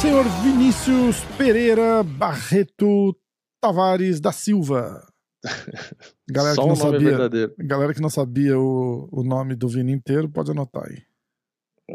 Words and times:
Senhor 0.00 0.24
Vinícius 0.42 1.20
Pereira 1.36 2.02
Barreto 2.02 3.16
Tavares 3.60 4.20
da 4.20 4.32
Silva. 4.32 5.06
Galera 6.28 6.56
que 6.56 6.66
não 6.66 6.74
sabia, 6.74 6.98
verdadeiro. 6.98 7.54
galera 7.58 7.94
que 7.94 8.00
não 8.00 8.10
sabia 8.10 8.58
o, 8.58 9.08
o 9.12 9.22
nome 9.22 9.54
do 9.54 9.68
Vini 9.68 9.92
inteiro, 9.92 10.28
pode 10.28 10.50
anotar 10.50 10.90
aí. 10.90 11.04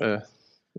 É, 0.02 0.24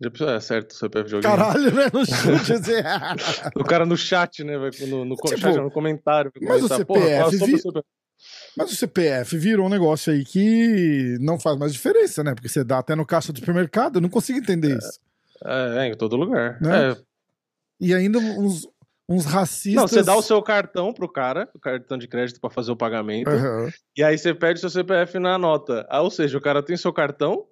É 0.00 0.40
certo 0.40 0.70
o 0.70 0.74
CPF 0.74 1.10
joguinho. 1.10 1.36
Caralho, 1.36 1.74
né? 1.74 1.86
No 1.92 2.06
chute, 2.06 2.52
assim. 2.52 2.72
É. 2.72 3.50
o 3.56 3.64
cara 3.64 3.84
no 3.84 3.96
chat, 3.96 4.44
né? 4.44 4.54
No, 4.88 5.04
no, 5.04 5.16
tipo, 5.16 5.36
chat, 5.36 5.56
no 5.56 5.70
comentário. 5.72 6.30
Tá, 6.30 6.40
mas 6.40 6.62
o, 6.62 6.68
CPF 6.68 7.36
vi... 7.36 7.58
CPF. 7.58 7.86
mas 8.56 8.72
o 8.72 8.76
CPF 8.76 9.36
virou 9.36 9.66
um 9.66 9.70
negócio 9.70 10.12
aí 10.12 10.24
que 10.24 11.16
não 11.20 11.38
faz 11.38 11.58
mais 11.58 11.72
diferença, 11.72 12.22
né? 12.22 12.32
Porque 12.32 12.48
você 12.48 12.62
dá 12.62 12.78
até 12.78 12.94
no 12.94 13.04
caixa 13.04 13.32
do 13.32 13.40
supermercado, 13.40 13.96
eu 13.96 14.00
não 14.00 14.08
consigo 14.08 14.38
entender 14.38 14.74
é, 14.74 14.78
isso. 14.78 15.00
É, 15.44 15.78
é 15.78 15.88
em 15.88 15.96
todo 15.96 16.16
lugar. 16.16 16.60
Né? 16.60 16.92
É. 16.92 16.96
E 17.80 17.92
ainda 17.92 18.20
uns, 18.20 18.68
uns 19.08 19.24
racistas. 19.24 19.74
Não, 19.74 19.88
você 19.88 20.02
dá 20.02 20.14
o 20.14 20.22
seu 20.22 20.42
cartão 20.42 20.92
pro 20.92 21.08
cara, 21.08 21.48
o 21.54 21.58
cartão 21.58 21.96
de 21.96 22.06
crédito 22.06 22.40
pra 22.40 22.50
fazer 22.50 22.70
o 22.70 22.76
pagamento, 22.76 23.30
Aham. 23.30 23.70
e 23.96 24.02
aí 24.02 24.18
você 24.18 24.34
pede 24.34 24.60
seu 24.60 24.68
CPF 24.68 25.18
na 25.18 25.38
nota. 25.38 25.86
Ah, 25.88 26.02
ou 26.02 26.10
seja, 26.10 26.36
o 26.36 26.40
cara 26.40 26.62
tem 26.62 26.76
seu 26.76 26.92
cartão, 26.92 27.46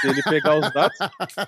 se 0.00 0.08
ele 0.08 0.22
pegar 0.24 0.58
os 0.58 0.72
dados, 0.72 0.98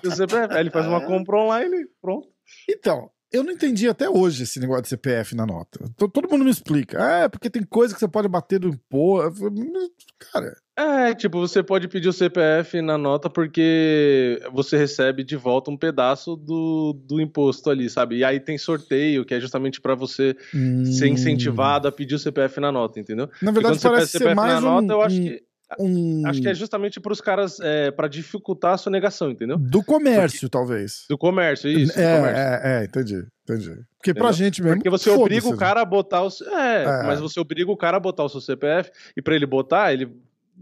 e 0.03 0.07
o 0.07 0.11
CPF. 0.11 0.53
Aí 0.53 0.61
ele 0.61 0.71
faz 0.71 0.85
uma 0.87 1.05
compra 1.05 1.37
online, 1.37 1.85
pronto. 2.01 2.29
Então, 2.69 3.11
eu 3.31 3.43
não 3.43 3.51
entendi 3.51 3.87
até 3.87 4.09
hoje 4.09 4.43
esse 4.43 4.59
negócio 4.59 4.83
de 4.83 4.89
CPF 4.89 5.35
na 5.35 5.45
nota. 5.45 5.89
To- 5.97 6.07
Todo 6.09 6.29
mundo 6.29 6.43
me 6.45 6.51
explica. 6.51 6.97
Ah, 7.03 7.19
é 7.25 7.29
porque 7.29 7.49
tem 7.49 7.63
coisa 7.63 7.93
que 7.93 7.99
você 7.99 8.07
pode 8.07 8.27
bater 8.27 8.59
do 8.59 8.67
imposto. 8.69 9.27
Eu 9.43 9.49
falei, 9.51 9.69
"Mas, 9.71 9.89
Cara, 10.31 10.55
É, 10.75 11.13
tipo, 11.13 11.37
você 11.39 11.61
pode 11.61 11.87
pedir 11.89 12.07
o 12.07 12.13
CPF 12.13 12.81
na 12.81 12.97
nota 12.97 13.29
porque 13.29 14.39
você 14.53 14.77
recebe 14.77 15.23
de 15.25 15.35
volta 15.35 15.69
um 15.69 15.75
pedaço 15.77 16.35
do, 16.37 16.93
do 17.05 17.19
imposto 17.21 17.69
ali, 17.69 17.89
sabe? 17.89 18.17
E 18.17 18.23
aí 18.23 18.39
tem 18.39 18.57
sorteio, 18.57 19.25
que 19.25 19.33
é 19.33 19.39
justamente 19.41 19.81
pra 19.81 19.93
você 19.95 20.35
ser 20.39 21.05
hum, 21.09 21.13
incentivado 21.13 21.87
a 21.87 21.91
pedir 21.91 22.15
o 22.15 22.19
CPF 22.19 22.59
na 22.61 22.71
nota, 22.71 22.99
entendeu? 22.99 23.29
Na 23.41 23.51
verdade, 23.51 23.79
parece 23.81 24.17
ser 24.19 24.33
mais 24.35 24.53
na 24.63 24.69
um, 24.69 24.81
nota, 24.81 24.93
eu 24.93 25.01
acho 25.01 25.19
um- 25.19 25.23
que, 25.25 25.43
um- 25.79 26.25
acho 26.25 26.41
que 26.41 26.47
é 26.47 26.53
justamente 26.53 26.99
pros 26.99 27.19
caras, 27.21 27.59
é, 27.59 27.91
pra 27.91 28.07
dificultar 28.07 28.73
a 28.73 28.77
sonegação, 28.77 29.29
entendeu? 29.29 29.57
do 29.57 29.83
comércio, 29.83 30.49
talvez. 30.49 31.05
Do 31.09 31.17
comércio, 31.17 31.69
isso. 31.69 31.93
do 31.95 31.99
é, 32.01 32.17
comércio. 32.17 32.41
é, 32.41 32.61
é, 32.63 32.83
entendi, 32.85 33.25
entendi. 33.43 33.69
Porque 33.97 34.13
pra 34.13 34.29
Entendeu? 34.29 34.33
gente 34.33 34.63
mesmo. 34.63 34.77
Porque 34.77 34.89
você 34.89 35.09
obriga 35.09 35.47
o 35.47 35.57
cara 35.57 35.81
a 35.81 35.85
botar 35.85 36.23
o. 36.23 36.29
É, 36.55 36.83
É. 36.83 37.03
mas 37.03 37.19
você 37.19 37.39
obriga 37.39 37.69
o 37.71 37.77
cara 37.77 37.97
a 37.97 37.99
botar 37.99 38.23
o 38.23 38.29
seu 38.29 38.39
CPF 38.41 38.89
e 39.15 39.21
pra 39.21 39.35
ele 39.35 39.45
botar, 39.45 39.93
ele, 39.93 40.09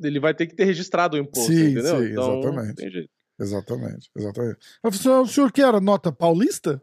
ele 0.03 0.19
vai 0.19 0.33
ter 0.33 0.47
que 0.47 0.55
ter 0.55 0.65
registrado 0.65 1.15
o 1.15 1.19
imposto, 1.19 1.51
Sim, 1.51 1.71
entendeu? 1.71 1.99
sim, 1.99 2.11
então, 2.11 2.39
exatamente. 2.39 3.09
Exatamente, 3.39 4.09
exatamente. 4.17 4.57
O 4.83 4.91
senhor, 4.91 5.21
o 5.21 5.27
senhor 5.27 5.51
quer 5.51 5.73
a 5.73 5.79
nota 5.79 6.11
paulista? 6.11 6.81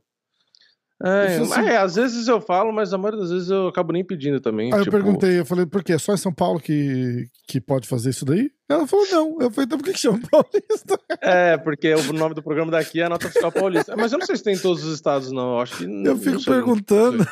É, 1.04 1.36
assim- 1.36 1.60
é, 1.60 1.76
às 1.76 1.96
vezes 1.96 2.26
eu 2.28 2.40
falo, 2.40 2.72
mas 2.72 2.92
a 2.94 2.98
maioria 2.98 3.20
das 3.20 3.30
vezes 3.30 3.50
eu 3.50 3.68
acabo 3.68 3.92
nem 3.92 4.02
pedindo 4.04 4.40
também. 4.40 4.72
Aí 4.72 4.78
eu 4.80 4.84
tipo, 4.84 4.96
perguntei, 4.96 5.38
eu 5.40 5.44
falei, 5.44 5.66
por 5.66 5.82
quê? 5.84 5.98
Só 5.98 6.14
em 6.14 6.16
São 6.16 6.32
Paulo 6.32 6.58
que, 6.58 7.26
que 7.46 7.60
pode 7.60 7.86
fazer 7.86 8.10
isso 8.10 8.24
daí? 8.24 8.50
Ela 8.68 8.86
falou, 8.86 9.06
não. 9.10 9.36
Eu 9.40 9.50
falei, 9.50 9.66
então 9.66 9.76
por 9.78 9.84
que 9.84 9.92
que 9.92 9.98
chama 9.98 10.18
paulista? 10.30 10.98
É, 11.20 11.56
porque 11.58 11.92
o 11.94 12.12
nome 12.12 12.34
do 12.34 12.42
programa 12.42 12.70
daqui 12.72 13.00
é 13.00 13.04
a 13.04 13.08
nota 13.08 13.28
fiscal 13.28 13.52
paulista. 13.52 13.94
Mas 13.96 14.12
eu 14.12 14.18
não 14.18 14.26
sei 14.26 14.36
se 14.36 14.42
tem 14.42 14.54
em 14.54 14.58
todos 14.58 14.82
os 14.84 14.94
estados, 14.94 15.30
não. 15.30 15.54
Eu 15.54 15.60
acho 15.60 15.76
que. 15.78 15.84
Eu 15.84 15.88
não 15.88 16.16
fico 16.18 16.40
sei, 16.40 16.52
perguntando. 16.54 17.26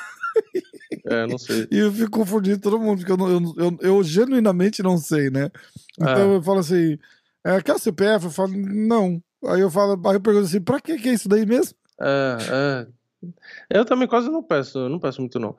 É, 1.06 1.26
não 1.26 1.38
sei. 1.38 1.66
e 1.72 1.78
eu 1.78 1.92
fico 1.92 2.10
confundindo 2.10 2.60
todo 2.60 2.78
mundo, 2.78 2.98
porque 2.98 3.12
eu, 3.12 3.16
não- 3.16 3.30
eu, 3.30 3.54
eu, 3.58 3.78
eu 3.80 4.02
genuinamente 4.04 4.82
não 4.82 4.96
sei, 4.98 5.30
né? 5.30 5.50
Então 5.98 6.30
Ah. 6.32 6.34
eu 6.34 6.42
falo 6.42 6.58
assim, 6.60 6.98
é, 7.44 7.60
quer 7.62 7.74
o 7.74 7.78
CPF? 7.78 8.26
Eu 8.26 8.30
falo, 8.30 8.52
não. 8.54 9.20
Aí 9.46 9.60
eu 9.60 9.70
falo, 9.70 10.00
aí 10.08 10.14
eu 10.16 10.20
pergunto 10.20 10.46
assim, 10.46 10.60
pra 10.60 10.80
que 10.80 10.96
que 10.98 11.08
é 11.08 11.14
isso 11.14 11.28
daí 11.28 11.44
mesmo? 11.44 11.74
É, 12.00 12.36
é. 12.40 12.86
Eu 13.70 13.84
também 13.84 14.08
quase 14.08 14.28
não 14.30 14.42
peço, 14.42 14.78
eu 14.78 14.88
não 14.88 14.98
peço 14.98 15.20
muito, 15.20 15.38
não. 15.38 15.56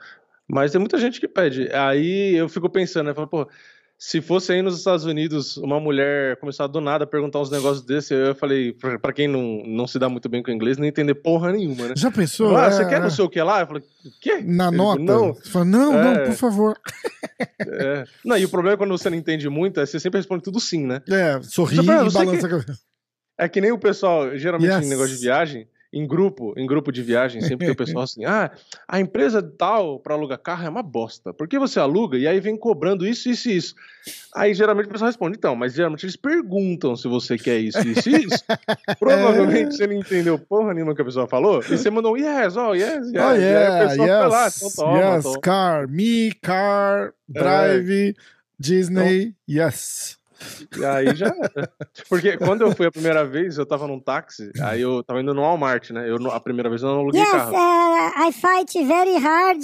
Mas 0.47 0.71
tem 0.71 0.79
muita 0.79 0.97
gente 0.97 1.19
que 1.19 1.27
pede. 1.27 1.69
Aí 1.73 2.35
eu 2.35 2.49
fico 2.49 2.69
pensando, 2.69 3.07
né? 3.07 3.13
Falo, 3.13 3.27
pô, 3.27 3.47
se 3.97 4.19
fosse 4.19 4.51
aí 4.51 4.61
nos 4.61 4.77
Estados 4.77 5.05
Unidos 5.05 5.55
uma 5.55 5.79
mulher 5.79 6.35
começar 6.37 6.67
do 6.67 6.81
nada 6.81 7.05
a 7.05 7.07
perguntar 7.07 7.39
uns 7.39 7.49
negócios 7.49 7.85
desse, 7.85 8.13
eu 8.13 8.35
falei, 8.35 8.73
pra, 8.73 8.99
pra 8.99 9.13
quem 9.13 9.27
não, 9.29 9.63
não 9.65 9.87
se 9.87 9.97
dá 9.97 10.09
muito 10.09 10.27
bem 10.27 10.43
com 10.43 10.51
o 10.51 10.53
inglês, 10.53 10.77
não 10.77 10.85
entender 10.85 11.15
porra 11.15 11.53
nenhuma, 11.53 11.87
né? 11.87 11.93
Já 11.95 12.11
pensou? 12.11 12.57
Ah, 12.57 12.65
É, 12.65 12.71
você 12.71 12.85
quer 12.85 12.95
é. 12.95 12.99
não 12.99 13.09
sei 13.09 13.23
o 13.23 13.29
que 13.29 13.41
lá? 13.41 13.61
Eu 13.61 13.67
falei, 13.67 13.83
o 14.05 14.19
quê? 14.19 14.41
Na 14.45 14.67
Ele, 14.67 14.75
nota? 14.77 15.01
Não, 15.01 15.33
Você 15.33 15.49
fala, 15.49 15.65
não, 15.65 15.93
não, 15.93 16.13
É. 16.15 16.25
por 16.25 16.35
favor. 16.35 16.77
é. 17.65 18.03
não, 18.25 18.37
e 18.37 18.43
o 18.45 18.49
problema 18.49 18.73
é 18.73 18.77
quando 18.77 18.91
você 18.97 19.09
não 19.09 19.17
entende 19.17 19.47
muito, 19.47 19.79
é 19.79 19.85
você 19.85 19.99
sempre 19.99 20.19
responde 20.19 20.43
tudo 20.43 20.59
sim, 20.59 20.85
né? 20.85 21.01
É, 21.09 21.39
sorri 21.41 21.77
Você 21.77 21.83
fala, 21.83 22.07
e 22.09 22.11
balança 22.11 22.47
a 22.47 22.49
cabeça. 22.49 22.77
É 23.37 23.47
que 23.49 23.61
nem 23.61 23.71
o 23.71 23.79
pessoal, 23.79 24.37
geralmente 24.37 24.71
Yes. 24.73 24.85
em 24.85 24.89
negócio 24.89 25.15
de 25.15 25.21
viagem, 25.21 25.67
em 25.93 26.07
grupo, 26.07 26.53
em 26.57 26.65
grupo 26.65 26.91
de 26.91 27.03
viagem, 27.03 27.39
sempre 27.41 27.67
tem 27.67 27.73
o 27.73 27.77
pessoal 27.77 28.03
assim, 28.03 28.25
ah, 28.25 28.51
a 28.87 28.99
empresa 28.99 29.43
tal 29.43 29.99
para 29.99 30.15
alugar 30.15 30.39
carro 30.39 30.65
é 30.65 30.69
uma 30.69 30.81
bosta. 30.81 31.31
Por 31.31 31.47
que 31.47 31.59
você 31.59 31.79
aluga? 31.79 32.17
E 32.17 32.27
aí 32.27 32.39
vem 32.39 32.57
cobrando 32.57 33.05
isso, 33.05 33.29
isso 33.29 33.49
e 33.49 33.55
isso. 33.57 33.75
Aí 34.35 34.55
geralmente 34.55 34.87
o 34.87 34.89
pessoal 34.89 35.07
responde, 35.09 35.37
então, 35.37 35.55
mas 35.55 35.75
geralmente 35.75 36.03
eles 36.03 36.15
perguntam 36.15 36.95
se 36.95 37.07
você 37.07 37.37
quer 37.37 37.59
isso, 37.59 37.87
isso 37.87 38.09
e 38.09 38.25
isso. 38.25 38.43
Provavelmente 38.99 39.75
você 39.75 39.85
não 39.85 39.93
entendeu 39.93 40.39
porra 40.39 40.73
nenhuma 40.73 40.95
que 40.95 41.01
a 41.01 41.05
pessoa 41.05 41.27
falou, 41.27 41.59
e 41.59 41.77
você 41.77 41.91
mandou 41.91 42.17
yes, 42.17 42.57
oh, 42.57 42.73
yes, 42.73 43.05
yes. 43.05 43.11
Oh, 43.13 43.17
E 43.17 43.17
aí 43.17 43.21
a 43.21 43.33
yeah, 43.35 43.87
pessoa 43.87 44.07
foi 44.07 44.27
lá, 44.27 44.45
yes, 44.45 44.57
então 44.57 44.71
toma, 44.85 44.99
yes, 44.99 45.23
toma. 45.23 45.41
car, 45.41 45.87
me, 45.87 46.31
car, 46.41 47.13
drive, 47.29 48.15
Disney, 48.59 49.35
yes. 49.47 50.17
E 50.77 50.85
aí 50.85 51.15
já 51.15 51.27
era. 51.27 51.71
Porque 52.09 52.37
quando 52.37 52.61
eu 52.61 52.75
fui 52.75 52.85
a 52.85 52.91
primeira 52.91 53.25
vez, 53.25 53.57
eu 53.57 53.65
tava 53.65 53.87
num 53.87 53.99
táxi, 53.99 54.51
aí 54.61 54.81
eu 54.81 55.03
tava 55.03 55.21
indo 55.21 55.33
no 55.33 55.41
Walmart, 55.41 55.91
né? 55.91 56.09
Eu, 56.09 56.17
a 56.31 56.39
primeira 56.39 56.69
vez 56.69 56.81
eu 56.81 56.89
não 56.89 56.99
aluguei 56.99 57.21
Yes, 57.21 57.31
carro. 57.31 57.53
uh, 57.53 58.27
I 58.27 58.31
fight 58.31 58.85
very 58.85 59.17
hard. 59.17 59.63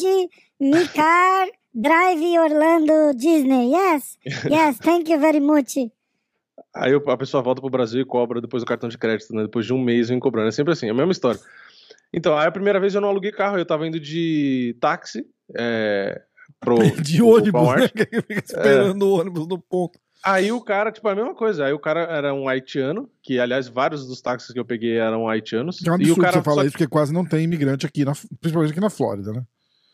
Me 0.60 0.88
car 0.90 1.48
drive 1.74 2.38
Orlando 2.40 3.14
Disney. 3.16 3.72
Yes, 3.74 4.18
yes, 4.46 4.78
thank 4.80 5.12
you 5.12 5.20
very 5.20 5.40
much. 5.40 5.76
Aí 6.76 6.94
a 6.94 7.18
pessoa 7.18 7.42
volta 7.42 7.62
pro 7.62 7.70
Brasil 7.70 8.02
e 8.02 8.06
cobra 8.06 8.42
depois 8.42 8.62
o 8.62 8.66
cartão 8.66 8.90
de 8.90 8.98
crédito, 8.98 9.34
né? 9.34 9.44
Depois 9.44 9.66
de 9.66 9.74
um 9.74 9.82
mês 9.82 10.10
vem 10.10 10.20
cobrando. 10.20 10.50
É 10.50 10.52
sempre 10.52 10.74
assim, 10.74 10.88
é 10.88 10.92
a 10.92 10.94
mesma 10.94 11.12
história. 11.12 11.40
Então, 12.14 12.38
aí 12.38 12.48
a 12.48 12.52
primeira 12.52 12.80
vez 12.80 12.94
eu 12.96 13.02
não 13.02 13.10
aluguei 13.10 13.32
carro, 13.32 13.58
eu 13.58 13.66
tava 13.66 13.88
indo 13.88 14.00
de 14.00 14.76
táxi 14.80 15.26
é, 15.56 16.22
pro, 16.60 16.76
De 17.02 17.18
pro 17.18 17.28
ônibus, 17.28 17.62
Walmart. 17.62 17.96
né? 17.96 18.06
Que 18.06 18.22
fica 18.22 18.44
esperando 18.46 19.04
o 19.04 19.20
ônibus 19.20 19.48
no 19.48 19.60
ponto. 19.60 20.00
Aí 20.24 20.52
o 20.52 20.60
cara, 20.62 20.92
tipo, 20.92 21.08
é 21.08 21.12
a 21.12 21.16
mesma 21.16 21.34
coisa. 21.34 21.66
Aí 21.66 21.74
o 21.74 21.80
cara 21.80 22.02
era 22.02 22.34
um 22.34 22.48
haitiano, 22.50 23.10
que 23.24 23.40
aliás 23.40 23.68
vários 23.70 24.06
dos 24.08 24.20
táxis 24.22 24.52
que 24.52 24.60
eu 24.60 24.66
peguei 24.66 24.98
eram 24.98 25.28
haitianos. 25.30 25.80
É 25.86 25.90
um 25.90 25.94
e 25.94 25.96
o 25.96 25.96
absurdo 25.96 26.22
cara 26.22 26.34
você 26.38 26.44
falar 26.44 26.56
só 26.62 26.64
isso, 26.64 26.72
porque 26.74 26.88
quase 26.88 27.14
não 27.14 27.24
tem 27.26 27.44
imigrante 27.44 27.86
aqui, 27.86 28.04
na- 28.04 28.14
principalmente 28.42 28.72
aqui 28.72 28.82
na 28.82 28.90
Flórida, 28.90 29.32
né? 29.32 29.44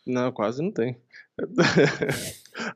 Não, 0.06 0.32
quase 0.32 0.62
não 0.62 0.70
tem. 0.72 0.96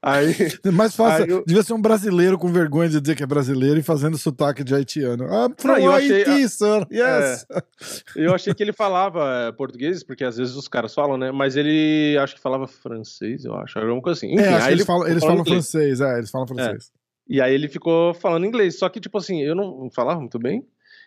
aí, 0.02 0.34
É 0.64 0.70
mais 0.70 0.94
fácil, 0.94 1.26
eu- 1.26 1.44
devia 1.46 1.62
ser 1.62 1.72
um 1.72 1.80
brasileiro 1.80 2.38
com 2.38 2.52
vergonha 2.52 2.88
de 2.88 3.00
dizer 3.00 3.16
que 3.16 3.22
é 3.22 3.26
brasileiro 3.26 3.78
e 3.80 3.82
fazendo 3.82 4.18
sotaque 4.18 4.62
de 4.62 4.74
haitiano. 4.74 5.24
Ah, 5.24 5.48
from 5.56 5.72
Não, 5.72 5.78
eu 5.78 5.92
achei- 5.92 6.24
Haiti, 6.24 6.48
sir, 6.48 6.86
yes. 6.90 7.46
eu 8.14 8.34
achei 8.34 8.52
que 8.54 8.62
ele 8.62 8.72
falava 8.72 9.48
é, 9.48 9.52
português, 9.52 10.02
porque 10.02 10.24
às 10.24 10.36
vezes 10.36 10.54
os 10.54 10.68
caras 10.68 10.94
falam, 10.94 11.16
né? 11.16 11.32
Mas 11.32 11.56
ele 11.56 12.16
acho 12.18 12.34
que 12.34 12.40
falava 12.40 12.66
francês, 12.66 13.44
eu 13.44 13.54
acho, 13.56 13.78
alguma 13.78 14.02
coisa 14.02 14.18
assim. 14.18 14.34
Enfim, 14.34 14.42
é, 14.44 14.48
acho 14.48 14.56
que 14.58 14.62
aí 14.64 14.72
eles 14.72 14.80
ele 14.80 14.84
falam, 14.86 15.00
ficou 15.02 15.10
eles 15.12 15.24
falam 15.24 15.44
francês, 15.44 16.00
é, 16.00 16.18
eles 16.18 16.30
falam 16.30 16.46
francês. 16.46 16.90
E 17.30 17.40
aí 17.40 17.54
ele 17.54 17.68
ficou 17.68 18.12
falando 18.12 18.44
inglês. 18.44 18.76
Só 18.76 18.88
que, 18.88 18.98
tipo 18.98 19.16
assim, 19.16 19.40
eu 19.40 19.54
não 19.54 19.88
falava 19.88 20.18
muito 20.18 20.36
bem. 20.36 20.66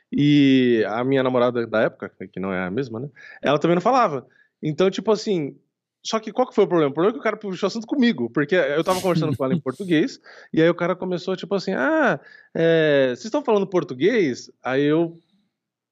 E 0.09 0.81
a 0.87 1.03
minha 1.03 1.21
namorada 1.21 1.67
da 1.67 1.81
época, 1.81 2.09
que 2.31 2.39
não 2.39 2.53
é 2.53 2.65
a 2.65 2.71
mesma, 2.71 3.01
né? 3.01 3.09
Ela 3.41 3.59
também 3.59 3.75
não 3.75 3.81
falava. 3.81 4.25
Então, 4.61 4.89
tipo 4.89 5.11
assim. 5.11 5.57
Só 6.05 6.19
que 6.19 6.33
qual 6.33 6.47
que 6.47 6.55
foi 6.55 6.65
o 6.65 6.67
problema? 6.67 6.91
O 6.91 6.93
problema 6.93 7.11
é 7.11 7.15
que 7.15 7.19
o 7.19 7.23
cara 7.23 7.37
puxou 7.37 7.67
assunto 7.67 7.87
comigo, 7.87 8.29
porque 8.29 8.55
eu 8.55 8.83
tava 8.83 8.99
conversando 9.01 9.35
com 9.37 9.45
ela 9.45 9.53
em 9.53 9.59
português, 9.61 10.19
e 10.51 10.61
aí 10.61 10.69
o 10.69 10.75
cara 10.75 10.97
começou, 10.97 11.33
tipo 11.33 11.55
assim, 11.55 11.71
ah, 11.71 12.19
é, 12.53 13.07
vocês 13.07 13.23
estão 13.23 13.41
falando 13.41 13.65
português? 13.65 14.51
Aí 14.61 14.83
eu 14.83 15.17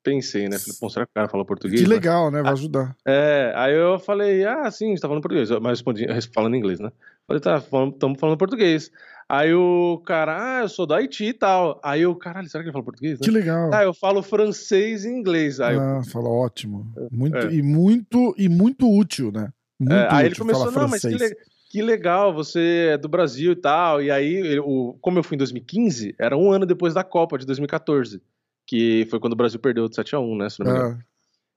pensei, 0.03 0.49
né? 0.49 0.57
Falei, 0.59 0.75
Pô, 0.79 0.89
será 0.89 1.05
que 1.05 1.11
o 1.11 1.13
cara 1.15 1.27
fala 1.29 1.45
português? 1.45 1.81
Que 1.81 1.87
né? 1.87 1.93
legal, 1.95 2.29
né? 2.31 2.41
Vai 2.41 2.53
ajudar. 2.53 2.95
É, 3.05 3.53
aí 3.55 3.73
eu 3.75 3.99
falei, 3.99 4.43
ah, 4.45 4.69
sim, 4.71 4.87
gente 4.89 5.01
tá 5.01 5.07
falando 5.07 5.21
português. 5.23 5.49
Mas 5.61 5.71
respondi 5.79 6.05
falando 6.33 6.55
inglês, 6.55 6.79
né? 6.79 6.91
Falei, 7.27 7.39
tá, 7.41 7.57
estamos 7.57 8.19
falando 8.19 8.37
português. 8.37 8.91
Aí 9.29 9.53
o 9.53 10.01
cara, 10.05 10.57
ah, 10.59 10.61
eu 10.63 10.69
sou 10.69 10.85
do 10.85 10.93
Haiti 10.93 11.25
e 11.25 11.33
tal. 11.33 11.79
Aí 11.83 12.01
eu, 12.01 12.13
caralho, 12.15 12.49
será 12.49 12.61
que 12.63 12.67
ele 12.67 12.73
fala 12.73 12.83
português? 12.83 13.13
Né? 13.19 13.23
Que 13.23 13.31
legal. 13.31 13.73
Ah, 13.73 13.83
eu 13.83 13.93
falo 13.93 14.21
francês 14.21 15.05
e 15.05 15.09
inglês. 15.09 15.59
Aí, 15.61 15.75
eu- 15.75 15.81
Ah, 15.81 16.01
fala 16.03 16.27
ótimo. 16.27 16.91
Muito, 17.09 17.37
É. 17.37 17.53
e, 17.53 17.61
muito, 17.61 18.35
e 18.37 18.49
muito 18.49 18.89
útil, 18.89 19.31
né? 19.31 19.49
Muito 19.79 19.93
é, 19.93 20.07
aí 20.11 20.25
ele 20.25 20.31
útil 20.33 20.43
começou, 20.43 20.65
falar 20.71 20.81
não, 20.81 20.89
mas 20.89 21.01
que, 21.01 21.07
francês. 21.09 21.31
le- 21.31 21.37
que 21.69 21.81
legal, 21.81 22.33
você 22.33 22.89
é 22.91 22.97
do 22.97 23.07
Brasil 23.07 23.53
e 23.53 23.55
tal. 23.55 24.01
E 24.01 24.11
aí, 24.11 24.33
ele- 24.35 24.59
o, 24.59 24.97
como 24.99 25.17
eu 25.17 25.23
fui 25.23 25.35
em 25.35 25.37
2015, 25.37 26.13
era 26.19 26.35
um 26.35 26.51
ano 26.51 26.65
depois 26.65 26.93
da 26.93 27.03
Copa 27.03 27.37
de 27.37 27.45
2014. 27.45 28.21
Que 28.71 29.05
foi 29.09 29.19
quando 29.19 29.33
o 29.33 29.35
Brasil 29.35 29.59
perdeu 29.59 29.89
de 29.89 29.95
7x1, 29.97 30.37
né? 30.37 30.49
Se 30.49 30.61
não 30.61 30.71
me 30.71 30.77
engano. 30.79 30.97
Ah, 30.97 31.05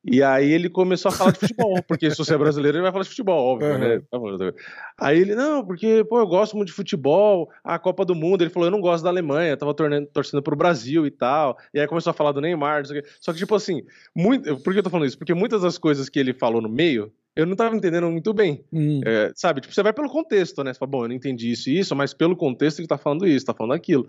E 0.04 0.20
aí 0.20 0.50
ele 0.50 0.68
começou 0.68 1.10
a 1.10 1.12
falar 1.12 1.30
de 1.30 1.38
futebol, 1.38 1.80
porque 1.88 2.10
se 2.10 2.18
você 2.18 2.34
é 2.34 2.36
brasileiro, 2.38 2.76
ele 2.76 2.82
vai 2.82 2.90
falar 2.90 3.04
de 3.04 3.08
futebol, 3.10 3.54
óbvio, 3.54 3.70
Uhum. 3.72 3.78
né? 3.78 4.02
Tá. 4.10 4.52
Aí 5.00 5.18
ele, 5.20 5.34
não, 5.36 5.64
porque, 5.64 6.04
pô, 6.04 6.18
eu 6.18 6.26
gosto 6.26 6.56
muito 6.56 6.68
de 6.68 6.74
futebol, 6.74 7.48
a 7.62 7.78
Copa 7.78 8.04
do 8.04 8.14
Mundo, 8.16 8.42
ele 8.42 8.50
falou, 8.50 8.66
eu 8.66 8.72
não 8.72 8.80
gosto 8.80 9.04
da 9.04 9.10
Alemanha, 9.10 9.56
tava 9.56 9.72
tornando, 9.72 10.06
torcendo 10.08 10.42
pro 10.42 10.56
Brasil 10.56 11.06
e 11.06 11.10
tal. 11.10 11.56
E 11.72 11.78
aí 11.80 11.86
começou 11.86 12.10
a 12.10 12.14
falar 12.14 12.32
do 12.32 12.40
Neymar, 12.40 12.80
não 12.80 12.84
sei 12.86 12.98
o 12.98 13.02
quê. 13.02 13.08
Só 13.20 13.32
que, 13.32 13.38
tipo 13.38 13.54
assim, 13.54 13.82
muito, 14.14 14.56
por 14.58 14.72
que 14.72 14.80
eu 14.80 14.82
tô 14.82 14.90
falando 14.90 15.06
isso? 15.06 15.16
Porque 15.16 15.32
muitas 15.34 15.62
das 15.62 15.78
coisas 15.78 16.08
que 16.10 16.18
ele 16.18 16.34
falou 16.34 16.60
no 16.60 16.68
meio, 16.68 17.10
eu 17.36 17.46
não 17.46 17.56
tava 17.56 17.74
entendendo 17.74 18.10
muito 18.10 18.34
bem. 18.34 18.62
hum, 18.72 19.00
É, 19.06 19.32
sabe, 19.34 19.60
tipo, 19.62 19.72
você 19.72 19.82
vai 19.82 19.92
pelo 19.94 20.10
contexto, 20.10 20.62
né? 20.62 20.72
Você 20.74 20.78
fala, 20.80 20.90
bom, 20.90 21.04
eu 21.04 21.08
não 21.08 21.14
entendi 21.16 21.50
isso 21.50 21.70
e 21.70 21.78
isso, 21.78 21.96
mas 21.96 22.12
pelo 22.12 22.36
contexto 22.36 22.78
ele 22.80 22.88
tá 22.88 22.98
falando 22.98 23.26
isso, 23.26 23.46
tá 23.46 23.54
falando 23.54 23.72
aquilo. 23.72 24.06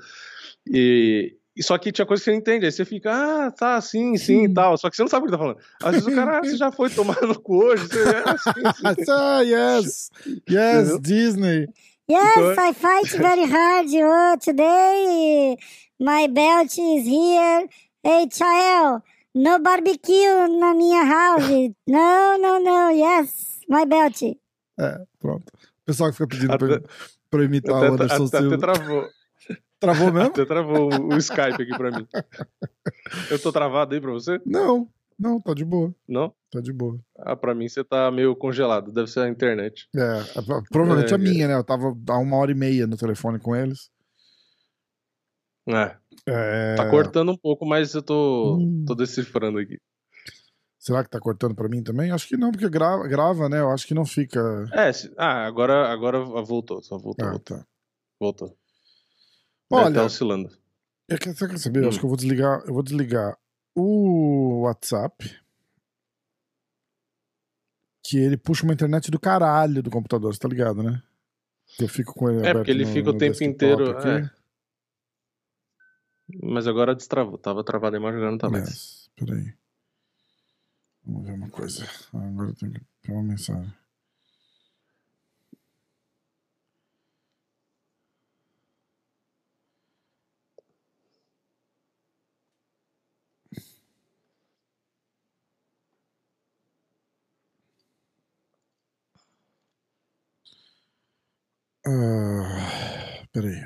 E, 0.68 1.36
e 1.56 1.64
só 1.64 1.78
que 1.78 1.92
tinha 1.92 2.06
coisa 2.06 2.22
que 2.22 2.26
você 2.26 2.32
não 2.32 2.38
entende, 2.40 2.66
aí 2.66 2.72
você 2.72 2.84
fica, 2.86 3.12
ah, 3.14 3.52
tá, 3.52 3.80
sim, 3.82 4.18
sim 4.18 4.44
e 4.46 4.54
tal. 4.54 4.78
Só 4.78 4.90
que 4.90 4.96
você 4.96 5.02
não 5.04 5.10
sabe 5.10 5.24
o 5.24 5.26
que 5.28 5.32
tá 5.32 5.38
falando. 5.38 5.58
Às 5.84 5.92
vezes 5.94 6.08
o 6.08 6.16
cara, 6.16 6.38
ah, 6.40 6.44
você 6.44 6.58
já 6.58 6.72
foi 6.72 6.90
tomar 6.90 7.22
no 7.22 7.40
cu 7.40 7.64
hoje, 7.64 7.88
você 7.88 8.00
é, 8.02 8.38
sim, 8.38 9.04
sim. 9.06 9.06
ah, 9.12 9.42
yes, 9.42 10.10
yes, 10.50 10.90
Entendeu? 10.90 11.00
Disney. 11.00 11.68
Yes, 12.10 12.38
Então- 12.38 12.70
I 12.70 12.74
fight 12.74 13.18
very 13.18 13.46
hard. 13.46 13.88
Oh, 13.94 14.38
today 14.40 15.58
my 16.00 16.28
belt 16.28 16.72
is 16.78 17.08
here. 17.08 17.68
Hey, 18.04 18.28
Chael, 18.32 19.02
no 19.34 19.58
barbecue 19.60 20.48
na 20.60 20.74
minha 20.76 21.04
house. 21.04 21.50
No, 21.88 22.38
no, 22.38 22.60
no. 22.60 22.92
Yes, 22.92 23.60
my 23.68 23.86
belt. 23.88 24.22
É, 24.80 25.00
pronto. 25.20 25.46
O 25.48 25.86
pessoal 25.86 26.10
que 26.12 26.18
fica 26.18 26.28
pedindo 26.28 26.54
Até- 26.54 26.68
pra, 26.68 26.82
pra 27.32 27.44
imitar 27.44 27.74
o 27.74 27.78
Até, 27.78 27.88
Anderson 27.88 28.26
até, 28.26 28.38
até 28.38 28.40
Silva. 28.40 28.58
travou, 28.60 29.08
Travou 29.80 30.12
mesmo? 30.14 30.30
até 30.30 30.46
travou 30.46 30.90
o, 31.14 31.18
Skype 31.18 31.62
aqui 31.62 31.76
pra 31.78 31.92
mim. 31.92 32.08
Eu 33.30 33.40
tô 33.40 33.52
travado 33.52 33.94
aí 33.94 34.02
pra 34.02 34.12
você? 34.12 34.40
Não, 34.46 34.88
não, 35.18 35.40
tá 35.40 35.54
de 35.54 35.64
boa. 35.66 35.94
Não? 36.08 36.34
Tá 36.52 36.62
de 36.62 36.72
boa. 36.74 37.00
Ah, 37.18 37.36
pra 37.36 37.54
mim 37.56 37.68
você 37.68 37.84
tá 37.84 38.10
meio 38.12 38.36
congelado, 38.36 38.92
deve 38.92 39.08
ser 39.10 39.22
a 39.22 39.30
internet. 39.30 39.88
É, 39.96 40.24
provavelmente 40.72 41.12
É, 41.12 41.16
a 41.16 41.18
minha, 41.18 41.48
né? 41.48 41.56
Eu 41.56 41.64
tava 41.64 41.96
há 42.10 42.18
uma 42.18 42.38
hora 42.38 42.52
e 42.52 42.56
meia 42.56 42.88
no 42.88 42.98
telefone 42.98 43.40
com 43.40 43.56
eles. 43.56 43.90
É, 45.68 45.98
É, 46.28 46.76
tá 46.76 46.90
cortando 46.90 47.32
um 47.32 47.38
pouco, 47.38 47.66
mas 47.66 47.94
eu 47.96 48.02
tô, 48.02 48.58
Hum. 48.60 48.86
tô 48.88 48.94
decifrando 48.96 49.58
aqui. 49.60 49.78
Será 50.80 51.04
que 51.04 51.10
tá 51.10 51.20
cortando 51.20 51.56
pra 51.56 51.68
mim 51.68 51.82
também? 51.82 52.12
Acho 52.12 52.28
que 52.28 52.38
não, 52.38 52.52
porque 52.52 52.70
grava, 52.70 53.08
grava 53.08 53.50
né? 53.50 53.60
Eu 53.60 53.72
acho 53.72 53.88
que 53.88 53.96
não 53.96 54.06
fica. 54.06 54.40
É, 54.72 54.94
se- 54.94 55.12
ah, 55.18 55.46
agora, 55.48 55.92
agora 55.92 56.20
voltou, 56.20 56.84
só 56.84 56.98
voltou, 57.00 57.26
Ah, 57.26 57.32
voltou. 57.32 57.58
tá. 57.58 57.66
voltou. 58.20 58.56
Olha, 59.72 59.94
tá 59.96 60.06
oscilando. 60.06 60.50
eu 61.10 61.18
quero, 61.18 61.36
você 61.36 61.48
quer 61.48 61.58
saber? 61.60 61.84
Eu 61.84 61.90
acho 61.90 61.98
Hum. 61.98 62.00
que 62.02 62.06
eu 62.06 62.10
vou 62.10 62.18
desligar. 62.18 62.64
Eu 62.66 62.74
vou 62.74 62.84
desligar 62.84 63.38
o 63.76 64.62
WhatsApp. 64.62 65.40
Que 68.08 68.18
ele 68.18 68.38
puxa 68.38 68.64
uma 68.64 68.74
internet 68.74 69.10
do 69.10 69.20
caralho 69.20 69.82
do 69.82 69.90
computador, 69.90 70.34
você 70.34 70.40
tá 70.40 70.48
ligado, 70.48 70.84
né? 70.84 71.02
Eu 71.80 71.90
fico 71.90 72.14
com 72.14 72.30
ele 72.30 72.48
É, 72.48 72.54
porque 72.54 72.70
ele 72.70 72.86
no- 72.86 72.94
fica 72.94 73.10
o 73.10 73.18
tempo 73.18 73.44
inteiro, 73.44 73.90
aqui. 73.98 74.08
é. 74.08 74.30
Mas 76.44 76.68
agora 76.68 76.96
destravou. 76.96 77.38
Tava 77.38 77.64
travado 77.64 77.96
a 77.96 78.00
imagem, 78.00 78.18
agora 78.18 78.32
não 78.32 78.38
tá 78.38 78.50
mais. 78.50 78.70
Yes, 78.70 79.10
peraí. 79.16 79.54
Vamos 81.04 81.26
ver 81.28 81.34
uma 81.34 81.50
coisa. 81.50 81.88
Agora 82.14 82.50
eu 82.50 82.56
tenho 82.56 82.74
que 82.74 82.82
ter 83.02 83.12
uma 83.12 83.24
mensagem. 83.24 83.74
Ah, 101.88 103.26
peraí. 103.32 103.62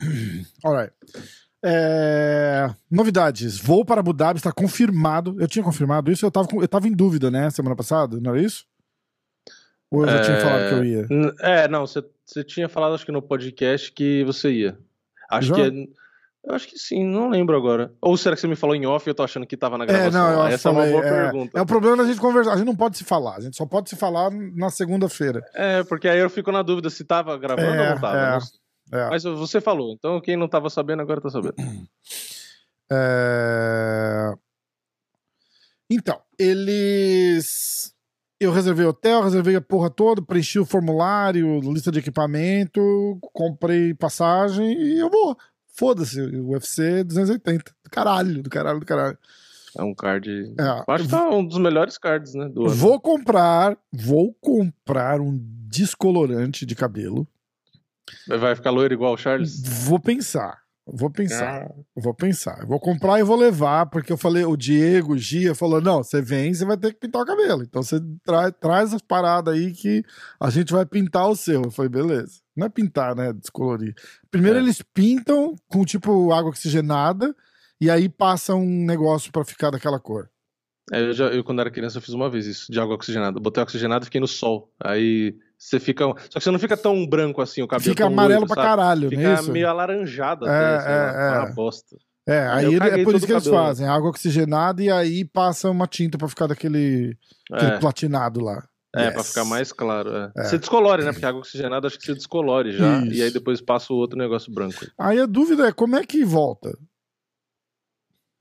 Alright. 0.64 0.92
É, 1.64 2.74
Novidades. 2.90 3.58
Voo 3.58 3.84
para 3.84 4.00
Abu 4.00 4.12
Dhabi 4.12 4.38
está 4.38 4.50
confirmado. 4.52 5.36
Eu 5.40 5.46
tinha 5.46 5.64
confirmado 5.64 6.10
isso, 6.10 6.26
eu 6.26 6.30
tava, 6.30 6.48
com- 6.48 6.60
eu 6.60 6.68
tava 6.68 6.88
em 6.88 6.92
dúvida, 6.92 7.30
né? 7.30 7.50
Semana 7.50 7.76
passada, 7.76 8.18
não 8.20 8.32
era 8.34 8.42
isso? 8.42 8.64
Ou 9.90 10.02
eu 10.04 10.08
já 10.08 10.22
tinha 10.22 10.36
É, 10.36 10.40
falado 10.40 10.68
que 10.68 10.74
eu 10.74 10.84
ia? 10.84 11.06
N- 11.10 11.34
É, 11.40 11.68
não, 11.68 11.86
você, 11.86 12.02
você 12.32 12.44
tinha 12.44 12.68
falado, 12.68 12.94
acho 12.94 13.04
que 13.06 13.12
no 13.12 13.22
podcast, 13.22 13.90
que 13.92 14.24
você 14.24 14.50
ia. 14.52 14.78
Acho 15.30 15.48
Já? 15.48 15.54
que 15.54 15.60
é. 15.62 16.02
Eu 16.44 16.56
acho 16.56 16.66
que 16.66 16.76
sim, 16.76 17.04
não 17.04 17.28
lembro 17.30 17.56
agora. 17.56 17.92
Ou 18.00 18.16
será 18.16 18.34
que 18.34 18.40
você 18.40 18.48
me 18.48 18.56
falou 18.56 18.74
em 18.74 18.84
off 18.84 19.08
e 19.08 19.10
eu 19.10 19.14
tô 19.14 19.22
achando 19.22 19.46
que 19.46 19.56
tava 19.56 19.78
na 19.78 19.84
É, 19.84 19.86
gravação? 19.86 20.10
não, 20.20 20.32
eu 20.32 20.42
acho 20.42 20.54
Essa 20.54 20.68
é 20.68 20.72
uma 20.72 20.80
falei, 20.80 20.92
boa 20.92 21.06
é, 21.06 21.22
pergunta. 21.22 21.58
É 21.58 21.62
o 21.62 21.66
problema 21.66 21.96
da 21.98 22.04
gente 22.04 22.20
conversar. 22.20 22.52
A 22.54 22.56
gente 22.56 22.66
não 22.66 22.74
pode 22.74 22.98
se 22.98 23.04
falar. 23.04 23.36
A 23.36 23.40
gente 23.40 23.56
só 23.56 23.64
pode 23.64 23.88
se 23.88 23.94
falar 23.94 24.28
na 24.32 24.68
segunda-feira. 24.68 25.40
É, 25.54 25.84
porque 25.84 26.08
aí 26.08 26.18
eu 26.18 26.28
fico 26.28 26.50
na 26.50 26.62
dúvida 26.62 26.90
se 26.90 27.04
tava 27.04 27.38
gravando 27.38 27.68
É, 27.68 27.88
ou 27.90 27.94
não 27.94 28.00
tava. 28.00 28.18
é. 28.36 28.40
sei. 28.40 28.58
É. 28.92 29.08
Mas 29.08 29.22
você 29.22 29.60
falou, 29.60 29.94
então 29.94 30.20
quem 30.20 30.36
não 30.36 30.48
tava 30.48 30.68
sabendo 30.68 31.00
agora 31.02 31.20
tá 31.20 31.30
sabendo. 31.30 31.54
É, 32.94 34.32
Então, 35.88 36.20
eles. 36.38 37.91
Eu 38.42 38.50
reservei 38.50 38.84
hotel, 38.84 39.22
reservei 39.22 39.54
a 39.54 39.60
porra 39.60 39.88
toda, 39.88 40.20
preenchi 40.20 40.58
o 40.58 40.64
formulário, 40.64 41.60
lista 41.60 41.92
de 41.92 42.00
equipamento, 42.00 42.80
comprei 43.32 43.94
passagem 43.94 44.72
e 44.72 44.98
eu 44.98 45.08
vou. 45.08 45.36
Foda-se, 45.74 46.20
o 46.20 46.48
UFC 46.50 47.04
280. 47.04 47.72
Do 47.84 47.90
caralho, 47.90 48.42
do 48.42 48.50
caralho, 48.50 48.80
do 48.80 48.86
caralho. 48.86 49.16
É 49.78 49.82
um 49.82 49.94
card. 49.94 50.52
É, 50.58 50.92
Acho 50.92 51.04
que 51.04 51.10
tá 51.10 51.30
um 51.30 51.46
dos 51.46 51.58
melhores 51.58 51.96
cards, 51.96 52.34
né? 52.34 52.48
Do 52.48 52.62
ano. 52.66 52.74
Vou 52.74 53.00
comprar, 53.00 53.78
vou 53.92 54.34
comprar 54.40 55.20
um 55.20 55.38
descolorante 55.68 56.66
de 56.66 56.74
cabelo. 56.74 57.26
Vai 58.26 58.56
ficar 58.56 58.70
loiro 58.70 58.92
igual 58.92 59.14
o 59.14 59.16
Charles? 59.16 59.62
Vou 59.84 60.00
pensar. 60.00 60.61
Vou 60.86 61.08
pensar. 61.10 61.66
Ah, 61.70 61.74
Vou 61.96 62.12
pensar. 62.12 62.66
Vou 62.66 62.80
comprar 62.80 63.20
e 63.20 63.22
vou 63.22 63.36
levar, 63.36 63.86
porque 63.86 64.12
eu 64.12 64.16
falei, 64.16 64.44
o 64.44 64.56
Diego, 64.56 65.12
o 65.14 65.18
Gia, 65.18 65.54
falou: 65.54 65.80
não, 65.80 66.02
você 66.02 66.20
vem, 66.20 66.52
você 66.52 66.64
vai 66.64 66.76
ter 66.76 66.92
que 66.92 66.98
pintar 67.00 67.22
o 67.22 67.26
cabelo. 67.26 67.62
Então 67.62 67.82
você 67.82 68.00
tra 68.24 68.50
traz 68.50 68.92
as 68.92 69.00
paradas 69.00 69.54
aí 69.54 69.72
que 69.72 70.02
a 70.40 70.50
gente 70.50 70.72
vai 70.72 70.84
pintar 70.84 71.28
o 71.28 71.36
seu. 71.36 71.62
Eu 71.62 71.70
falei, 71.70 71.88
beleza. 71.88 72.40
Não 72.56 72.66
é 72.66 72.68
pintar, 72.68 73.14
né? 73.14 73.32
Descolorir. 73.32 73.94
Primeiro 74.30 74.58
É. 74.58 74.60
eles 74.62 74.82
pintam 74.82 75.54
com 75.68 75.84
tipo 75.84 76.32
água 76.32 76.50
oxigenada 76.50 77.34
e 77.80 77.88
aí 77.88 78.08
passa 78.08 78.54
um 78.54 78.84
negócio 78.84 79.30
pra 79.30 79.44
ficar 79.44 79.70
daquela 79.70 80.00
cor. 80.00 80.28
é, 80.92 81.00
eu, 81.00 81.12
já, 81.12 81.26
eu, 81.28 81.44
quando 81.44 81.60
era 81.60 81.70
criança, 81.70 81.98
eu 81.98 82.02
fiz 82.02 82.12
uma 82.12 82.28
vez 82.28 82.44
isso, 82.46 82.70
de 82.72 82.80
água 82.80 82.96
oxigenada. 82.96 83.38
Botei 83.40 83.62
oxigenado 83.62 84.04
e 84.04 84.06
fiquei 84.06 84.20
no 84.20 84.26
sol. 84.28 84.68
Aí 84.82 85.38
você 85.64 85.78
fica. 85.80 86.04
Só 86.04 86.38
que 86.38 86.40
você 86.40 86.50
não 86.50 86.58
fica 86.58 86.76
tão 86.76 87.06
branco 87.06 87.40
assim, 87.40 87.62
o 87.62 87.68
cabelo. 87.68 87.90
Fica 87.90 88.06
amarelo 88.06 88.40
loiro, 88.40 88.46
pra 88.54 88.62
sabe? 88.62 88.68
caralho, 88.76 89.10
não 89.10 89.20
é 89.30 89.36
Fica 89.36 89.52
meio 89.52 89.68
alaranjado 89.68 90.46
É, 90.46 90.48
até, 90.48 90.80
sei 90.82 90.92
lá, 90.92 91.12
é, 91.12 91.36
é. 91.36 91.38
uma 91.40 91.54
bosta. 91.54 91.96
É, 92.26 92.46
Aí 92.48 92.66
ele- 92.66 92.76
é 92.76 93.04
por 93.04 93.14
isso 93.16 93.26
que 93.26 93.32
eles 93.32 93.44
cabelo. 93.44 93.64
fazem, 93.64 93.86
água 93.88 94.10
oxigenada 94.10 94.82
e 94.82 94.90
aí 94.90 95.24
passa 95.24 95.68
uma 95.70 95.86
tinta 95.86 96.16
pra 96.18 96.28
ficar 96.28 96.46
daquele 96.46 97.16
aquele 97.50 97.72
É, 97.72 97.78
platinado 97.78 98.40
lá. 98.40 98.64
é 98.94 99.04
Yes. 99.06 99.14
pra 99.14 99.24
ficar 99.24 99.44
mais 99.44 99.72
claro. 99.72 100.10
É. 100.14 100.32
É. 100.36 100.44
Você 100.44 100.58
descolore, 100.58 101.04
né? 101.04 101.12
Porque 101.12 101.26
água 101.26 101.40
oxigenada 101.40 101.86
acho 101.86 101.98
que 101.98 102.04
você 102.06 102.14
descolore 102.14 102.72
já. 102.72 102.98
Isso. 102.98 103.12
E 103.12 103.22
aí 103.22 103.30
depois 103.32 103.60
passa 103.60 103.92
o 103.92 103.96
outro 103.96 104.18
negócio 104.18 104.52
branco. 104.52 104.86
Aí 104.98 105.18
a 105.18 105.26
dúvida 105.26 105.66
é 105.68 105.72
como 105.72 105.96
é 105.96 106.04
que 106.04 106.24
volta? 106.24 106.76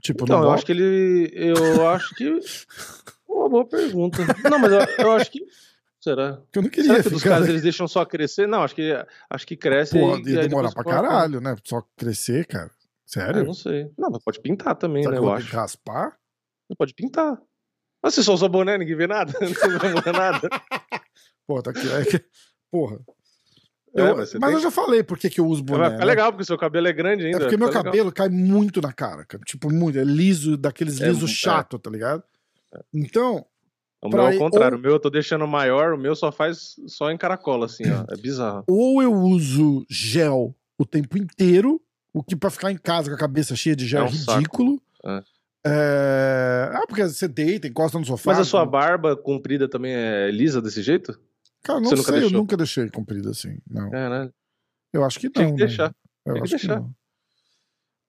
Tipo, 0.02 0.24
Então, 0.26 0.38
não 0.38 0.44
eu 0.44 0.48
volta? 0.50 0.58
acho 0.58 0.66
que 0.66 0.72
ele. 0.72 1.32
Eu 1.34 1.88
acho 1.90 2.16
que. 2.16 2.26
Uma 3.30 3.48
boa 3.50 3.66
pergunta. 3.66 4.18
Não, 4.50 4.60
mas 4.60 4.72
eu, 4.72 4.80
eu 5.06 5.12
acho 5.14 5.32
que. 5.32 5.40
Será? 6.04 6.34
Porque 6.38 6.58
eu 6.60 6.64
não 6.64 6.70
queria 6.70 6.92
Será 6.94 7.04
que 7.04 7.10
dos 7.12 7.24
caras 7.24 7.48
eles 7.48 7.62
deixam 7.62 7.88
só 7.88 8.04
crescer? 8.04 8.48
Não, 8.48 8.64
acho 8.64 8.74
que 8.74 8.92
acho 9.30 9.46
que 9.48 9.56
cresce 9.56 10.00
Pô, 10.00 10.18
e, 10.18 10.32
ia 10.32 10.42
demorar 10.48 10.72
pra 10.72 10.84
caralho, 10.84 11.40
né? 11.40 11.56
Só 11.64 11.84
crescer, 11.96 12.46
cara. 12.48 12.72
Ah, 12.72 12.80
Sério? 13.06 13.44
não 13.46 13.54
sei. 13.54 13.92
Não, 13.98 14.10
mas 14.10 14.24
pode 14.24 14.40
pintar 14.42 14.76
também, 14.76 15.04
Será 15.04 15.16
né? 15.16 15.22
eu 15.22 15.32
acho. 15.32 15.56
raspar? 15.56 16.18
Pode 16.78 16.94
pintar. 16.96 17.38
Mas 18.02 18.16
você 18.16 18.24
só 18.24 18.34
usa 18.34 18.48
boné, 18.50 18.78
ninguém 18.80 18.96
vê 18.96 19.06
nada. 19.06 19.32
Não 19.42 19.78
vai 19.80 19.94
mudar 19.94 20.14
nada. 20.14 20.50
Pô, 21.46 21.62
tá 21.62 21.70
aqui. 21.72 21.88
é 21.88 22.04
que- 22.06 22.26
Porra. 22.72 22.98
É, 23.96 24.02
Eu- 24.02 24.16
mas 24.16 24.18
mas 24.18 24.30
você 24.30 24.40
tem- 24.40 24.52
eu 24.54 24.60
já 24.62 24.72
falei 24.72 25.04
por 25.04 25.20
que, 25.20 25.40
eu 25.40 25.46
uso 25.46 25.62
boné. 25.62 25.86
ficar 25.92 26.00
né? 26.00 26.06
legal, 26.06 26.32
porque 26.32 26.46
seu 26.46 26.58
cabelo 26.58 26.88
é 26.88 26.94
grande 26.94 27.24
É 27.24 27.26
ainda. 27.28 27.40
porque 27.42 27.58
vai 27.58 27.60
meu 27.60 27.68
legal. 27.68 27.84
cabelo 27.84 28.12
cai 28.12 28.30
muito 28.30 28.82
na 28.82 28.92
cara, 28.94 29.24
cara. 29.26 29.44
Tipo, 29.46 29.72
muito. 29.72 30.00
É 30.00 30.04
liso, 30.04 30.58
daqueles 30.58 31.00
É, 31.02 31.10
liso 31.10 31.26
é. 31.26 31.28
chato, 31.28 31.78
tá 31.78 31.92
ligado? 31.92 32.24
Então, 32.94 33.46
O 34.02 34.10
pra 34.10 34.24
meu 34.24 34.32
é 34.32 34.36
o 34.36 34.40
contrário. 34.40 34.76
ou- 34.76 34.80
O 34.80 34.82
meu 34.84 34.92
eu 34.94 35.00
tô 35.00 35.10
deixando 35.10 35.48
maior, 35.48 35.94
o 35.94 35.98
meu 35.98 36.16
só 36.16 36.32
faz 36.32 36.76
só 36.88 37.12
em 37.12 37.18
caracola, 37.18 37.66
assim, 37.68 37.84
ó. 37.90 38.06
É 38.14 38.18
bizarro. 38.20 38.64
ou 38.68 39.02
eu 39.04 39.14
uso 39.14 39.86
gel 39.90 40.56
o 40.78 40.86
tempo 40.86 41.18
inteiro, 41.18 41.80
o 42.14 42.24
que 42.24 42.36
pra 42.36 42.50
ficar 42.50 42.72
em 42.72 42.78
casa 42.78 43.10
com 43.10 43.16
a 43.16 43.20
cabeça 43.20 43.56
cheia 43.56 43.76
de 43.76 43.86
gel 43.88 44.02
É 44.02 44.06
é 44.06 44.08
um 44.08 44.12
ridículo. 44.12 44.82
Ah. 45.06 45.24
É... 45.64 46.70
Ah, 46.74 46.86
porque 46.88 47.04
você 47.08 47.28
deita, 47.28 47.68
encosta 47.68 48.00
no 48.00 48.06
sofá. 48.06 48.32
Mas 48.32 48.40
a 48.40 48.44
sua 48.44 48.66
barba 48.66 49.16
comprida 49.16 49.70
também 49.70 49.94
é 49.94 50.32
lisa 50.32 50.60
desse 50.62 50.82
jeito? 50.82 51.20
Cara, 51.64 51.80
não 51.80 51.90
você 51.90 51.96
nunca 51.96 52.12
sei, 52.12 52.24
eu 52.24 52.30
nunca 52.32 52.58
deixei 52.58 52.90
comprida 52.90 53.30
assim. 53.30 53.60
Não. 53.70 53.90
Caralho. 53.92 54.34
Eu 54.92 55.04
acho 55.06 55.20
que 55.20 55.28
não. 55.28 55.34
Tinha 55.34 55.46
que 55.48 55.52
né? 55.62 55.68
deixar. 55.68 55.96
Eu 56.26 56.34
Tem 56.34 56.44
que 56.44 56.50
que 56.50 56.56
deixar. 56.56 56.80
não. 56.80 56.92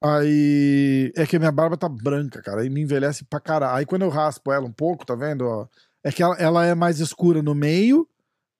Aí. 0.02 1.12
É 1.16 1.26
que 1.26 1.36
a 1.36 1.38
minha 1.38 1.52
barba 1.52 1.76
tá 1.76 1.88
branca, 1.88 2.42
cara. 2.42 2.62
Aí 2.62 2.70
me 2.70 2.80
envelhece 2.82 3.24
pra 3.24 3.40
caralho. 3.40 3.76
Aí 3.76 3.86
quando 3.86 4.02
eu 4.02 4.08
raspo 4.08 4.52
ela 4.52 4.66
um 4.66 4.72
pouco, 4.72 5.04
tá 5.06 5.14
vendo? 5.14 5.46
ó, 5.46 5.66
é 6.04 6.10
que 6.10 6.22
ela, 6.22 6.36
ela 6.38 6.66
é 6.66 6.74
mais 6.74 7.00
escura 7.00 7.42
no 7.42 7.54
meio 7.54 8.08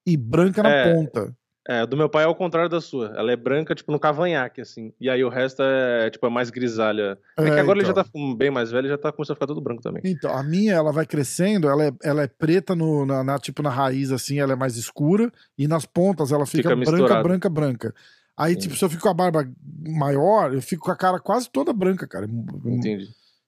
e 0.07 0.17
branca 0.17 0.63
na 0.63 0.71
É. 0.71 0.93
ponta. 0.93 1.35
É, 1.69 1.87
do 1.87 1.97
meu 1.97 2.09
pai 2.09 2.25
é 2.25 2.27
o 2.27 2.35
contrário 2.35 2.69
da 2.69 2.81
sua. 2.81 3.13
Ela 3.17 3.31
é 3.31 3.37
branca, 3.37 3.73
tipo, 3.73 3.93
no 3.93 4.01
cavanhaque, 4.01 4.61
assim. 4.61 4.93
E 5.01 5.09
aí 5.09 5.23
o 5.23 5.29
resto 5.29 5.63
é, 5.63 6.11
tipo, 6.11 6.27
é 6.27 6.29
mais 6.29 6.51
grisalha. 6.51 7.17
É, 7.39 7.45
que 7.45 7.51
É, 7.51 7.61
agora 7.61 7.79
ele 7.79 7.87
já 7.87 7.93
então. 7.93 8.03
tá 8.03 8.11
bem 8.37 8.51
mais 8.51 8.73
velho 8.73 8.87
e 8.87 8.89
já 8.89 8.99
tá 8.99 9.13
começando 9.13 9.35
a 9.35 9.37
ficar 9.37 9.47
todo 9.47 9.61
branco 9.61 9.81
também. 9.81 10.03
Então, 10.05 10.37
a 10.37 10.43
minha, 10.43 10.73
ela 10.75 10.91
vai 10.91 11.07
crescendo, 11.07 11.69
ela 11.69 11.85
é, 11.85 11.93
ela 12.03 12.23
é 12.25 12.27
preta 12.27 12.75
no, 12.75 13.07
na, 13.07 13.23
na- 13.23 13.39
tipo 13.39 13.63
na 13.63 13.71
raiz, 13.71 14.11
assim, 14.11 14.41
ela 14.41 14.55
é 14.55 14.57
mais 14.57 14.77
escura, 14.77 15.31
e 15.57 15.69
nas 15.69 15.87
pontas 15.87 16.33
ela 16.33 16.45
fica, 16.47 16.71
Fica 16.77 16.91
branca, 16.91 17.23
branca, 17.23 17.49
branca. 17.49 17.95
Aí, 18.37 18.55
Hum. 18.55 18.59
tipo, 18.59 18.77
se 18.77 18.85
eu 18.85 18.89
fico 18.91 19.03
com 19.03 19.09
a 19.11 19.15
barba 19.15 19.49
maior, 19.87 20.53
eu 20.55 20.63
fico 20.63 20.85
com 20.85 20.91
a 20.91 20.97
cara 20.97 21.19
quase 21.21 21.51
toda 21.51 21.73
branca, 21.73 22.07
cara. 22.07 22.27
Entendi. 22.65 23.07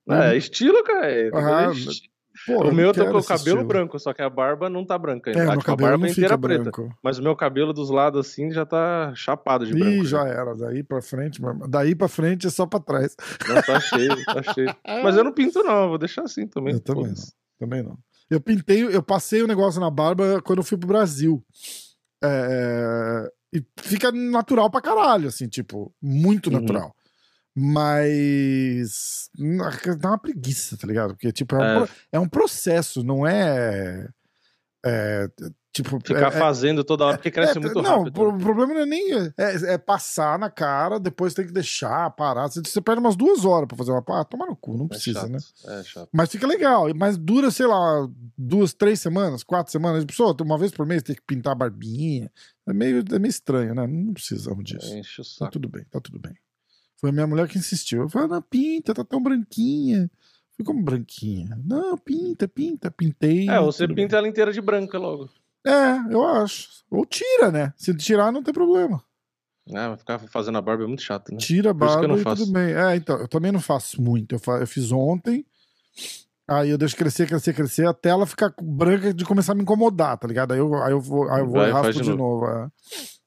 É, 0.09 0.37
estilo, 0.37 0.83
cara. 0.85 1.11
É, 1.11 1.31
que 1.31 1.37
Ah, 1.37 1.73
Pô, 2.47 2.63
o 2.63 2.65
não 2.65 2.73
meu 2.75 2.87
eu 2.89 2.93
tô 2.93 3.01
quero 3.01 3.13
com 3.13 3.19
o 3.21 3.25
cabelo 3.25 3.59
estilo. 3.59 3.65
branco, 3.65 3.97
só 3.99 4.13
que 4.13 4.21
a 4.21 4.29
barba 4.29 4.69
não 4.69 4.85
tá 4.85 4.99
branca 4.99 5.31
É, 5.31 5.57
tipo, 5.57 5.71
a 5.71 5.77
barba 5.77 5.99
não 5.99 6.07
inteira 6.09 6.37
preta. 6.37 6.63
branco. 6.65 6.93
Mas 7.01 7.17
o 7.17 7.23
meu 7.23 7.37
cabelo 7.37 7.73
dos 7.73 7.91
lados, 7.91 8.27
assim, 8.27 8.51
já 8.51 8.67
tá 8.67 9.13
chapado 9.15 9.65
de 9.65 9.73
branco. 9.73 10.03
Ih, 10.03 10.05
já 10.05 10.27
era. 10.27 10.53
Daí 10.57 10.83
pra 10.83 11.01
frente, 11.01 11.37
irmão. 11.41 11.69
daí 11.69 11.95
pra 11.95 12.09
frente 12.09 12.49
é 12.49 12.51
só 12.51 12.67
pra 12.67 12.81
trás. 12.81 13.15
Não, 13.49 13.63
tá 13.63 13.79
cheio, 13.79 14.25
tá 14.27 14.43
cheio. 14.53 14.75
Mas 14.85 15.17
eu 15.17 15.23
não 15.23 15.33
pinto, 15.33 15.63
não. 15.63 15.91
Vou 15.91 15.97
deixar 15.99 16.23
assim 16.23 16.45
também. 16.49 16.75
Eu 16.75 16.81
também 16.81 17.05
foda-se. 17.05 17.33
Também 17.59 17.83
não. 17.85 17.97
Eu 18.29 18.41
pintei, 18.41 18.83
eu 18.83 19.03
passei 19.03 19.41
o 19.41 19.47
negócio 19.47 19.81
na 19.81 19.89
barba 19.89 20.43
quando 20.43 20.59
eu 20.59 20.65
fui 20.65 20.77
pro 20.77 20.89
Brasil. 20.89 21.41
É, 22.23 23.31
e 23.55 23.65
fica 23.81 24.11
natural 24.11 24.69
pra 24.71 24.81
caralho, 24.83 25.29
assim, 25.29 25.47
tipo, 25.49 25.95
muito 26.03 26.49
Uhum. 26.51 26.61
natural. 26.61 26.95
Mas 27.57 29.29
dá 29.99 30.09
uma 30.09 30.19
preguiça, 30.19 30.77
tá 30.77 30.87
ligado? 30.87 31.11
Porque, 31.11 31.31
tipo, 31.33 31.55
é 31.55 31.59
um, 31.61 31.63
É. 31.65 31.75
pro- 31.87 31.95
é 32.13 32.19
um 32.19 32.29
processo, 32.29 33.03
não 33.05 33.27
é. 33.27 34.09
É, 34.85 35.29
tipo, 35.73 35.99
Ficar 36.05 36.29
é, 36.29 36.31
fazendo 36.31 36.85
toda 36.85 37.05
hora, 37.07 37.17
porque 37.17 37.31
cresce 37.31 37.57
é, 37.57 37.61
muito 37.61 37.81
não, 37.81 37.99
rápido. 38.05 38.21
o 38.29 38.39
problema 38.39 38.75
não 38.75 38.81
é 38.81 38.87
nem. 38.87 39.13
É, 39.37 39.75
é 39.75 39.79
passar 39.79 40.39
na 40.39 40.51
cara, 40.51 41.01
depois 41.01 41.33
tem 41.35 41.47
que 41.47 41.53
deixar, 41.53 42.11
parar. 42.11 42.49
Você, 42.49 42.61
você 42.65 42.81
perde 42.81 43.01
umas 43.01 43.17
duas 43.17 43.45
horas 43.45 43.67
pra 43.67 43.77
fazer 43.77 43.91
uma. 43.91 44.05
Ah, 44.09 44.25
toma 44.25 44.47
no 44.47 44.55
cu, 44.55 44.77
não 44.77 44.85
É 44.87 44.89
precisa, 44.89 45.21
chato, 45.21 45.31
né? 45.31 45.39
É 45.67 45.83
chato. 45.83 46.09
Mas 46.13 46.31
fica 46.31 46.47
legal. 46.47 46.87
Mas 46.95 47.17
dura, 47.17 47.51
sei 47.51 47.67
lá, 47.67 48.09
duas, 48.37 48.73
três 48.75 49.01
semanas, 49.01 49.43
quatro 49.43 49.73
semanas. 49.73 50.05
Pessoa, 50.05 50.37
uma 50.43 50.59
vez 50.59 50.71
por 50.71 50.87
mês 50.87 51.03
tem 51.03 51.17
que 51.17 51.23
pintar 51.23 51.53
a 51.53 51.57
barbinha. 51.57 52.31
É 52.67 52.73
meio, 52.73 53.03
é 53.13 53.19
meio 53.19 53.31
estranho, 53.31 53.75
né? 53.75 53.87
Não 53.87 54.13
precisamos 54.13 54.65
disso. 54.65 54.95
Enche 54.95 55.21
o 55.21 55.25
Tá 55.25 55.31
saco. 55.39 55.53
tudo 55.53 55.69
bem, 55.69 55.85
tá 55.91 56.01
tudo 56.01 56.19
bem. 56.19 56.35
Foi 57.01 57.11
minha 57.13 57.27
mulher 57.27 57.49
que 57.49 57.59
insistiu. 57.59 58.03
Eu 58.03 58.09
falei, 58.09 58.29
não, 58.29 58.41
pinta, 58.41 58.95
tá 58.95 59.05
tão 59.05 59.23
branquinha. 59.23 60.11
Fui 60.57 60.65
como 60.65 60.83
branquinha. 60.83 61.59
Não, 61.65 61.97
pinta, 61.99 62.47
pinta. 62.47 62.91
Pintei. 62.91 63.49
É, 63.51 63.61
você 63.61 63.85
tudo 63.85 63.95
bem. 63.97 64.05
pinta 64.05 64.17
ela 64.17 64.29
inteira 64.29 64.53
de 64.53 64.61
branca 64.61 64.99
logo. 64.99 65.29
É, 65.67 66.13
eu 66.15 66.25
acho. 66.27 66.69
Ou 66.91 67.05
tira, 67.05 67.51
né? 67.51 67.73
Se 67.77 67.95
tirar, 67.97 68.31
não 68.31 68.43
tem 68.43 68.53
problema. 68.55 69.03
Mas 69.69 69.99
ficar 69.99 70.19
fazendo 70.19 70.59
a 70.59 70.61
barba 70.63 70.85
é 70.85 70.87
muito 70.87 71.03
chato, 71.03 71.33
né? 71.33 71.39
Tira 71.39 71.71
a 71.71 71.75
barba 71.75 72.07
não 72.07 72.19
e 72.19 72.23
faço. 72.23 72.43
tudo 72.45 72.53
bem. 72.53 72.73
É, 72.75 72.95
então, 72.97 73.19
eu 73.19 73.27
também 73.27 73.51
não 73.51 73.61
faço 73.61 74.01
muito. 74.01 74.35
Eu, 74.35 74.39
fa- 74.39 74.59
eu 74.61 74.67
fiz 74.67 74.93
ontem, 74.93 75.45
aí 76.47 76.69
eu 76.69 76.77
deixo 76.77 76.95
crescer, 76.97 77.27
crescer, 77.27 77.55
crescer, 77.55 77.87
até 77.89 78.11
ela 78.11 78.27
ficar 78.27 78.55
branca 78.63 79.13
de 79.15 79.25
começar 79.25 79.53
a 79.53 79.55
me 79.55 79.63
incomodar, 79.63 80.19
tá 80.19 80.29
ligado? 80.29 80.53
Aí 80.53 80.59
eu, 80.59 80.75
aí 80.83 80.93
eu 80.93 81.01
vou, 81.01 81.31
aí 81.31 81.41
eu 81.41 81.47
vou 81.47 81.55
Vai 81.61 81.71
e 81.71 81.73
raspo 81.73 81.93
de 81.95 82.03
de 82.03 82.15
novo. 82.15 82.47
é. 82.47 82.69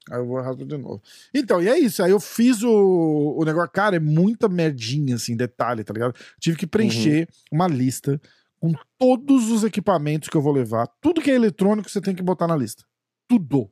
Aí 0.10 0.20
eu 0.20 0.26
vou 0.26 0.40
raspo 0.42 0.66
de 0.66 0.78
novo. 0.78 1.02
Então, 1.34 1.62
e 1.62 1.68
é 1.68 1.78
isso. 1.78 2.02
Aí 2.04 2.12
eu 2.12 2.20
fiz 2.20 2.64
o, 2.64 3.36
o 3.38 3.44
negócio. 3.46 3.70
Cara, 3.72 3.96
é 3.98 4.00
muita 4.00 4.48
merdinha, 4.48 5.16
assim, 5.16 5.36
detalhe, 5.36 5.84
tá 5.84 5.94
ligado? 5.94 6.14
Tive 6.40 6.58
que 6.58 6.68
preencher 6.68 7.28
Uhum. 7.52 7.58
uma 7.58 7.68
lista 7.68 8.20
com 8.60 8.74
todos 8.98 9.52
os 9.52 9.64
equipamentos 9.64 10.30
que 10.30 10.38
eu 10.38 10.42
vou 10.42 10.54
levar. 10.54 10.88
Tudo 11.02 11.22
que 11.22 11.30
é 11.32 11.36
eletrônico 11.36 11.90
você 11.90 12.02
tem 12.02 12.16
que 12.16 12.24
botar 12.24 12.48
na 12.48 12.56
lista. 12.56 12.84
Tudo. 13.28 13.70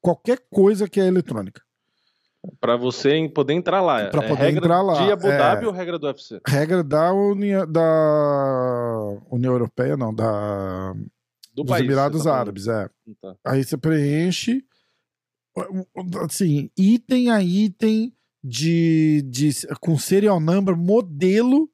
Qualquer 0.00 0.38
coisa 0.50 0.88
que 0.88 1.00
é 1.00 1.06
eletrônica. 1.06 1.62
Pra 2.60 2.76
você 2.76 3.28
poder 3.34 3.54
entrar 3.54 3.80
lá. 3.80 4.06
Pra 4.10 4.22
é 4.22 4.28
poder 4.28 4.42
regra 4.42 4.60
entrar 4.64 4.80
lá, 4.80 4.94
de 5.04 5.10
Abu 5.12 5.26
é. 5.26 5.36
Dhabi 5.38 5.66
ou 5.66 5.72
regra 5.72 5.98
do 5.98 6.06
UFC? 6.06 6.40
regra 6.46 6.84
da 6.84 7.12
União, 7.12 7.66
da 7.70 9.18
União 9.30 9.52
Europeia, 9.52 9.96
não, 9.96 10.14
da 10.14 10.92
Do 11.52 11.64
dos 11.64 11.66
país. 11.70 11.84
Emirados 11.84 12.22
tá 12.24 12.34
Árabes, 12.38 12.68
é. 12.68 12.88
Tá. 13.20 13.34
Aí 13.44 13.64
você 13.64 13.76
preenche, 13.76 14.62
assim, 16.24 16.70
item 16.76 17.30
a 17.30 17.42
item 17.42 18.12
de, 18.42 19.22
de 19.28 19.50
com 19.80 19.98
serial 19.98 20.40
number, 20.40 20.76
modelo 20.76 21.70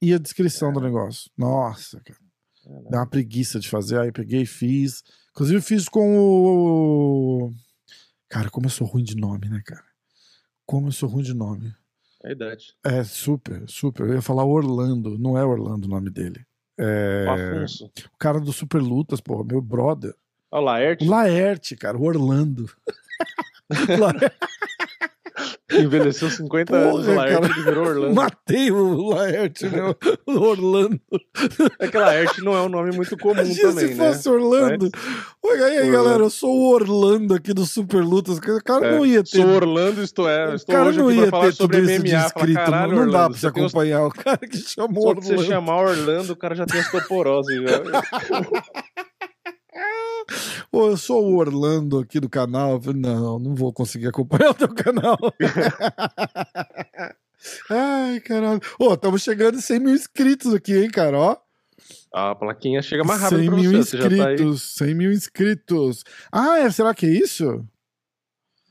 e 0.00 0.12
a 0.12 0.18
descrição 0.18 0.72
do 0.72 0.80
negócio. 0.80 1.30
Nossa, 1.36 2.00
cara, 2.00 2.18
dá 2.90 2.98
uma 2.98 3.06
preguiça 3.06 3.60
de 3.60 3.68
fazer. 3.68 3.98
Aí 3.98 4.12
peguei 4.12 4.42
e 4.42 4.46
fiz. 4.46 5.02
Inclusive 5.30 5.60
fiz 5.62 5.88
com 5.88 6.18
o 6.18 7.52
Cara, 8.32 8.48
como 8.48 8.64
eu 8.64 8.70
sou 8.70 8.86
ruim 8.86 9.04
de 9.04 9.14
nome, 9.14 9.46
né, 9.46 9.60
cara? 9.62 9.84
Como 10.64 10.88
eu 10.88 10.92
sou 10.92 11.06
ruim 11.06 11.22
de 11.22 11.34
nome. 11.34 11.70
É 12.24 12.30
a 12.30 12.32
idade. 12.32 12.74
É, 12.82 13.04
super, 13.04 13.68
super. 13.68 14.06
Eu 14.08 14.14
ia 14.14 14.22
falar 14.22 14.46
Orlando, 14.46 15.18
não 15.18 15.36
é 15.36 15.44
Orlando 15.44 15.86
o 15.86 15.90
nome 15.90 16.08
dele. 16.08 16.42
É, 16.80 17.26
O 17.26 17.84
o 17.84 18.18
cara 18.18 18.40
do 18.40 18.50
Super 18.50 18.80
Lutas, 18.80 19.20
porra, 19.20 19.44
meu 19.44 19.60
brother. 19.60 20.14
Olha 20.52 20.60
o 20.60 20.64
Laerte. 20.64 21.04
O 21.06 21.10
Laerte, 21.10 21.76
cara, 21.76 21.96
o 21.96 22.04
Orlando. 22.04 22.70
Laerte, 23.98 24.36
Envelheceu 25.72 26.28
50 26.28 26.76
anos. 26.76 27.00
O 27.00 27.04
Porra, 27.06 27.14
Laerte 27.16 27.40
cara. 27.48 27.64
virou 27.64 27.86
Orlando. 27.86 28.14
matei 28.14 28.70
o 28.70 29.08
Laerte, 29.08 29.66
meu. 29.66 29.96
O 30.26 30.32
Orlando. 30.40 31.00
É 31.80 31.88
que 31.88 31.96
Laerte 31.96 32.42
não 32.44 32.54
é 32.54 32.60
um 32.60 32.68
nome 32.68 32.94
muito 32.94 33.16
comum 33.16 33.32
Imagina 33.40 33.70
também, 33.70 33.88
se 33.88 33.94
né? 33.94 34.12
fosse 34.12 34.28
Orlando. 34.28 34.90
Oi, 35.42 35.62
aí, 35.62 35.76
Orlando. 35.78 35.92
galera, 35.92 36.22
eu 36.24 36.28
sou 36.30 36.50
o 36.54 36.70
Orlando 36.74 37.34
aqui 37.34 37.54
do 37.54 37.64
Super 37.64 38.04
Lutas. 38.04 38.36
O 38.36 38.62
cara 38.62 38.88
É, 38.88 38.96
não 38.96 39.06
ia 39.06 39.22
ter. 39.24 39.40
Sou 39.40 39.46
Orlando, 39.48 40.02
isto 40.02 40.28
é. 40.28 40.50
o 40.50 40.54
Estou 40.56 40.74
cara 40.74 40.88
hoje 40.90 40.98
não 40.98 41.10
ia 41.10 41.30
falar 41.30 41.44
ter 41.46 41.52
sobre 41.54 41.80
tudo 41.80 41.90
isso 41.90 42.00
MMA. 42.02 42.08
de 42.08 42.26
escrito. 42.26 42.54
caralho, 42.54 42.92
não, 42.94 43.06
não 43.06 43.10
dá 43.10 43.18
Orlando, 43.20 43.30
pra 43.30 43.38
você 43.40 43.46
você 43.46 43.52
tem 43.52 43.64
os- 43.64 43.72
acompanhar. 43.72 44.06
O 44.06 44.10
cara 44.10 44.36
que 44.38 44.56
chamou 44.58 45.02
Só 45.02 45.14
de 45.14 45.20
você 45.26 45.32
Orlando. 45.32 45.48
chamar 45.48 45.76
Orlando, 45.80 46.32
o 46.34 46.36
cara 46.36 46.54
já 46.54 46.66
tem 46.66 46.78
osteoporose. 46.80 47.54
Já. 47.66 47.72
Pô, 50.70 50.90
eu 50.90 50.96
sou 50.96 51.24
o 51.24 51.36
Orlando 51.36 51.98
aqui 51.98 52.20
do 52.20 52.28
canal. 52.28 52.80
Não, 52.94 53.38
não 53.38 53.54
vou 53.54 53.72
conseguir 53.72 54.08
acompanhar 54.08 54.50
o 54.50 54.54
teu 54.54 54.68
canal. 54.74 55.16
Ai, 57.70 58.20
caralho. 58.20 58.60
Ô, 58.78 58.94
estamos 58.94 59.22
chegando 59.22 59.58
em 59.58 59.60
100 59.60 59.80
mil 59.80 59.94
inscritos 59.94 60.54
aqui, 60.54 60.76
hein, 60.76 60.90
cara? 60.90 61.18
Ó, 61.18 61.36
A 62.12 62.34
plaquinha 62.34 62.82
chega 62.82 63.04
mais 63.04 63.20
rápido 63.20 63.40
100 63.40 63.48
pra 63.50 63.56
mil 63.58 63.70
você. 63.72 63.96
Você 63.96 63.98
tá 63.98 64.06
inscritos. 64.14 64.62
100 64.76 64.94
mil 64.94 65.12
inscritos. 65.12 66.04
Ah, 66.30 66.58
é, 66.58 66.70
será 66.70 66.94
que 66.94 67.06
é 67.06 67.10
isso? 67.10 67.64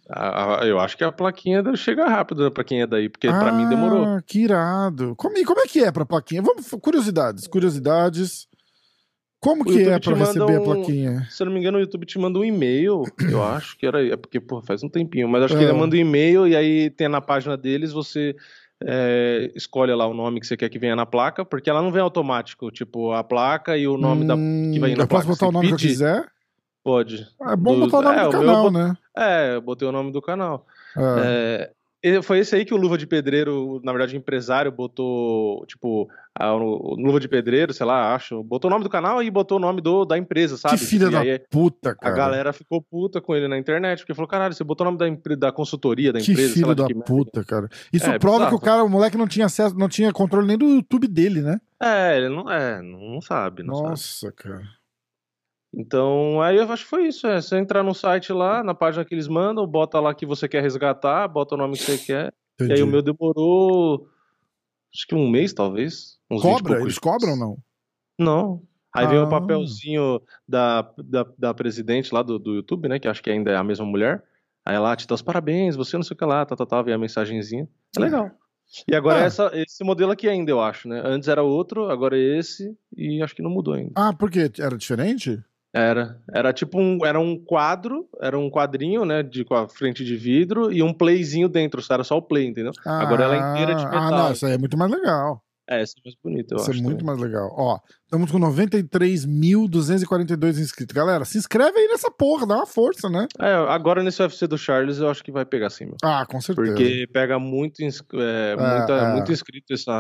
Ah, 0.10 0.60
eu 0.64 0.78
acho 0.80 0.98
que 0.98 1.04
a 1.06 1.12
plaquinha 1.12 1.64
deve 1.64 1.78
chegar 1.78 2.08
rápido 2.10 2.52
pra 2.52 2.64
quem 2.66 2.82
é 2.82 2.88
daí, 2.88 3.08
porque 3.08 3.28
pra 3.30 3.54
mim 3.54 3.68
demorou. 3.70 4.04
Ah, 4.06 4.22
que 4.22 4.42
irado. 4.42 5.16
Como, 5.16 5.42
como 5.46 5.60
é 5.62 5.64
que 5.64 5.80
é 5.84 5.92
pra 5.92 6.06
plaquinha? 6.06 6.42
Vamos, 6.42 6.70
curiosidades, 6.82 7.48
curiosidades. 7.48 8.48
Como 9.42 9.66
que 9.66 9.82
é 9.82 10.00
manda 10.00 10.14
receber 10.16 10.56
a 10.58 10.62
um- 10.62 10.64
plaquinha? 10.64 11.28
Se 11.30 11.42
eu 11.42 11.46
não 11.46 11.54
me 11.54 11.60
engano, 11.60 11.78
o 11.78 11.82
YouTube 11.82 12.06
te 12.06 12.20
manda 12.20 12.38
um 12.38 12.44
e-mail. 12.46 13.04
Eu 13.30 13.42
acho 13.44 13.76
que 13.78 13.86
era. 13.88 14.06
É 14.08 14.16
porque, 14.16 14.40
pô, 14.40 14.62
faz 14.62 14.84
um 14.84 14.90
tempinho. 14.90 15.28
Mas 15.28 15.44
acho 15.44 15.58
que 15.58 15.64
É. 15.64 15.68
ele 15.68 15.74
manda 15.78 15.96
um 15.96 16.00
e-mail 16.00 16.48
e 16.48 16.56
aí 16.56 16.90
tem 16.92 17.08
na 17.10 17.20
página 17.20 17.58
deles, 17.58 17.92
você 17.92 18.36
é, 18.84 19.52
escolhe 19.56 19.94
lá 19.96 20.06
o 20.08 20.14
nome 20.14 20.40
que 20.40 20.46
você 20.48 20.56
quer 20.56 20.70
que 20.70 20.78
venha 20.80 20.96
na 20.96 21.06
placa, 21.08 21.44
porque 21.44 21.70
ela 21.70 21.82
não 21.82 21.92
vem 21.92 22.02
automático. 22.02 22.70
Tipo, 22.72 23.12
a 23.14 23.24
placa 23.24 23.76
e 23.78 23.88
o 23.88 23.98
nome 23.98 24.26
da. 24.28 24.36
Hum, 24.36 24.72
que 24.74 24.80
vai 24.80 24.94
na 24.96 25.04
Eu 25.04 25.08
posso 25.08 25.26
placa, 25.26 25.28
botar 25.28 25.48
o 25.48 25.52
nome 25.52 25.68
que 25.70 25.74
eu 25.74 25.78
pedir? 25.78 25.88
quiser? 25.90 26.26
Pode. 26.84 27.28
É 27.42 27.56
bom 27.56 27.80
Do- 27.80 27.88
botar 27.88 27.98
o 27.98 28.02
nome 28.04 28.18
é, 28.18 28.24
do 28.24 28.30
meu 28.32 28.40
canal, 28.42 28.64
bot- 28.64 28.74
né? 28.74 28.94
É, 29.18 29.56
eu 29.56 29.62
botei 29.62 29.88
o 29.88 29.92
nome 29.92 30.12
do 30.12 30.22
canal. 30.22 30.66
É. 30.98 31.72
Foi 32.24 32.40
esse 32.40 32.56
aí 32.56 32.66
que 32.66 32.74
o 32.74 32.78
Luva 32.78 32.98
de 32.98 33.06
Pedreiro, 33.06 33.80
na 33.84 33.92
verdade, 33.92 34.16
o 34.16 34.18
empresário 34.18 34.72
botou, 34.72 35.64
tipo, 35.68 36.10
a, 36.34 36.52
o, 36.54 36.96
Luva 36.96 37.20
de 37.20 37.28
Pedreiro, 37.28 37.74
sei 37.74 37.86
lá, 37.86 38.16
acho, 38.16 38.42
botou 38.44 38.70
o 38.70 38.72
nome 38.72 38.84
do 38.84 38.90
canal 38.90 39.22
e 39.22 39.30
botou 39.30 39.58
o 39.58 39.62
nome 39.62 39.82
do, 39.82 40.04
da 40.04 40.18
empresa, 40.18 40.58
sabe? 40.58 40.80
que 40.80 40.86
filha 40.86 41.08
e 41.08 41.12
da 41.12 41.20
aí 41.20 41.40
puta, 41.50 41.92
a 41.92 41.96
cara. 41.96 42.16
galera 42.16 42.54
ficou 42.54 42.82
puta 42.82 43.22
com 43.22 43.36
ele 43.36 43.48
na 43.48 43.58
internet, 43.58 44.00
porque 44.00 44.16
falou, 44.16 44.28
caralho, 44.28 44.54
você 44.54 44.64
botou 44.64 44.88
o 44.88 44.92
nome 44.92 44.98
da, 44.98 45.36
da 45.36 45.52
consultoria, 45.52 46.12
da 46.12 46.20
Que 46.20 46.32
empresa, 46.32 46.54
sei 46.54 46.62
lá 46.64 46.70
filho 46.70 46.76
da 46.76 46.88
que 46.88 46.96
puta, 46.96 47.44
cara. 47.44 47.70
Isso 47.94 48.10
É, 48.10 48.18
prova 48.18 48.48
que 48.48 48.56
o 48.56 48.60
cara, 48.60 48.84
o 48.84 48.90
moleque 48.90 49.18
não 49.18 49.28
tinha 49.28 49.46
acesso, 49.46 49.78
não 49.78 49.88
tinha 49.88 50.12
controle 50.12 50.48
nem 50.48 50.58
do 50.58 50.66
YouTube 50.66 51.08
dele, 51.08 51.42
né? 51.42 51.60
É, 51.80 52.18
ele 52.18 52.30
não, 52.30 52.50
é, 52.50 52.82
não 52.82 53.22
sabe, 53.22 53.62
não 53.62 53.76
sabe. 53.76 53.90
Nossa, 53.90 54.32
cara. 54.32 54.81
Então, 55.74 56.42
aí 56.42 56.58
eu 56.58 56.70
acho 56.72 56.84
que 56.84 56.90
foi 56.90 57.08
isso, 57.08 57.26
é, 57.28 57.42
você 57.42 57.58
entrar 57.58 57.82
no 57.82 57.94
site 57.94 58.34
lá, 58.34 58.62
na 58.64 58.74
página 58.76 59.06
que 59.06 59.14
eles 59.16 59.28
mandam, 59.28 59.66
bota 59.66 60.00
lá 60.00 60.14
que 60.14 60.26
você 60.26 60.48
quer 60.48 60.62
resgatar, 60.62 61.28
bota 61.30 61.56
o 61.56 61.58
nome 61.58 61.74
que 61.78 61.84
você 61.84 61.98
quer, 61.98 62.34
Entendi. 62.60 62.74
E 62.74 62.76
aí 62.76 62.84
o 62.84 62.88
meu 62.88 63.02
demorou 63.02 64.08
acho 64.94 65.08
que 65.08 65.16
um 65.16 65.30
mês, 65.30 65.54
talvez. 65.54 66.18
Uns 66.30 66.44
20 66.44 66.52
Cobra? 66.64 66.82
Eles 66.82 67.00
cobram 67.00 67.32
ou 67.32 67.38
não? 67.38 67.58
Não. 68.20 68.62
Aí 68.94 69.08
vem 69.08 69.18
Ah. 69.18 69.24
o 69.24 69.30
papelzinho 69.30 70.22
da, 70.48 70.82
da, 70.98 71.26
da 71.38 71.54
presidente 71.54 72.14
lá 72.14 72.22
do, 72.22 72.38
do 72.38 72.56
YouTube, 72.56 72.90
né? 72.90 73.00
Que 73.00 73.08
acho 73.08 73.24
que 73.24 73.30
ainda 73.32 73.50
é 73.52 73.56
a 73.56 73.64
mesma 73.64 73.86
mulher. 73.86 74.22
Aí 74.66 74.76
ela 74.76 74.96
te 74.96 75.08
dá 75.08 75.16
os 75.16 75.22
parabéns, 75.22 75.76
você 75.78 75.96
não 75.96 76.04
sei 76.04 76.14
o 76.14 76.18
que 76.18 76.26
lá, 76.26 76.46
tá, 76.46 76.56
tá, 76.56 76.66
tá, 76.66 76.82
vem 76.82 76.94
a 76.94 76.98
mensagenzinha. 76.98 77.68
É 77.98 78.00
legal. 78.02 78.30
E 78.88 78.94
agora 78.96 79.20
Ah. 79.20 79.24
é 79.24 79.26
essa, 79.26 79.52
esse 79.54 79.84
modelo 79.84 80.12
aqui 80.12 80.28
ainda, 80.28 80.52
eu 80.52 80.62
acho, 80.62 80.88
né? 80.88 81.02
Antes 81.04 81.28
era 81.30 81.42
outro, 81.42 81.90
agora 81.90 82.18
é 82.18 82.38
esse, 82.38 82.78
e 82.96 83.22
acho 83.24 83.34
que 83.36 83.42
não 83.42 83.50
mudou 83.50 83.74
ainda. 83.74 83.92
Ah, 83.96 84.14
por 84.14 84.30
quê? 84.30 84.52
Era 84.60 84.78
diferente? 84.78 85.42
Era. 85.74 86.18
Era 86.34 86.52
tipo 86.52 86.80
um. 86.80 87.06
Era 87.06 87.20
um 87.20 87.38
quadro, 87.38 88.06
era 88.22 88.38
um 88.38 88.50
quadrinho, 88.50 89.06
né? 89.06 89.24
De, 89.24 89.46
com 89.46 89.56
a 89.56 89.70
frente 89.70 90.04
de 90.04 90.18
vidro 90.18 90.72
e 90.72 90.84
um 90.84 90.94
playzinho 90.94 91.48
dentro. 91.48 91.82
Era 91.90 92.04
só 92.04 92.18
o 92.18 92.22
play, 92.22 92.46
entendeu? 92.46 92.74
Agora 92.86 93.24
ela 93.24 93.36
é 93.36 93.38
inteira 93.52 93.76
de 93.76 93.86
Ah, 93.86 93.90
metal. 93.90 94.12
não, 94.12 94.32
isso 94.34 94.46
aí 94.46 94.54
é 94.54 94.58
muito 94.58 94.78
mais 94.78 94.92
legal. 94.92 95.42
É, 95.70 95.82
esse 95.82 95.94
é 95.98 96.02
mais 96.04 96.16
bonito, 96.22 96.52
eu 96.52 96.58
Isso 96.58 96.70
acho. 96.72 96.80
é 96.80 96.84
muito 96.84 96.98
também. 97.00 97.16
mais 97.16 97.20
legal. 97.20 97.54
Ó, 97.56 97.80
estamos 98.04 98.30
com 98.32 98.40
93.242 98.40 100.58
inscritos. 100.60 100.94
Galera, 100.94 101.24
se 101.26 101.38
inscreve 101.38 101.78
aí 101.80 101.88
nessa 101.88 102.12
porra, 102.12 102.46
dá 102.46 102.56
uma 102.56 102.66
força, 102.66 103.10
né? 103.10 103.28
É, 103.40 103.54
agora 103.54 104.04
nesse 104.04 104.22
UFC 104.22 104.48
do 104.48 104.58
Charles 104.58 105.00
eu 105.00 105.10
acho 105.10 105.24
que 105.24 105.32
vai 105.32 105.46
pegar 105.46 105.70
sim, 105.70 105.86
meu. 105.86 105.96
Ah, 106.04 106.26
com 106.26 106.42
certeza. 106.42 106.68
Porque 106.74 107.08
pega 107.14 107.40
muito, 107.40 107.82
ins- 107.84 108.04
é, 108.14 108.56
muita- 108.56 108.94
é. 108.94 109.14
muito 109.14 109.32
inscrito 109.32 109.74
essa, 109.74 109.98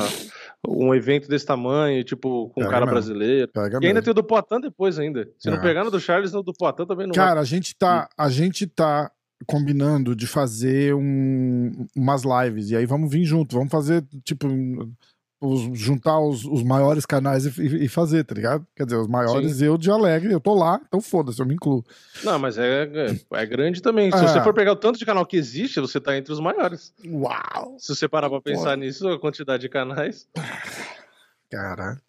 um 0.67 0.93
evento 0.93 1.27
desse 1.29 1.45
tamanho, 1.45 2.03
tipo, 2.03 2.49
com 2.49 2.61
um 2.61 2.63
Pega 2.63 2.69
cara 2.69 2.85
mesmo. 2.85 2.95
brasileiro. 2.99 3.51
Pega 3.53 3.79
E 3.81 3.87
ainda 3.87 3.99
mesmo. 3.99 4.03
tem 4.03 4.11
o 4.11 4.15
do 4.15 4.23
Poitin 4.23 4.59
depois 4.61 4.99
ainda. 4.99 5.27
Se 5.39 5.49
É. 5.49 5.51
não 5.51 5.61
pegar 5.61 5.83
no 5.83 5.91
do 5.91 5.99
Charles, 5.99 6.31
no 6.33 6.43
do 6.43 6.53
Poitin 6.53 6.85
também 6.85 7.07
não 7.07 7.13
Cara, 7.13 7.39
a 7.39 7.45
gente 7.45 7.75
tá, 7.77 8.09
a 8.17 8.29
gente 8.29 8.67
tá 8.67 9.09
combinando 9.47 10.15
de 10.15 10.27
fazer 10.27 10.93
um, 10.93 11.71
umas 11.95 12.21
lives. 12.23 12.69
E 12.69 12.75
aí 12.75 12.85
vamos 12.85 13.09
vir 13.11 13.23
junto. 13.25 13.55
Vamos 13.55 13.71
fazer, 13.71 14.05
tipo, 14.23 14.47
os- 15.41 15.77
juntar 15.79 16.19
os, 16.19 16.45
os 16.45 16.61
maiores 16.63 17.05
canais 17.05 17.45
e, 17.57 17.83
e- 17.85 17.87
fazer, 17.89 18.23
tá 18.23 18.35
ligado? 18.35 18.65
Quer 18.75 18.85
dizer, 18.85 18.97
os 18.97 19.07
maiores 19.07 19.59
eu 19.61 19.75
de 19.77 19.89
Alegre, 19.89 20.31
eu 20.31 20.39
tô 20.39 20.53
lá, 20.53 20.79
então 20.87 21.01
foda-se, 21.01 21.39
eu 21.41 21.45
me 21.47 21.55
incluo. 21.55 21.83
Não, 22.23 22.37
mas 22.37 22.57
é, 22.59 22.83
é, 22.83 23.15
é 23.41 23.45
grande 23.45 23.81
também. 23.81 24.11
Se 24.11 24.17
É. 24.23 24.27
você 24.27 24.41
for 24.41 24.53
pegar 24.53 24.73
o 24.73 24.75
tanto 24.75 24.99
de 24.99 25.05
canal 25.05 25.25
que 25.25 25.35
existe, 25.35 25.79
você 25.79 25.99
tá 25.99 26.15
entre 26.15 26.31
os 26.31 26.39
maiores. 26.39 26.93
Uau! 27.05 27.75
Se 27.79 27.95
você 27.95 28.07
parar 28.07 28.29
pra 28.29 28.39
pensar 28.39 28.63
Porra. 28.63 28.75
nisso, 28.77 29.07
a 29.09 29.19
quantidade 29.19 29.61
de 29.61 29.69
canais. 29.69 30.27
Caralho. 31.49 31.99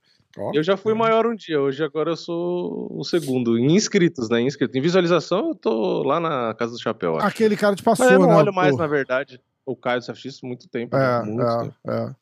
Eu 0.54 0.62
já 0.62 0.78
fui 0.78 0.94
maior 0.94 1.26
um 1.26 1.34
dia, 1.34 1.60
hoje 1.60 1.84
agora 1.84 2.10
eu 2.12 2.16
sou 2.16 2.88
o 2.90 3.04
segundo. 3.04 3.58
Em 3.58 3.74
inscritos, 3.74 4.30
né? 4.30 4.40
Em 4.40 4.46
inscritos. 4.46 4.74
Em 4.74 4.80
visualização, 4.80 5.48
eu 5.48 5.54
tô 5.54 6.02
lá 6.04 6.18
na 6.18 6.54
Casa 6.54 6.72
do 6.72 6.80
Chapéu. 6.80 7.16
acho. 7.18 7.26
Aquele 7.26 7.54
cara 7.56 7.76
te 7.76 7.82
passou, 7.82 8.06
Mas 8.06 8.14
eu 8.14 8.20
não 8.20 8.28
né? 8.28 8.36
olho 8.36 8.52
mais, 8.54 8.74
na 8.76 8.86
verdade. 8.86 9.38
O 9.66 9.76
Caio 9.76 10.00
do 10.00 10.06
CFX 10.06 10.40
muito 10.42 10.68
tempo. 10.70 10.96
É, 10.96 11.22
né? 11.22 11.30
muito 11.30 11.58
tempo. 11.60 11.74
é, 11.86 11.92
é. 11.94 12.14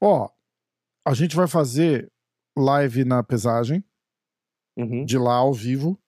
Ó, 0.00 0.28
a 1.06 1.14
gente 1.14 1.34
vai 1.36 1.46
fazer 1.46 2.10
live 2.56 3.04
na 3.04 3.22
pesagem, 3.22 3.82
Uhum. 4.76 5.04
de 5.04 5.18
lá 5.18 5.34
ao 5.34 5.52
vivo. 5.52 5.98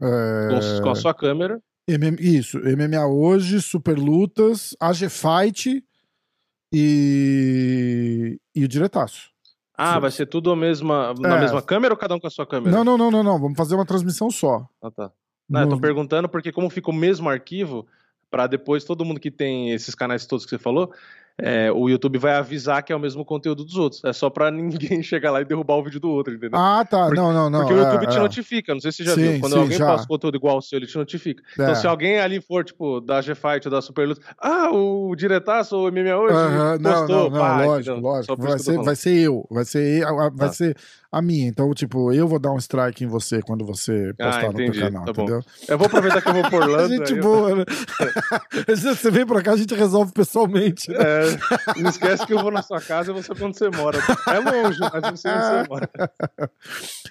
É, 0.00 0.80
Com, 0.82 0.90
a 0.90 0.94
sua 0.94 1.14
câmera. 1.14 1.60
MM 1.88 2.16
isso, 2.20 2.58
MMA 2.58 3.06
hoje, 3.06 3.60
Super 3.62 3.96
Lutas, 3.98 4.74
AG 4.80 5.08
Fight 5.08 5.84
e, 6.72 8.40
e 8.54 8.64
o 8.64 8.68
diretaço. 8.68 9.30
Ah, 9.76 9.94
Sim. 9.94 10.00
vai 10.00 10.10
ser 10.10 10.26
tudo 10.26 10.50
a 10.50 10.56
mesma, 10.56 11.12
na 11.18 11.36
É. 11.36 11.40
mesma 11.40 11.60
câmera 11.62 11.92
ou 11.92 11.98
cada 11.98 12.14
um 12.14 12.20
com 12.20 12.26
a 12.26 12.30
sua 12.30 12.46
câmera? 12.46 12.74
Não, 12.74 12.82
não, 12.84 12.96
não, 12.96 13.10
não, 13.10 13.22
não. 13.22 13.38
Vamos 13.38 13.56
fazer 13.56 13.74
uma 13.74 13.84
transmissão 13.84 14.30
só. 14.30 14.66
Ah, 14.82 14.90
tá. 14.90 15.12
Não, 15.48 15.60
eu 15.60 15.68
tô 15.68 15.74
No- 15.76 15.80
perguntando 15.80 16.28
porque 16.28 16.50
como 16.50 16.70
fica 16.70 16.90
o 16.90 16.94
mesmo 16.94 17.28
arquivo, 17.28 17.86
pra 18.30 18.46
depois 18.46 18.84
todo 18.84 19.04
mundo 19.04 19.20
que 19.20 19.30
tem 19.30 19.70
esses 19.72 19.94
canais 19.94 20.26
todos 20.26 20.44
que 20.44 20.50
você 20.50 20.58
falou, 20.58 20.92
é, 21.38 21.70
o 21.70 21.88
YouTube 21.88 22.18
vai 22.18 22.34
avisar 22.34 22.82
que 22.82 22.92
é 22.92 22.96
o 22.96 22.98
mesmo 23.00 23.24
conteúdo 23.24 23.64
dos 23.64 23.76
outros. 23.76 24.02
É 24.04 24.12
só 24.12 24.30
pra 24.30 24.50
ninguém 24.52 25.02
chegar 25.02 25.30
lá 25.30 25.40
e 25.40 25.44
derrubar 25.44 25.74
o 25.76 25.84
vídeo 25.84 26.00
do 26.00 26.08
outro, 26.10 26.32
entendeu? 26.34 26.58
Ah, 26.58 26.84
tá. 26.88 27.04
Porque- 27.06 27.20
não, 27.20 27.32
não, 27.32 27.50
não. 27.50 27.60
Porque 27.60 27.74
o 27.74 27.78
YouTube 27.78 28.04
é, 28.04 28.08
te 28.08 28.16
é. 28.16 28.20
notifica, 28.20 28.72
não 28.74 28.80
sei 28.80 28.90
se 28.92 28.98
você 28.98 29.04
já 29.04 29.14
Sim, 29.14 29.30
viu. 29.32 29.40
Quando 29.40 29.52
sim, 29.52 29.58
alguém 29.58 29.78
já. 29.78 29.86
passa 29.86 30.06
conteúdo 30.06 30.36
igual 30.36 30.54
ao 30.56 30.62
seu, 30.62 30.78
ele 30.78 30.86
te 30.86 30.96
notifica. 30.96 31.42
É. 31.58 31.62
Então, 31.62 31.74
se 31.74 31.86
alguém 31.86 32.18
ali 32.20 32.40
for, 32.40 32.64
tipo, 32.64 33.00
da 33.00 33.20
G-Fight 33.20 33.66
ou 33.66 33.70
da 33.70 33.82
Superluta, 33.82 34.20
ah, 34.38 34.70
o 34.72 35.14
diretaço, 35.14 35.76
o 35.76 35.88
MMA 35.90 36.16
hoje, 36.16 36.34
Aham, 36.34 36.78
não, 36.80 36.90
postou, 36.92 37.16
não, 37.16 37.30
não, 37.30 37.38
pá, 37.38 37.64
lógico? 37.64 37.96
Só 37.96 38.00
lógico. 38.00 38.36
Vai 38.36 38.58
ser, 38.58 38.76
vai 38.82 38.96
ser 38.96 39.18
eu, 39.18 39.46
vai 39.50 39.64
ser, 39.64 40.02
eu- 40.02 40.16
vai 40.16 40.48
Tá. 40.48 40.52
ser 40.52 40.76
a 41.12 41.22
minha. 41.22 41.48
Então, 41.48 41.72
tipo, 41.72 42.12
eu 42.12 42.26
vou 42.28 42.38
dar 42.38 42.50
um 42.52 42.58
strike 42.58 43.04
em 43.04 43.06
você 43.06 43.40
quando 43.42 43.64
você 43.64 44.12
Ah, 44.18 44.24
postar 44.30 44.46
no 44.52 44.54
teu 44.54 44.72
canal, 44.72 45.04
tá 45.04 45.12
bom. 45.12 45.22
entendeu? 45.22 45.42
Eu 45.68 45.78
vou 45.78 45.86
aproveitar 45.86 46.20
que 46.22 46.28
eu 46.28 46.32
vou 46.34 46.50
por 46.50 46.62
Orlando. 46.62 46.88
gente 46.96 47.12
eu- 47.14 47.22
boa, 47.22 47.54
né? 47.56 47.64
você 48.76 49.10
vem 49.10 49.26
pra 49.26 49.42
cá, 49.42 49.52
a 49.52 49.56
gente 49.56 49.74
resolve 49.74 50.12
pessoalmente. 50.12 50.90
né? 50.90 50.96
É, 50.98 51.25
não 51.76 51.90
esquece 51.90 52.26
que 52.26 52.32
eu 52.32 52.38
vou 52.40 52.50
na 52.50 52.62
sua 52.62 52.80
casa 52.80 53.10
e 53.10 53.14
você 53.14 53.34
quando 53.34 53.56
você 53.56 53.68
mora. 53.70 53.98
É 54.28 54.38
longe, 54.38 54.78
mas 54.80 54.94
onde 55.04 55.10
você 55.20 55.28
mora. 55.68 55.90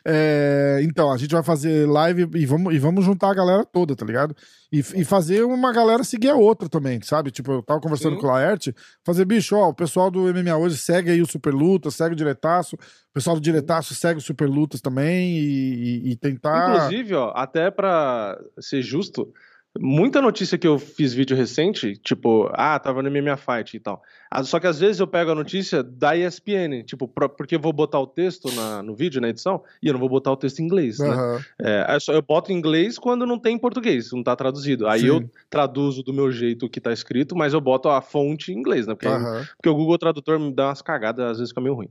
É, 0.08 0.82
então, 0.84 1.12
a 1.12 1.18
gente 1.18 1.32
vai 1.32 1.42
fazer 1.42 1.88
live 1.90 2.30
e 2.36 2.46
vamos, 2.46 2.74
e 2.76 2.78
vamos 2.78 3.04
juntar 3.04 3.32
a 3.32 3.34
galera 3.34 3.66
toda, 3.66 3.96
tá 3.96 4.06
ligado? 4.06 4.36
E, 4.72 4.80
e 4.80 5.04
fazer 5.04 5.44
uma 5.44 5.74
galera 5.74 6.04
seguir 6.04 6.30
a 6.30 6.36
outra 6.36 6.70
também, 6.70 7.02
sabe? 7.02 7.32
Tipo, 7.32 7.54
eu 7.54 7.64
tava 7.64 7.80
conversando 7.82 8.16
Sim. 8.16 8.22
com 8.22 8.28
o 8.28 8.30
Laerte, 8.30 8.76
fazer, 9.04 9.26
bicho, 9.26 9.56
ó, 9.56 9.70
o 9.70 9.74
pessoal 9.74 10.12
do 10.12 10.32
MMA 10.32 10.56
hoje 10.58 10.78
segue 10.78 11.10
aí 11.10 11.22
o 11.22 11.26
Super 11.26 11.54
Lutas, 11.56 11.96
segue 11.96 12.14
o 12.14 12.16
Diretaço, 12.16 12.76
o 12.76 13.14
pessoal 13.14 13.36
do 13.36 13.42
Diretaço 13.42 13.96
segue 13.96 14.20
o 14.20 14.24
Super 14.24 14.48
Lutas 14.48 14.80
também 14.82 15.38
e, 15.40 16.04
e- 16.06 16.12
e 16.12 16.16
tentar. 16.16 16.76
Inclusive, 16.76 17.16
ó, 17.16 17.32
até 17.36 17.72
pra 17.72 18.38
ser 18.60 18.82
justo, 18.84 19.34
muita 19.80 20.22
notícia 20.22 20.58
que 20.58 20.68
eu 20.68 20.80
fiz 20.80 21.14
vídeo 21.14 21.36
recente, 21.36 21.98
tipo, 21.98 22.50
ah, 22.54 22.80
tava 22.80 23.04
no 23.04 23.10
MMA 23.10 23.38
Fight 23.38 23.76
e 23.76 23.80
tal. 23.80 24.02
Ah, 24.38 24.44
Só 24.44 24.60
que 24.60 24.68
às 24.68 24.78
vezes 24.80 25.00
eu 25.00 25.08
pego 25.08 25.32
a 25.32 25.36
notícia 25.36 25.82
da 25.82 26.14
ESPN, 26.16 26.84
tipo, 26.84 27.08
porque 27.08 27.56
eu 27.56 27.60
vou 27.60 27.72
botar 27.72 28.00
o 28.02 28.06
texto 28.06 28.52
na- 28.52 28.84
no 28.84 28.94
vídeo, 28.94 29.22
na 29.22 29.30
edição, 29.30 29.64
e 29.82 29.88
eu 29.88 29.94
não 29.94 30.00
vou 30.00 30.10
botar 30.10 30.32
o 30.32 30.36
texto 30.36 30.60
em 30.60 30.66
inglês, 30.66 31.00
né? 31.00 31.14
Aham. 31.14 31.40
É, 31.62 31.96
é 31.96 32.00
só- 32.02 32.12
eu 32.12 32.22
boto 32.22 32.52
em 32.52 32.56
inglês 32.56 33.00
quando 33.00 33.26
não 33.26 33.40
tem 33.40 33.56
em 33.56 33.58
português, 33.58 34.12
não 34.12 34.22
tá 34.22 34.36
traduzido. 34.36 34.88
Aí 34.90 35.02
Sim. 35.02 35.08
eu 35.08 35.30
traduzo 35.50 36.04
do 36.04 36.12
meu 36.14 36.30
jeito 36.32 36.66
o 36.66 36.70
que 36.70 36.82
tá 36.82 36.92
escrito, 36.92 37.34
mas 37.34 37.54
eu 37.54 37.62
boto 37.62 37.88
a 37.88 38.02
fonte 38.02 38.52
em 38.52 38.56
inglês, 38.58 38.86
né? 38.86 38.94
Porque, 38.94 39.08
aham. 39.08 39.44
porque 39.56 39.70
o 39.70 39.76
Google 39.76 39.98
Tradutor 39.98 40.38
me 40.38 40.54
dá 40.54 40.68
umas 40.68 40.82
cagadas, 40.82 41.26
às 41.26 41.38
vezes 41.38 41.52
fica 41.52 41.62
meio 41.62 41.74
ruim. 41.76 41.90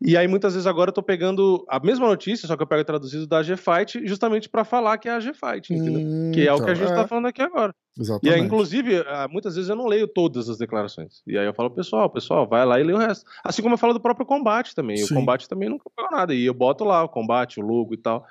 E 0.00 0.16
aí 0.16 0.26
muitas 0.26 0.54
vezes 0.54 0.66
agora 0.66 0.88
eu 0.88 0.94
tô 0.94 1.02
pegando 1.02 1.62
a 1.68 1.78
mesma 1.78 2.06
notícia, 2.06 2.48
só 2.48 2.56
que 2.56 2.62
eu 2.62 2.66
pego 2.66 2.84
traduzido 2.84 3.26
da 3.26 3.42
G-Fight, 3.42 4.06
justamente 4.06 4.48
pra 4.48 4.64
falar 4.64 4.96
que 4.96 5.08
é 5.10 5.12
a 5.12 5.20
G-Fight, 5.20 5.72
entendeu? 5.74 6.32
Que 6.32 6.46
é 6.48 6.52
o 6.52 6.56
que 6.56 6.62
então, 6.62 6.72
a 6.72 6.74
gente 6.74 6.90
é, 6.90 6.94
tá 6.94 7.06
falando 7.06 7.26
aqui 7.26 7.42
agora. 7.42 7.74
E 7.96 8.00
Exatamente. 8.00 8.40
aí, 8.40 8.46
inclusive, 8.46 9.04
ah, 9.06 9.28
muitas 9.30 9.54
vezes 9.54 9.68
eu 9.68 9.76
não 9.76 9.86
leio 9.86 10.08
todas 10.08 10.48
as 10.48 10.56
declarações. 10.56 11.22
E 11.26 11.36
aí 11.36 11.44
eu 11.44 11.52
falo, 11.52 11.70
pessoal, 11.70 12.08
pessoal, 12.08 12.48
vai 12.48 12.64
lá 12.64 12.80
e 12.80 12.82
lê 12.82 12.92
o 12.92 12.98
resto. 12.98 13.24
Assim 13.44 13.60
como 13.60 13.74
eu 13.74 13.78
falo 13.78 13.92
do 13.92 14.00
próprio 14.00 14.24
combate 14.24 14.74
também. 14.74 14.96
Sim. 14.96 15.14
O 15.14 15.18
combate 15.18 15.48
também 15.48 15.68
nunca 15.68 15.90
pegou 15.94 16.10
nada. 16.10 16.34
E 16.34 16.44
eu 16.44 16.54
boto 16.54 16.84
lá 16.84 17.04
o 17.04 17.08
combate, 17.08 17.60
o 17.60 17.62
logo 17.62 17.92
e 17.92 17.98
tal. 17.98 18.26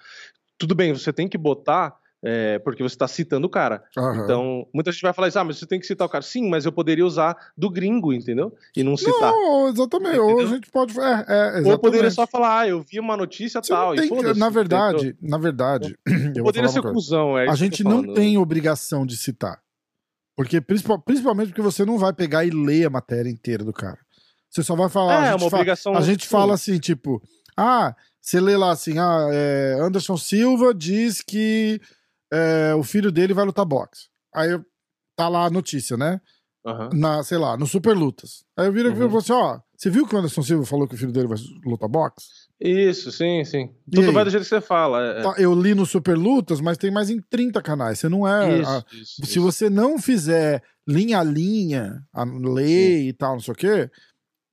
Tudo 0.57 0.73
bem, 0.73 0.93
você 0.93 1.13
tem 1.13 1.27
que 1.27 1.37
botar. 1.37 1.95
É, 2.23 2.59
porque 2.59 2.83
você 2.83 2.95
tá 2.95 3.07
citando 3.07 3.47
o 3.47 3.49
cara. 3.49 3.83
Aham. 3.97 4.23
Então, 4.23 4.67
muita 4.73 4.91
gente 4.91 5.01
vai 5.01 5.11
falar 5.13 5.27
isso, 5.27 5.39
ah, 5.39 5.43
mas 5.43 5.57
você 5.57 5.65
tem 5.65 5.79
que 5.79 5.85
citar 5.87 6.05
o 6.05 6.09
cara. 6.09 6.21
Sim, 6.23 6.49
mas 6.49 6.65
eu 6.65 6.71
poderia 6.71 7.05
usar 7.05 7.35
do 7.57 7.69
gringo, 7.69 8.13
entendeu? 8.13 8.53
E 8.75 8.83
não 8.83 8.95
citar. 8.95 9.31
Não, 9.31 9.69
exatamente. 9.69 10.19
Ou 10.19 10.27
a 10.29 10.31
Entendeu? 10.33 10.47
gente 10.49 10.69
pode. 10.71 10.99
É, 10.99 11.25
é. 11.27 11.61
Ou 11.65 11.71
eu 11.71 11.79
poderia 11.79 12.11
só 12.11 12.27
falar, 12.27 12.59
ah, 12.61 12.67
eu 12.67 12.81
vi 12.81 12.99
uma 12.99 13.17
notícia 13.17 13.61
Você 13.61 13.73
tal. 13.73 13.93
e 13.95 13.97
tem 14.01 14.09
foda-se, 14.09 14.25
na 14.39 14.45
entendeu? 14.47 14.51
verdade, 14.51 15.15
na 15.21 15.37
verdade, 15.37 15.97
eu 16.07 16.33
vou 16.35 16.43
Poderia 16.45 16.69
ser 16.69 16.81
cuzão, 16.81 17.37
é 17.37 17.47
a 17.47 17.51
eu 17.51 17.55
gente 17.55 17.83
não 17.83 18.01
falando. 18.01 18.13
tem 18.13 18.37
obrigação 18.37 19.05
de 19.05 19.17
citar. 19.17 19.59
Porque 20.35 20.61
principal- 20.61 20.99
principalmente 20.99 21.49
porque 21.49 21.61
você 21.61 21.83
não 21.85 21.97
vai 21.97 22.13
pegar 22.13 22.45
e 22.45 22.49
ler 22.49 22.85
a 22.85 22.89
matéria 22.89 23.29
inteira 23.29 23.63
do 23.63 23.73
cara. 23.73 23.97
Você 24.49 24.63
só 24.63 24.75
vai 24.75 24.89
falar. 24.89 25.13
É, 25.25 25.29
a 25.29 25.31
gente, 25.33 25.41
uma 25.43 25.49
fa- 25.49 25.57
obrigação. 25.57 25.95
a 25.95 26.01
gente 26.01 26.27
fala 26.27 26.53
assim, 26.53 26.77
tipo, 26.77 27.21
ah, 27.57 27.95
você 28.19 28.39
lê 28.39 28.55
lá 28.57 28.71
assim, 28.71 28.97
ah, 28.97 29.27
é, 29.31 29.77
Anderson 29.81 30.17
Silva 30.17 30.73
diz 30.73 31.21
que 31.21 31.79
é, 32.31 32.73
o 32.75 32.83
filho 32.83 33.11
dele 33.11 33.33
vai 33.33 33.45
lutar 33.45 33.65
boxe. 33.65 34.07
Aí 34.33 34.49
tá 35.15 35.27
lá 35.27 35.45
a 35.45 35.49
notícia, 35.49 35.97
né? 35.97 36.19
Aham. 36.65 36.89
Na, 36.93 37.23
sei 37.23 37.37
lá, 37.39 37.57
no 37.57 37.65
Super 37.65 37.95
Lutas. 37.97 38.43
Aí 38.55 38.67
eu 38.67 38.71
viro 38.71 38.89
e 38.89 38.91
Uhum. 38.91 39.07
falo 39.09 39.17
assim, 39.17 39.33
ó, 39.33 39.59
você 39.75 39.89
viu 39.89 40.05
que 40.07 40.15
o 40.15 40.19
Anderson 40.19 40.43
Silva 40.43 40.65
falou 40.65 40.87
que 40.87 40.93
o 40.93 40.97
filho 40.97 41.11
dele 41.11 41.27
vai 41.27 41.37
lutar 41.65 41.89
boxe? 41.89 42.27
Isso, 42.59 43.11
sim, 43.11 43.43
sim. 43.43 43.73
E 43.87 43.95
Tudo 43.95 44.09
aí? 44.09 44.13
vai 44.13 44.23
do 44.23 44.29
jeito 44.29 44.43
que 44.43 44.49
você 44.49 44.61
fala. 44.61 45.01
é- 45.03 45.19
é. 45.19 45.23
Tá, 45.23 45.33
Eu 45.39 45.59
li 45.59 45.73
no 45.73 45.85
Super 45.87 46.15
Lutas, 46.15 46.61
mas 46.61 46.77
tem 46.77 46.91
mais 46.91 47.09
em 47.09 47.19
30 47.19 47.61
canais. 47.63 47.97
Você 47.97 48.07
não 48.07 48.27
é. 48.27 48.59
Isso, 48.59 48.69
a- 48.69 48.85
isso, 48.93 49.15
se 49.15 49.23
isso. 49.23 49.41
você 49.41 49.69
não 49.71 49.97
fizer 49.97 50.61
linha 50.87 51.19
a 51.19 51.23
linha, 51.23 52.03
a 52.13 52.23
lei 52.23 53.07
e 53.09 53.13
tal, 53.13 53.33
não 53.33 53.39
sei 53.41 53.53
o 53.53 53.57
quê, 53.57 53.89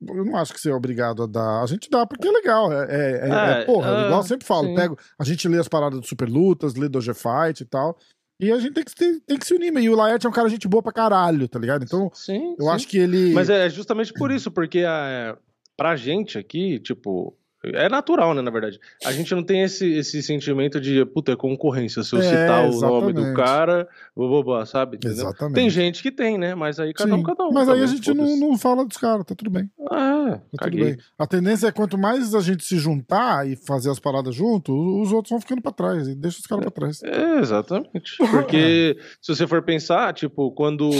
eu 0.06 0.24
não 0.24 0.36
acho 0.36 0.52
que 0.54 0.60
você 0.60 0.70
é 0.70 0.74
obrigado 0.74 1.22
a 1.22 1.26
dar. 1.26 1.62
A 1.62 1.66
gente 1.66 1.88
dá 1.90 2.06
porque 2.06 2.26
é 2.28 2.30
legal. 2.30 2.72
É, 2.72 2.86
é, 2.90 3.28
é- 3.28 3.28
É, 3.58 3.60
é, 3.62 3.64
porra, 3.64 3.88
é, 3.90 4.04
igual 4.06 4.20
eu 4.20 4.26
sempre 4.26 4.46
falo. 4.46 4.68
sim. 4.68 4.74
Pego, 4.74 4.98
a 5.18 5.24
gente 5.24 5.48
lê 5.48 5.58
as 5.58 5.68
paradas 5.68 6.00
do 6.00 6.06
Super 6.06 6.28
Lutas, 6.28 6.74
lê 6.74 6.88
do 6.88 7.00
G-Fight 7.00 7.62
e 7.62 7.66
tal. 7.66 7.96
E 8.40 8.52
a 8.52 8.58
gente 8.58 8.74
tem 8.74 8.84
que, 8.84 8.94
tem, 8.94 9.18
tem 9.20 9.36
que 9.38 9.46
se 9.46 9.54
unir. 9.54 9.76
E 9.76 9.88
o 9.90 9.96
Laerte 9.96 10.26
é 10.26 10.28
um 10.28 10.32
cara 10.32 10.48
gente 10.48 10.68
boa 10.68 10.82
pra 10.82 10.92
caralho, 10.92 11.48
tá 11.48 11.58
ligado? 11.58 11.84
Então, 11.84 12.08
Sim, 12.14 12.54
eu 12.58 12.66
sim. 12.66 12.70
acho 12.70 12.86
que 12.86 12.96
ele. 12.98 13.32
Mas 13.32 13.50
é 13.50 13.68
justamente 13.68 14.12
por 14.12 14.30
isso, 14.30 14.50
porque 14.50 14.84
é, 14.86 15.36
pra 15.76 15.96
gente 15.96 16.38
aqui, 16.38 16.78
tipo, 16.78 17.36
é 17.64 17.88
natural, 17.88 18.34
né, 18.34 18.42
na 18.42 18.50
verdade. 18.50 18.78
A 19.04 19.12
gente 19.12 19.34
não 19.34 19.42
tem 19.42 19.62
esse, 19.62 19.86
esse 19.94 20.22
sentimento 20.22 20.80
de, 20.80 21.04
puta, 21.06 21.32
é 21.32 21.36
concorrência. 21.36 22.02
Se 22.02 22.14
eu 22.14 22.20
É, 22.20 22.22
citar 22.22 22.64
o 22.70 22.80
nome 22.80 23.12
do 23.12 23.20
exatamente. 23.20 23.36
cara, 23.36 23.88
blá, 24.16 24.64
sabe? 24.66 24.96
Entendeu? 24.96 25.16
Exatamente. 25.16 25.54
Tem 25.54 25.68
gente 25.70 26.02
que 26.02 26.10
tem, 26.12 26.38
né? 26.38 26.54
Mas 26.54 26.78
aí 26.78 26.92
cada 26.94 27.14
um, 27.14 27.18
Sim. 27.18 27.22
cada 27.24 27.44
um. 27.44 27.52
Mas 27.52 27.68
aí 27.68 27.82
a 27.82 27.86
gente 27.86 28.14
não, 28.14 28.36
não 28.36 28.58
fala 28.58 28.84
dos 28.84 28.96
caras, 28.96 29.24
tá 29.24 29.34
tudo 29.34 29.50
bem. 29.50 29.68
É, 29.92 30.28
Tá 30.56 30.64
tudo 30.64 30.76
bem. 30.76 30.96
A 31.18 31.26
tendência 31.26 31.66
é 31.68 31.72
quanto 31.72 31.96
mais 31.98 32.34
a 32.34 32.40
gente 32.40 32.62
se 32.64 32.76
juntar 32.78 33.48
e 33.48 33.56
fazer 33.56 33.90
as 33.90 33.98
paradas 33.98 34.34
junto, 34.34 34.72
os 35.00 35.10
outros 35.12 35.30
vão 35.30 35.40
ficando 35.40 35.62
pra 35.62 35.72
trás. 35.72 36.06
E 36.06 36.14
deixa 36.14 36.38
os 36.38 36.46
caras 36.46 36.64
pra 36.64 36.70
trás. 36.70 37.02
É, 37.02 37.38
exatamente. 37.40 38.16
Porque 38.30 38.96
se 39.20 39.34
você 39.34 39.46
for 39.46 39.62
pensar, 39.62 40.12
tipo, 40.12 40.52
quando, 40.52 40.90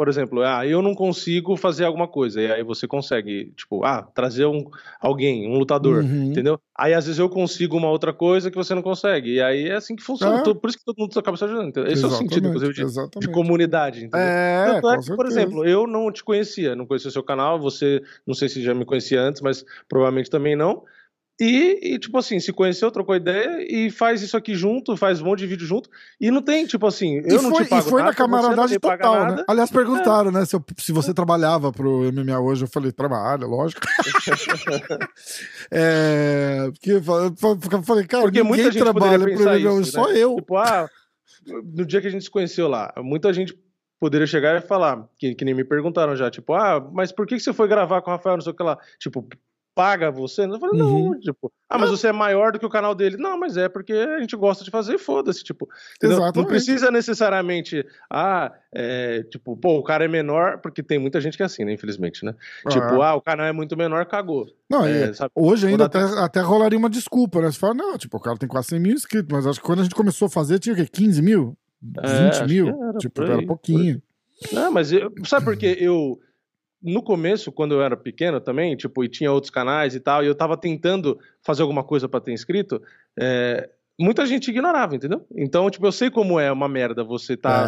por 0.00 0.08
exemplo, 0.08 0.40
ah, 0.42 0.66
eu 0.66 0.80
não 0.80 0.94
consigo 0.94 1.58
fazer 1.58 1.84
alguma 1.84 2.08
coisa, 2.08 2.40
e 2.40 2.50
aí 2.50 2.62
você 2.62 2.88
consegue, 2.88 3.52
tipo, 3.54 3.84
ah, 3.84 4.02
trazer 4.14 4.46
um, 4.46 4.64
alguém, 4.98 5.46
um 5.46 5.58
lutador, 5.58 6.02
Uhum. 6.02 6.30
entendeu? 6.30 6.58
Aí 6.74 6.94
às 6.94 7.04
vezes 7.04 7.18
eu 7.18 7.28
consigo 7.28 7.76
uma 7.76 7.90
outra 7.90 8.10
coisa 8.10 8.50
que 8.50 8.56
você 8.56 8.74
não 8.74 8.80
consegue, 8.80 9.34
e 9.34 9.42
aí 9.42 9.68
é 9.68 9.74
assim 9.74 9.94
que 9.94 10.02
funciona. 10.02 10.38
É. 10.40 10.54
Por 10.54 10.70
isso 10.70 10.78
que 10.78 10.84
todo 10.86 10.96
mundo 10.96 11.18
acaba 11.18 11.36
se 11.36 11.44
ajudando. 11.44 11.68
entendeu? 11.68 11.92
Esse 11.92 12.02
é 12.02 12.06
o 12.06 12.10
sentido, 12.12 12.48
Exatamente, 12.48 12.48
inclusive, 12.48 12.72
de, 12.72 12.80
de 12.80 12.86
exatamente. 12.86 13.30
comunidade, 13.30 13.98
entendeu? 14.06 14.26
É, 14.26 14.80
Tanto 14.80 14.88
é 14.90 14.98
que, 15.02 15.14
por 15.16 15.26
exemplo, 15.26 15.66
eu 15.66 15.86
não 15.86 16.10
te 16.10 16.24
conhecia, 16.24 16.74
não 16.74 16.86
conhecia 16.86 17.10
o 17.10 17.12
seu 17.12 17.22
canal, 17.22 17.60
você 17.60 18.02
não 18.26 18.32
sei 18.32 18.48
se 18.48 18.62
já 18.62 18.72
me 18.72 18.86
conhecia 18.86 19.20
antes, 19.20 19.42
mas 19.42 19.66
provavelmente 19.86 20.30
também 20.30 20.56
não. 20.56 20.82
E, 21.40 21.94
e, 21.94 21.98
tipo 21.98 22.18
assim, 22.18 22.38
se 22.38 22.52
conheceu, 22.52 22.90
trocou 22.90 23.16
ideia 23.16 23.64
e 23.66 23.90
faz 23.90 24.20
isso 24.20 24.36
aqui 24.36 24.54
junto, 24.54 24.94
faz 24.94 25.22
um 25.22 25.24
monte 25.24 25.38
de 25.38 25.46
vídeo 25.46 25.66
junto. 25.66 25.88
E 26.20 26.30
não 26.30 26.42
tem, 26.42 26.66
tipo 26.66 26.86
assim, 26.86 27.16
eu 27.24 27.38
e 27.38 27.42
não 27.42 27.48
foi, 27.50 27.64
te 27.64 27.70
pago 27.70 27.86
e 27.86 27.90
foi 27.90 28.00
nada, 28.02 28.10
na 28.10 28.16
camaradagem 28.16 28.78
total, 28.78 29.36
né? 29.36 29.44
Aliás, 29.48 29.70
perguntaram, 29.70 30.30
né, 30.30 30.44
se, 30.44 30.54
eu- 30.54 30.64
se 30.76 30.92
você 30.92 31.14
trabalhava 31.14 31.72
pro 31.72 32.12
MMA 32.12 32.38
hoje. 32.38 32.64
Eu 32.64 32.68
falei, 32.68 32.92
trabalha, 32.92 33.46
lógico. 33.46 33.80
é, 35.70 36.68
porque 36.72 36.92
eu 36.92 37.02
fa- 37.02 37.32
eu 37.72 37.82
falei, 37.82 38.06
cara, 38.06 38.22
Porque 38.24 38.42
ninguém 38.42 38.56
muita 38.62 38.72
gente 38.72 38.82
trabalha 38.82 39.18
pro 39.18 39.32
MMA 39.32 39.50
hoje, 39.52 39.80
isso, 39.88 39.92
só 39.92 40.08
né? 40.08 40.18
eu. 40.18 40.36
Tipo, 40.36 40.56
ah, 40.56 40.88
no 41.46 41.86
dia 41.86 42.00
que 42.00 42.06
a 42.06 42.10
gente 42.10 42.24
se 42.24 42.30
conheceu 42.30 42.68
lá, 42.68 42.92
muita 42.98 43.32
gente 43.32 43.58
poderia 43.98 44.26
chegar 44.26 44.56
e 44.56 44.60
falar, 44.66 45.06
que, 45.18 45.34
que 45.34 45.44
nem 45.44 45.54
me 45.54 45.64
perguntaram 45.64 46.16
já, 46.16 46.30
tipo, 46.30 46.54
ah, 46.54 46.80
mas 46.92 47.12
por 47.12 47.26
que 47.26 47.36
que 47.36 47.42
você 47.42 47.52
foi 47.52 47.68
gravar 47.68 48.00
com 48.02 48.10
o 48.10 48.14
Rafael, 48.14 48.36
não 48.36 48.42
sei 48.42 48.52
o 48.52 48.56
que 48.56 48.62
lá? 48.62 48.78
Tipo, 48.98 49.26
paga 49.80 50.10
você? 50.10 50.44
Eu 50.44 50.58
falei, 50.60 50.78
Uhum. 50.82 51.10
não, 51.12 51.20
tipo, 51.20 51.50
ah, 51.68 51.78
mas 51.78 51.88
você 51.88 52.08
é 52.08 52.12
maior 52.12 52.52
do 52.52 52.58
que 52.58 52.66
o 52.66 52.70
canal 52.70 52.94
dele. 52.94 53.16
Não, 53.16 53.38
mas 53.38 53.56
é 53.56 53.66
porque 53.68 53.92
a 53.94 54.20
gente 54.20 54.36
gosta 54.36 54.62
de 54.62 54.70
fazer 54.70 54.94
e 54.94 54.98
foda-se, 54.98 55.42
tipo? 55.42 55.66
Não 56.36 56.44
precisa 56.44 56.90
necessariamente, 56.90 57.84
ah, 58.10 58.52
é, 58.74 59.22
tipo, 59.30 59.56
pô, 59.56 59.78
o 59.78 59.82
cara 59.82 60.04
é 60.04 60.08
menor, 60.08 60.58
porque 60.58 60.82
tem 60.82 60.98
muita 60.98 61.18
gente 61.20 61.36
que 61.36 61.42
é 61.42 61.46
assim, 61.46 61.64
né, 61.64 61.72
infelizmente, 61.72 62.24
né? 62.24 62.34
Tipo, 62.68 63.00
ah, 63.00 63.14
o 63.14 63.22
canal 63.22 63.46
é 63.46 63.52
muito 63.52 63.76
menor, 63.76 64.04
cagou. 64.04 64.46
Não, 64.68 64.84
É, 64.84 65.12
sabe? 65.14 65.30
hoje 65.34 65.66
ainda 65.66 65.86
até, 65.86 66.00
até 66.00 66.40
rolaria 66.40 66.78
uma 66.78 66.90
desculpa, 66.90 67.40
né? 67.40 67.50
Você 67.50 67.58
fala, 67.58 67.74
não, 67.74 67.96
tipo, 67.96 68.16
o 68.16 68.20
cara 68.20 68.36
tem 68.36 68.48
quase 68.48 68.68
100 68.68 68.80
mil 68.80 68.92
inscritos, 68.94 69.28
mas 69.32 69.46
acho 69.46 69.60
que 69.60 69.66
quando 69.66 69.80
a 69.80 69.82
gente 69.84 69.94
começou 69.94 70.26
a 70.26 70.30
fazer, 70.30 70.58
tinha 70.58 70.74
o 70.74 70.76
quê? 70.76 70.86
15 70.86 71.22
mil? 71.22 71.56
20 71.82 72.42
É, 72.42 72.46
mil? 72.46 72.66
que 72.76 72.82
era 72.82 72.98
tipo, 72.98 73.22
era 73.22 73.46
pouquinho. 73.46 74.02
Não, 74.52 74.70
mas 74.70 74.92
eu, 74.92 75.10
sabe 75.24 75.44
por 75.44 75.56
quê? 75.56 75.76
Eu, 75.80 76.18
no 76.82 77.02
começo, 77.02 77.52
quando 77.52 77.74
eu 77.74 77.82
era 77.82 77.96
pequeno 77.96 78.40
também, 78.40 78.76
tipo, 78.76 79.04
e 79.04 79.08
tinha 79.08 79.30
outros 79.30 79.50
canais 79.50 79.94
e 79.94 80.00
tal, 80.00 80.24
e 80.24 80.26
eu 80.26 80.34
tava 80.34 80.56
tentando 80.56 81.18
fazer 81.42 81.62
alguma 81.62 81.84
coisa 81.84 82.08
pra 82.08 82.20
ter 82.20 82.32
inscrito, 82.32 82.80
é, 83.18 83.68
muita 83.98 84.24
gente 84.24 84.48
ignorava, 84.50 84.96
entendeu? 84.96 85.26
Então, 85.36 85.68
tipo, 85.68 85.86
eu 85.86 85.92
sei 85.92 86.10
como 86.10 86.40
é 86.40 86.50
uma 86.50 86.68
merda 86.68 87.04
você 87.04 87.36
tá. 87.36 87.64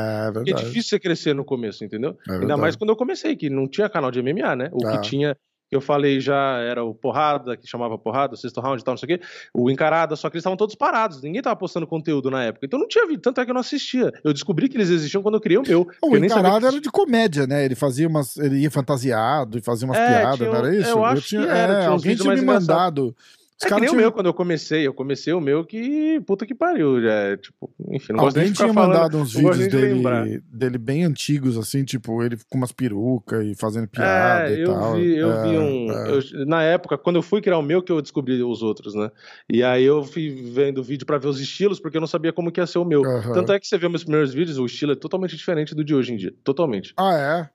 é 0.46 0.50
é 0.50 0.54
difícil 0.54 0.90
você 0.90 0.98
crescer 0.98 1.34
no 1.34 1.44
começo, 1.44 1.84
entendeu? 1.84 2.16
É 2.28 2.32
Ainda 2.32 2.56
mais 2.56 2.74
quando 2.74 2.90
eu 2.90 2.96
comecei, 2.96 3.36
que 3.36 3.50
não 3.50 3.68
tinha 3.68 3.88
canal 3.88 4.10
de 4.10 4.22
MMA, 4.22 4.56
né? 4.56 4.70
O 4.72 4.78
que 4.78 5.00
tinha, 5.02 5.36
que 5.72 5.76
eu 5.76 5.80
falei 5.80 6.20
já 6.20 6.58
era 6.58 6.84
o 6.84 6.94
Porrada, 6.94 7.56
que 7.56 7.66
chamava 7.66 7.96
Porrada, 7.96 8.34
o 8.34 8.36
Sexto 8.36 8.60
Round 8.60 8.82
e 8.82 8.84
tal, 8.84 8.92
não 8.92 8.98
sei 8.98 9.14
o 9.14 9.18
quê, 9.18 9.24
o 9.54 9.70
Encarada, 9.70 10.14
só 10.16 10.28
que 10.28 10.36
eles 10.36 10.42
estavam 10.42 10.54
todos 10.54 10.74
parados, 10.74 11.22
ninguém 11.22 11.40
tava 11.40 11.56
postando 11.56 11.86
conteúdo 11.86 12.30
na 12.30 12.44
época. 12.44 12.66
Então 12.66 12.78
não 12.78 12.86
tinha 12.86 13.06
vídeo, 13.06 13.22
tanto 13.22 13.40
é 13.40 13.44
que 13.46 13.50
eu 13.50 13.54
não 13.54 13.62
assistia. 13.62 14.12
Eu 14.22 14.34
descobri 14.34 14.68
que 14.68 14.76
eles 14.76 14.90
existiam 14.90 15.22
quando 15.22 15.36
eu 15.36 15.40
criei 15.40 15.56
o 15.56 15.62
meu. 15.62 15.88
O 16.02 16.14
eu 16.14 16.20
que 16.20 16.66
era 16.66 16.80
de 16.80 16.90
comédia, 16.90 17.46
né? 17.46 17.64
Ele 17.64 17.74
fazia 17.74 18.06
umas. 18.06 18.36
Ele 18.36 18.58
ia 18.58 18.70
fantasiado 18.70 19.56
e 19.56 19.62
fazia 19.62 19.88
umas 19.88 19.96
É, 19.96 20.06
piadas, 20.20 20.36
tinha 20.36 20.50
não 20.50 20.56
era 20.56 20.76
isso? 20.76 20.90
eu 20.90 21.04
acho 21.06 21.22
tinha, 21.22 21.42
que 21.42 21.48
era, 21.48 21.72
é, 21.72 21.76
tinha 21.78 21.88
alguém 21.88 22.16
tinha 22.16 22.34
me 22.34 22.40
engraçados. 22.42 23.14
Os 23.64 23.70
É 23.70 23.74
que 23.74 23.80
nem 23.80 23.90
o 23.90 23.94
meu, 23.94 24.10
quando 24.10 24.26
eu 24.26 24.34
comecei. 24.34 24.84
Eu 24.86 24.92
comecei 24.92 25.32
o 25.32 25.40
meu 25.40 25.64
que 25.64 26.20
puta 26.26 26.44
que 26.44 26.54
pariu. 26.54 27.00
Já, 27.00 27.10
é, 27.12 27.36
tipo, 27.36 27.72
enfim, 27.90 28.12
não 28.12 28.24
Alguém 28.24 28.52
tinha 28.52 28.72
falando. 28.74 28.92
mandado 28.94 29.18
uns 29.18 29.34
vídeos 29.34 29.68
de 29.68 29.76
lembrar. 29.76 30.24
dele, 30.24 30.42
dele 30.52 30.78
bem 30.78 31.04
antigos, 31.04 31.56
assim, 31.56 31.84
tipo, 31.84 32.22
ele 32.22 32.36
com 32.50 32.58
umas 32.58 32.72
perucas 32.72 33.44
e 33.46 33.54
fazendo 33.54 33.86
piada 33.86 34.50
É, 34.50 34.56
e 34.56 34.60
eu 34.62 34.66
tal. 34.66 34.94
vi, 34.96 35.16
eu 35.16 35.30
É, 35.32 35.42
vi 35.42 35.58
um. 35.58 35.92
é. 35.92 36.10
eu- 36.10 36.46
na 36.46 36.62
época, 36.62 36.98
quando 36.98 37.16
eu 37.16 37.22
fui 37.22 37.40
criar 37.40 37.58
o 37.58 37.62
meu, 37.62 37.82
que 37.82 37.92
eu 37.92 38.02
descobri 38.02 38.42
os 38.42 38.62
outros, 38.62 38.94
né? 38.94 39.10
E 39.48 39.62
aí 39.62 39.84
eu 39.84 40.02
fui 40.02 40.28
vendo 40.52 40.82
vídeo 40.82 41.06
pra 41.06 41.18
ver 41.18 41.28
os 41.28 41.40
estilos, 41.40 41.78
porque 41.78 41.96
eu 41.96 42.00
não 42.00 42.08
sabia 42.08 42.32
como 42.32 42.50
que 42.50 42.60
ia 42.60 42.66
ser 42.66 42.78
o 42.78 42.84
meu. 42.84 43.04
Aham. 43.04 43.32
Tanto 43.32 43.52
é 43.52 43.60
que 43.60 43.66
você 43.66 43.78
vê 43.78 43.88
meus 43.88 44.02
primeiros 44.02 44.34
vídeos, 44.34 44.58
o 44.58 44.66
estilo 44.66 44.92
é 44.92 44.96
totalmente 44.96 45.36
diferente 45.36 45.74
do 45.74 45.84
de 45.84 45.94
hoje 45.94 46.12
em 46.12 46.16
dia. 46.16 46.34
Totalmente. 46.42 46.92
Ah, 46.96 47.14
é? 47.46 47.50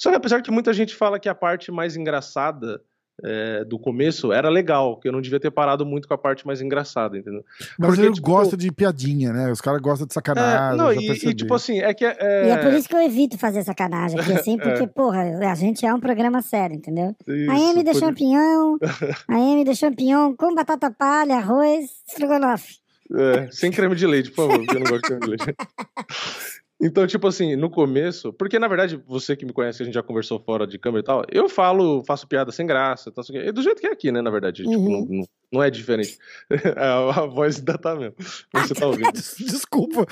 Só 0.00 0.10
que 0.10 0.16
apesar 0.16 0.40
que 0.42 0.50
muita 0.52 0.72
gente 0.72 0.94
fala 0.94 1.18
que 1.18 1.28
a 1.28 1.34
parte 1.34 1.72
mais 1.72 1.96
engraçada. 1.96 2.80
É, 3.24 3.64
do 3.64 3.78
começo 3.78 4.32
era 4.32 4.48
legal, 4.48 4.96
que 4.98 5.08
eu 5.08 5.12
não 5.12 5.20
devia 5.20 5.40
ter 5.40 5.50
parado 5.50 5.84
muito 5.84 6.06
com 6.06 6.14
a 6.14 6.18
parte 6.18 6.46
mais 6.46 6.60
engraçada, 6.60 7.18
entendeu? 7.18 7.44
Mas 7.78 7.88
Porque, 7.90 8.02
ele 8.02 8.12
tipo, 8.14 8.26
gosta 8.28 8.56
de 8.56 8.70
piadinha, 8.70 9.32
né? 9.32 9.50
Os 9.50 9.60
caras 9.60 9.80
gostam 9.80 10.06
de 10.06 10.12
É, 10.12 10.14
sacanagem. 10.14 10.78
não, 10.78 10.92
eu 10.92 11.00
já 11.00 11.12
e, 11.14 11.30
e, 11.30 11.34
tipo 11.34 11.52
assim, 11.54 11.80
é 11.80 11.92
que 11.92 12.04
é, 12.04 12.46
E 12.46 12.50
é 12.50 12.56
por 12.58 12.72
isso 12.72 12.88
que 12.88 12.94
eu 12.94 13.00
evito 13.00 13.36
fazer 13.38 13.62
sacanagem 13.64 14.20
aqui, 14.20 14.32
assim, 14.32 14.56
porque, 14.56 14.84
É. 14.84 14.86
porra, 14.88 15.22
a 15.50 15.54
gente 15.54 15.84
é 15.84 15.92
um 15.92 16.00
programa 16.00 16.40
sério, 16.42 16.76
entendeu? 16.76 17.14
isso, 17.26 17.50
A 17.50 17.58
M 17.58 17.82
de 17.82 17.90
por- 17.92 17.98
champignon, 18.00 18.76
a 19.28 19.38
M 19.38 19.64
de 19.64 19.74
champignon 19.74 20.34
com 20.36 20.54
batata 20.54 20.90
palha, 20.90 21.36
arroz, 21.36 21.90
estrogonofe. 22.08 22.76
É, 23.10 23.48
sem 23.50 23.70
creme 23.72 23.94
de 23.96 24.06
leite, 24.06 24.30
por 24.30 24.46
favor, 24.48 24.58
porque 24.58 24.76
eu 24.76 24.80
não 24.80 24.86
gosto 24.90 25.00
de 25.00 25.06
creme 25.08 25.20
de 25.22 25.28
leite. 25.30 25.56
Então, 26.80 27.06
tipo 27.08 27.26
assim, 27.26 27.56
no 27.56 27.68
começo, 27.68 28.32
porque 28.32 28.58
na 28.58 28.68
verdade, 28.68 29.02
você 29.06 29.34
que 29.34 29.44
me 29.44 29.52
conhece, 29.52 29.82
a 29.82 29.84
gente 29.84 29.94
já 29.94 30.02
conversou 30.02 30.38
fora 30.38 30.64
de 30.66 30.78
câmera 30.78 31.00
e 31.00 31.04
tal, 31.04 31.24
eu 31.30 31.48
falo, 31.48 32.04
faço 32.06 32.26
piada 32.28 32.52
sem 32.52 32.64
graça, 32.66 33.10
então, 33.10 33.20
assim, 33.22 33.32
do 33.52 33.62
jeito 33.62 33.80
que 33.80 33.86
é 33.88 33.92
aqui, 33.92 34.12
né, 34.12 34.22
na 34.22 34.30
verdade, 34.30 34.62
tipo, 34.62 34.76
Uhum. 34.78 34.90
não, 34.90 35.06
não, 35.18 35.24
não 35.54 35.62
é 35.62 35.70
diferente. 35.70 36.16
a, 36.76 37.20
a 37.22 37.26
voz 37.26 37.58
ainda 37.58 37.76
tá 37.76 37.96
mesmo, 37.96 38.14
você 38.54 38.74
tá 38.74 38.86
ouvindo. 38.86 39.10
Des- 39.12 39.34
Desculpa. 39.38 40.06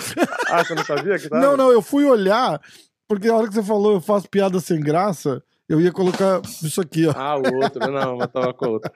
Ah, 0.49 0.65
você 0.65 0.75
não 0.75 0.85
sabia 0.85 1.19
que 1.19 1.29
tá? 1.31 1.39
Não, 1.41 1.57
não, 1.57 1.71
eu 1.71 1.81
fui 1.81 2.05
olhar, 2.05 2.61
porque 3.07 3.29
a 3.29 3.37
hora 3.37 3.47
que 3.47 3.55
você 3.55 3.63
falou 3.63 3.93
eu 3.93 4.01
faço 4.01 4.29
piada 4.29 4.59
sem 4.59 4.81
graça, 4.81 5.41
eu 5.69 5.81
ia 5.81 5.93
colocar 5.93 6.41
isso 6.63 6.81
aqui, 6.81 7.07
ó. 7.07 7.13
Ah, 7.17 7.37
o 7.37 7.55
outro, 7.55 7.81
né? 7.81 7.91
não, 7.91 8.19
mas 8.19 8.31
tava 8.31 8.55
com 8.55 8.65
a 8.67 8.69
outra. 8.69 8.93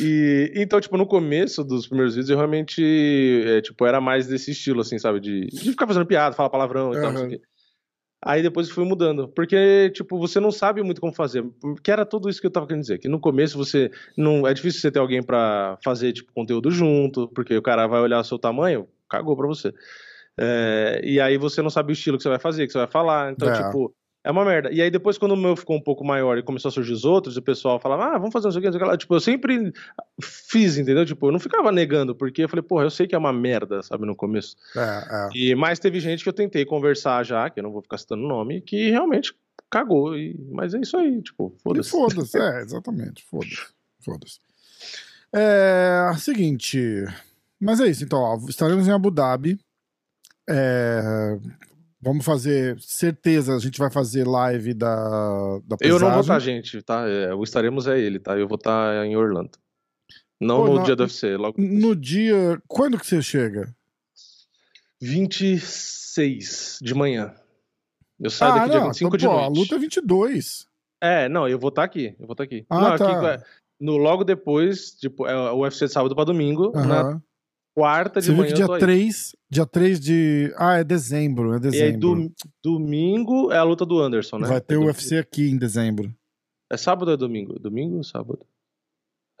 E, 0.00 0.52
então, 0.56 0.80
tipo, 0.80 0.96
no 0.96 1.06
começo 1.06 1.62
dos 1.64 1.86
primeiros 1.86 2.14
vídeos, 2.14 2.30
eu 2.30 2.36
realmente, 2.36 2.82
é, 3.46 3.60
tipo, 3.60 3.86
era 3.86 4.00
mais 4.00 4.26
desse 4.26 4.50
estilo, 4.50 4.80
assim, 4.80 4.98
sabe? 4.98 5.20
De, 5.20 5.46
de 5.46 5.70
ficar 5.70 5.86
fazendo 5.86 6.06
piada, 6.06 6.34
falar 6.34 6.50
palavrão 6.50 6.92
e 6.92 7.00
tal, 7.00 7.10
não 7.10 7.16
sei 7.16 7.26
o 7.26 7.30
Aham. 7.30 7.38
quê. 7.38 7.42
Aí 8.24 8.42
depois 8.42 8.68
fui 8.70 8.84
mudando, 8.84 9.28
porque, 9.28 9.90
tipo, 9.90 10.18
você 10.18 10.40
não 10.40 10.50
sabe 10.50 10.82
muito 10.82 11.00
como 11.00 11.12
fazer, 11.12 11.44
que 11.84 11.90
era 11.90 12.04
tudo 12.04 12.28
isso 12.28 12.40
que 12.40 12.46
eu 12.46 12.50
tava 12.50 12.66
querendo 12.66 12.80
dizer, 12.80 12.98
que 12.98 13.08
no 13.08 13.20
começo 13.20 13.56
você, 13.56 13.90
não, 14.16 14.46
é 14.46 14.52
difícil 14.52 14.80
você 14.80 14.90
ter 14.90 14.98
alguém 14.98 15.22
pra 15.22 15.78
fazer, 15.84 16.12
tipo, 16.12 16.32
conteúdo 16.32 16.70
junto, 16.70 17.28
porque 17.28 17.56
o 17.56 17.62
cara 17.62 17.86
vai 17.86 18.00
olhar 18.00 18.18
o 18.18 18.24
seu 18.24 18.38
tamanho, 18.38 18.88
cagou 19.08 19.36
pra 19.36 19.46
você. 19.46 19.72
É, 20.38 21.00
e 21.04 21.20
aí 21.20 21.38
você 21.38 21.62
não 21.62 21.70
sabe 21.70 21.92
o 21.92 21.94
estilo 21.94 22.16
que 22.16 22.22
você 22.22 22.28
vai 22.28 22.38
fazer, 22.38 22.66
que 22.66 22.72
você 22.72 22.78
vai 22.78 22.88
falar, 22.88 23.32
então, 23.32 23.48
É. 23.48 23.52
tipo, 23.52 23.94
é 24.26 24.30
uma 24.32 24.44
merda. 24.44 24.72
E 24.72 24.82
aí 24.82 24.90
depois, 24.90 25.16
quando 25.16 25.32
o 25.32 25.36
meu 25.36 25.54
ficou 25.54 25.76
um 25.76 25.80
pouco 25.80 26.04
maior 26.04 26.36
e 26.36 26.42
começou 26.42 26.68
a 26.68 26.72
surgir 26.72 26.92
os 26.92 27.04
outros, 27.04 27.36
o 27.36 27.42
pessoal 27.42 27.78
falava, 27.78 28.06
ah, 28.06 28.18
vamos 28.18 28.32
fazer 28.32 28.48
não 28.48 28.52
sei 28.52 28.58
o 28.58 28.60
que, 28.60 28.66
não 28.66 28.72
sei 28.72 28.80
o 28.80 28.84
que 28.84 28.90
lá. 28.90 28.98
Tipo, 28.98 29.14
eu 29.14 29.20
sempre 29.20 29.72
fiz, 30.20 30.76
entendeu? 30.76 31.06
Tipo, 31.06 31.28
eu 31.28 31.32
não 31.32 31.38
ficava 31.38 31.70
negando, 31.70 32.12
porque 32.12 32.42
eu 32.42 32.48
falei, 32.48 32.64
porra, 32.64 32.82
eu 32.82 32.90
sei 32.90 33.06
que 33.06 33.14
é 33.14 33.18
uma 33.18 33.32
merda, 33.32 33.80
sabe, 33.84 34.04
no 34.04 34.16
começo. 34.16 34.56
É, 34.76 34.80
é. 34.80 35.28
E 35.32 35.54
mais 35.54 35.78
teve 35.78 36.00
gente 36.00 36.24
que 36.24 36.28
eu 36.28 36.32
tentei 36.32 36.64
conversar 36.64 37.24
já, 37.24 37.48
que 37.48 37.60
eu 37.60 37.62
não 37.62 37.70
vou 37.70 37.82
ficar 37.82 37.98
citando 37.98 38.26
nome, 38.26 38.60
que 38.60 38.90
realmente 38.90 39.32
cagou. 39.70 40.16
E... 40.18 40.36
Mas 40.50 40.74
é 40.74 40.80
isso 40.80 40.96
aí, 40.96 41.22
tipo, 41.22 41.54
foda-se. 41.62 41.90
foda-se, 41.90 42.36
é, 42.36 42.62
exatamente, 42.62 43.24
foda-se. 43.30 43.64
Foda-se. 44.00 44.40
É, 45.32 46.10
seguinte. 46.18 47.04
Mas 47.60 47.78
é 47.78 47.86
isso, 47.86 48.02
então, 48.02 48.18
ó, 48.18 48.36
estaremos 48.48 48.88
em 48.88 48.92
Abu 48.92 49.08
Dhabi. 49.12 49.56
É, 50.50 51.38
vamos 52.00 52.24
fazer, 52.24 52.78
certeza, 52.80 53.54
a 53.54 53.58
gente 53.58 53.78
vai 53.78 53.90
fazer 53.90 54.26
live 54.26 54.74
da, 54.74 54.94
da 55.64 55.76
Eu 55.80 55.98
não 55.98 56.10
vou 56.10 56.20
pesagem. 56.20 56.20
estar, 56.20 56.38
gente, 56.40 56.82
tá? 56.82 57.08
É, 57.08 57.34
o 57.34 57.42
estaremos 57.42 57.86
é 57.86 57.98
ele, 57.98 58.18
tá? 58.18 58.36
Eu 58.38 58.46
vou 58.48 58.56
estar 58.56 59.04
em 59.06 59.16
Orlando. 59.16 59.50
Não 60.40 60.58
Pô, 60.58 60.66
no 60.68 60.74
na- 60.76 60.82
dia 60.84 60.94
do 60.96 61.02
UFC, 61.02 61.36
logo. 61.36 61.54
No 61.60 61.96
dia. 61.96 62.60
Quando 62.68 62.98
que 62.98 63.06
você 63.06 63.22
chega? 63.22 63.74
26 65.00 66.78
de 66.82 66.94
manhã. 66.94 67.34
Eu 68.18 68.30
saio 68.30 68.52
ah, 68.52 68.54
daqui 68.56 68.70
dia 68.70 68.80
não, 68.80 68.86
25 68.88 69.08
então, 69.08 69.18
de 69.18 69.26
pô, 69.26 69.32
noite. 69.32 69.44
a 69.44 69.60
luta 69.60 69.74
é 69.74 69.78
22. 69.78 70.66
É, 71.00 71.28
não, 71.28 71.48
eu 71.48 71.58
vou 71.58 71.68
estar 71.68 71.84
aqui. 71.84 72.14
Eu 72.18 72.26
vou 72.26 72.32
estar 72.32 72.44
aqui. 72.44 72.64
Ah, 72.70 72.80
não, 72.80 72.96
tá. 72.96 73.12
aqui, 73.18 73.26
é, 73.26 73.46
no, 73.80 73.96
logo 73.96 74.24
depois, 74.24 74.92
tipo, 74.92 75.26
é 75.26 75.52
o 75.52 75.60
UFC 75.60 75.86
de 75.86 75.92
sábado 75.92 76.14
pra 76.14 76.24
domingo. 76.24 76.72
Na. 76.72 77.20
Quarta 77.76 78.20
de 78.20 78.26
Você 78.26 78.32
viu 78.32 78.40
manhã 78.42 78.54
que 78.54 78.62
eu 78.62 78.66
tô 78.66 78.78
dia 78.78 78.86
aí. 78.86 78.96
3, 78.96 79.36
dia 79.50 79.66
3 79.66 80.00
de. 80.00 80.54
Ah, 80.56 80.76
é 80.78 80.84
dezembro, 80.84 81.50
é 81.50 81.52
E 81.52 81.54
aí, 81.56 81.60
dezembro. 81.60 82.00
dom- 82.00 82.30
domingo 82.64 83.52
é 83.52 83.58
a 83.58 83.62
luta 83.62 83.84
do 83.84 84.00
Anderson, 84.00 84.38
né? 84.38 84.48
Vai 84.48 84.60
ter 84.60 84.74
é 84.74 84.78
o 84.78 84.80
do- 84.80 84.86
UFC 84.86 85.18
aqui 85.18 85.50
em 85.50 85.58
dezembro. 85.58 86.12
É 86.72 86.76
sábado 86.76 87.08
ou 87.08 87.14
é 87.14 87.16
domingo? 87.16 87.58
Domingo 87.58 87.96
ou 87.98 88.02
sábado? 88.04 88.40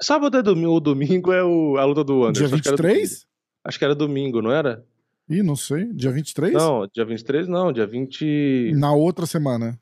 Sábado 0.00 0.36
é 0.36 0.42
domingo, 0.42 0.70
ou 0.72 0.80
domingo 0.80 1.32
é 1.32 1.42
o, 1.42 1.78
a 1.78 1.84
luta 1.84 2.04
do 2.04 2.24
Anderson. 2.24 2.46
Dia 2.46 2.54
Acho 2.54 2.62
que 2.62 2.68
era 2.68 2.76
23? 2.76 3.26
Acho 3.64 3.78
que 3.78 3.84
era 3.84 3.94
domingo, 3.94 4.42
não 4.42 4.52
era? 4.52 4.84
Ih, 5.28 5.42
não 5.42 5.56
sei. 5.56 5.92
Dia 5.92 6.10
23? 6.12 6.52
Não, 6.54 6.86
dia 6.94 7.04
23 7.04 7.48
não, 7.48 7.72
dia 7.72 7.86
20. 7.86 8.72
Na 8.76 8.92
outra 8.92 9.24
semana. 9.26 9.76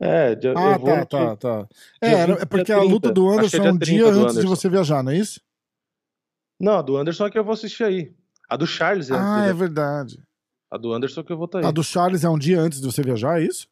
É, 0.00 0.34
dia- 0.34 0.54
Ah, 0.56 0.72
eu 0.72 0.78
vou 0.80 0.88
tá, 0.88 1.06
tá, 1.06 1.36
tá. 1.36 1.68
É, 2.00 2.08
dia 2.08 2.18
era- 2.18 2.32
20, 2.34 2.42
é 2.42 2.46
porque 2.46 2.72
a 2.72 2.82
luta 2.82 3.12
30. 3.12 3.12
do 3.12 3.28
que 3.30 3.38
Anderson 3.38 3.56
é 3.56 3.60
é 3.60 3.62
dia 3.62 3.72
um 3.72 3.78
30 3.78 3.84
dia 3.92 4.02
do 4.02 4.08
antes 4.08 4.32
de 4.34 4.38
Anderson. 4.40 4.48
você 4.56 4.68
viajar, 4.68 5.02
não 5.04 5.12
é 5.12 5.18
isso? 5.18 5.40
Não, 6.62 6.78
a 6.78 6.82
do 6.82 6.96
Anderson 6.96 7.26
é 7.26 7.30
que 7.30 7.38
eu 7.38 7.44
vou 7.44 7.54
assistir 7.54 7.82
aí. 7.82 8.12
A 8.48 8.56
do 8.56 8.66
Charles 8.66 9.10
é 9.10 9.14
Ah, 9.16 9.46
é 9.48 9.52
verdade. 9.52 10.18
A 10.70 10.78
do 10.78 10.92
Anderson 10.92 11.24
que 11.24 11.32
eu 11.32 11.36
vou 11.36 11.46
estar 11.46 11.58
aí. 11.58 11.64
A 11.66 11.70
do 11.70 11.82
Charles 11.82 12.22
é 12.24 12.30
um 12.30 12.38
dia 12.38 12.60
antes 12.60 12.80
de 12.80 12.86
você 12.86 13.02
viajar, 13.02 13.40
é 13.40 13.44
isso? 13.44 13.66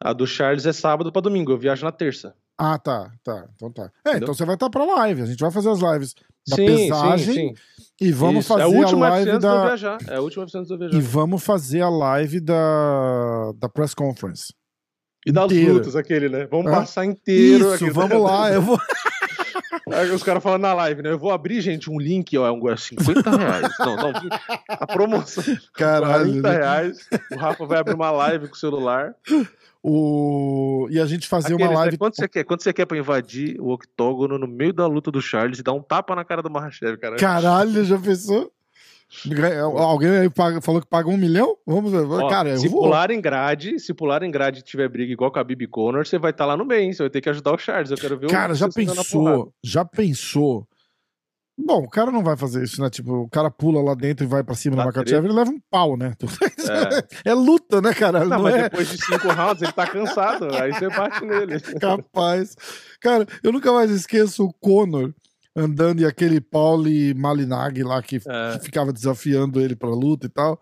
A 0.00 0.12
do 0.12 0.26
Charles 0.26 0.66
é 0.66 0.72
sábado 0.72 1.10
pra 1.10 1.22
domingo, 1.22 1.52
eu 1.52 1.58
viajo 1.58 1.84
na 1.84 1.90
terça. 1.92 2.34
Ah, 2.58 2.78
tá, 2.78 3.10
tá. 3.24 3.46
Então 3.54 3.70
tá. 3.72 3.84
É, 4.04 4.10
Entendeu? 4.10 4.16
então 4.24 4.34
você 4.34 4.44
vai 4.44 4.54
estar 4.54 4.68
pra 4.70 4.84
live. 4.84 5.22
A 5.22 5.26
gente 5.26 5.40
vai 5.40 5.50
fazer 5.50 5.70
as 5.70 5.78
lives 5.80 6.14
da 6.48 6.56
sim, 6.56 6.66
pesagem 6.66 7.34
sim, 7.34 7.54
sim. 7.54 7.84
e 8.00 8.12
vamos 8.12 8.40
Isso. 8.44 8.48
fazer 8.48 8.62
é 8.62 8.66
o 8.66 8.70
último 8.78 9.04
a 9.04 9.08
live 9.10 9.30
antes 9.30 9.40
de 9.40 9.46
eu 9.46 9.50
da. 9.52 9.66
viajar. 9.66 9.98
É 10.08 10.20
o 10.20 10.22
último 10.22 10.42
UFC 10.42 10.58
antes 10.58 10.68
de 10.68 10.74
eu 10.74 10.78
viajar. 10.78 10.96
E 10.96 11.00
vamos 11.00 11.42
fazer 11.44 11.80
a 11.82 11.88
live 11.88 12.40
da, 12.40 13.52
da 13.58 13.68
press 13.68 13.94
conference. 13.94 14.54
E 15.26 15.32
das 15.32 15.50
lutas, 15.52 15.96
aquele, 15.96 16.28
né? 16.28 16.46
Vamos 16.46 16.70
passar 16.70 17.04
inteiro. 17.04 17.64
Isso, 17.66 17.74
aquele- 17.74 17.90
vamos 17.90 18.22
lá. 18.22 18.50
Eu 18.52 18.62
vou. 18.62 18.78
Aí 19.92 20.10
os 20.10 20.22
caras 20.22 20.42
falando 20.42 20.62
na 20.62 20.74
live, 20.74 21.02
né? 21.02 21.12
Eu 21.12 21.18
vou 21.18 21.30
abrir, 21.30 21.60
gente, 21.60 21.88
um 21.88 21.98
link, 21.98 22.36
ó, 22.36 22.46
é 22.46 22.50
um, 22.50 22.68
é 22.68 22.76
50 22.76 23.30
reais. 23.36 23.72
Não, 23.78 23.96
não, 23.96 24.12
a 24.68 24.86
promoção, 24.86 25.44
Caralho. 25.72 26.42
40 26.42 26.48
né? 26.48 26.56
reais. 26.56 27.08
O 27.30 27.36
Rafa 27.36 27.66
vai 27.66 27.78
abrir 27.78 27.94
uma 27.94 28.10
live 28.10 28.48
com 28.48 28.54
o 28.54 28.58
celular. 28.58 29.14
O... 29.80 30.88
E 30.90 30.98
a 30.98 31.06
gente 31.06 31.28
fazer 31.28 31.54
Aqueles, 31.54 31.66
uma 31.66 31.70
né? 31.70 31.78
live. 31.78 31.98
Quanto 31.98 32.16
você 32.16 32.26
quer? 32.26 32.42
Quanto 32.42 32.64
você 32.64 32.72
quer 32.72 32.84
pra 32.84 32.98
invadir 32.98 33.60
o 33.60 33.68
octógono 33.68 34.36
no 34.36 34.48
meio 34.48 34.72
da 34.72 34.88
luta 34.88 35.12
do 35.12 35.22
Charles 35.22 35.60
e 35.60 35.62
dar 35.62 35.72
um 35.72 35.82
tapa 35.82 36.16
na 36.16 36.24
cara 36.24 36.42
do 36.42 36.50
Mahashev, 36.50 36.96
cara? 36.96 37.16
Caralho, 37.16 37.84
já 37.84 37.96
pensou? 37.96 38.52
Alguém 39.78 40.10
aí 40.10 40.30
paga- 40.30 40.60
falou 40.60 40.80
que 40.80 40.86
paga 40.88 41.08
um 41.08 41.16
milhão? 41.16 41.56
Vamos 41.66 41.90
ver. 41.92 42.04
Ó, 42.06 42.28
Cara, 42.28 42.56
se 42.56 42.68
vou. 42.68 42.82
pular 42.82 43.10
em 43.10 43.20
grade, 43.20 43.78
se 43.80 43.92
pular 43.94 44.22
em 44.22 44.30
grade 44.30 44.60
e 44.60 44.62
tiver 44.62 44.88
briga 44.88 45.12
igual 45.12 45.30
com 45.32 45.38
a 45.38 45.44
Bibi 45.44 45.66
Connor, 45.66 46.06
você 46.06 46.18
vai 46.18 46.30
estar 46.30 46.46
lá 46.46 46.56
no 46.56 46.64
meio, 46.64 46.82
hein? 46.82 46.92
Você 46.92 47.02
vai 47.02 47.10
ter 47.10 47.20
que 47.20 47.28
ajudar 47.30 47.52
o 47.54 47.58
Charles. 47.58 47.90
Eu 47.90 47.96
quero 47.96 48.18
ver 48.18 48.28
Cara, 48.28 48.54
já 48.54 48.68
pensou? 48.68 49.52
Já 49.64 49.84
pensou? 49.84 50.66
Bom, 51.58 51.84
o 51.84 51.88
cara 51.88 52.10
não 52.12 52.22
vai 52.22 52.36
fazer 52.36 52.62
isso, 52.62 52.82
né? 52.82 52.90
Tipo, 52.90 53.22
o 53.22 53.30
cara 53.30 53.50
pula 53.50 53.80
lá 53.82 53.94
dentro 53.94 54.26
e 54.26 54.28
vai 54.28 54.44
pra 54.44 54.54
cima 54.54 54.76
da 54.76 54.84
Makachev, 54.84 55.24
ele 55.24 55.32
leva 55.34 55.50
um 55.50 55.60
pau, 55.70 55.96
né? 55.96 56.12
É. 57.24 57.30
É 57.30 57.34
luta, 57.34 57.80
né, 57.80 57.94
caralho? 57.94 58.28
Não, 58.28 58.36
Não, 58.38 58.42
mas 58.42 58.54
é 58.56 58.62
depois 58.64 58.88
de 58.90 58.98
cinco 59.02 59.28
rounds 59.28 59.62
ele 59.62 59.72
tá 59.72 59.86
cansado, 59.86 60.52
aí 60.54 60.72
você 60.72 60.88
bate 60.88 61.24
nele. 61.24 61.60
capaz. 61.80 62.56
Cara, 63.00 63.24
eu 63.42 63.52
nunca 63.52 63.72
mais 63.72 63.90
esqueço 63.90 64.44
o 64.44 64.52
Conor 64.52 65.14
andando 65.56 66.00
e 66.00 66.04
aquele 66.04 66.40
Pauli 66.40 67.14
Malinag 67.14 67.82
lá 67.82 68.02
que, 68.02 68.16
É. 68.28 68.58
que 68.58 68.64
ficava 68.66 68.92
desafiando 68.92 69.60
ele 69.60 69.74
pra 69.74 69.88
luta 69.88 70.26
e 70.26 70.28
tal. 70.28 70.60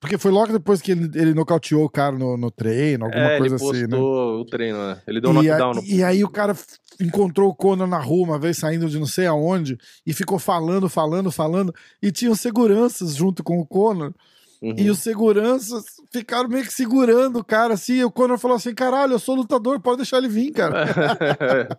Porque 0.00 0.18
foi 0.18 0.30
logo 0.30 0.52
depois 0.52 0.80
que 0.82 0.92
ele, 0.92 1.10
ele 1.14 1.34
nocauteou 1.34 1.84
o 1.84 1.90
cara 1.90 2.16
no, 2.16 2.36
no 2.36 2.50
treino, 2.50 3.06
alguma 3.06 3.22
É, 3.24 3.30
ele 3.32 3.38
coisa 3.38 3.56
postou 3.56 3.72
assim, 3.72 3.86
né? 3.86 3.96
o 3.96 4.44
treino, 4.44 4.78
né? 4.78 5.00
Ele 5.06 5.20
deu 5.20 5.30
um 5.30 5.42
e, 5.42 5.50
a- 5.50 5.58
knockdown 5.58 5.74
no 5.74 5.82
e 5.88 6.02
aí 6.04 6.22
o 6.22 6.28
cara 6.28 6.54
encontrou 7.00 7.50
o 7.50 7.54
Conor 7.54 7.86
na 7.88 7.98
rua 7.98 8.24
uma 8.28 8.38
vez 8.38 8.58
saindo 8.58 8.88
de 8.88 8.98
não 8.98 9.06
sei 9.06 9.26
aonde 9.26 9.76
e 10.06 10.12
ficou 10.12 10.38
falando, 10.38 10.88
falando, 10.88 11.30
falando 11.32 11.74
e 12.02 12.12
tinham 12.12 12.34
seguranças 12.34 13.14
junto 13.16 13.42
com 13.42 13.58
o 13.58 13.66
Conor 13.66 14.14
Uhum. 14.62 14.74
e 14.76 14.90
os 14.90 15.00
seguranças 15.00 15.84
ficaram 16.12 16.48
meio 16.48 16.64
que 16.64 16.72
segurando 16.72 17.40
o 17.40 17.44
cara 17.44 17.74
assim 17.74 17.96
e 17.96 18.04
o 18.04 18.10
Conor 18.10 18.38
falou 18.38 18.56
assim, 18.56 18.74
caralho, 18.74 19.12
eu 19.12 19.18
sou 19.18 19.34
lutador, 19.34 19.80
pode 19.80 19.98
deixar 19.98 20.18
ele 20.18 20.28
vir, 20.28 20.52
cara. 20.52 20.86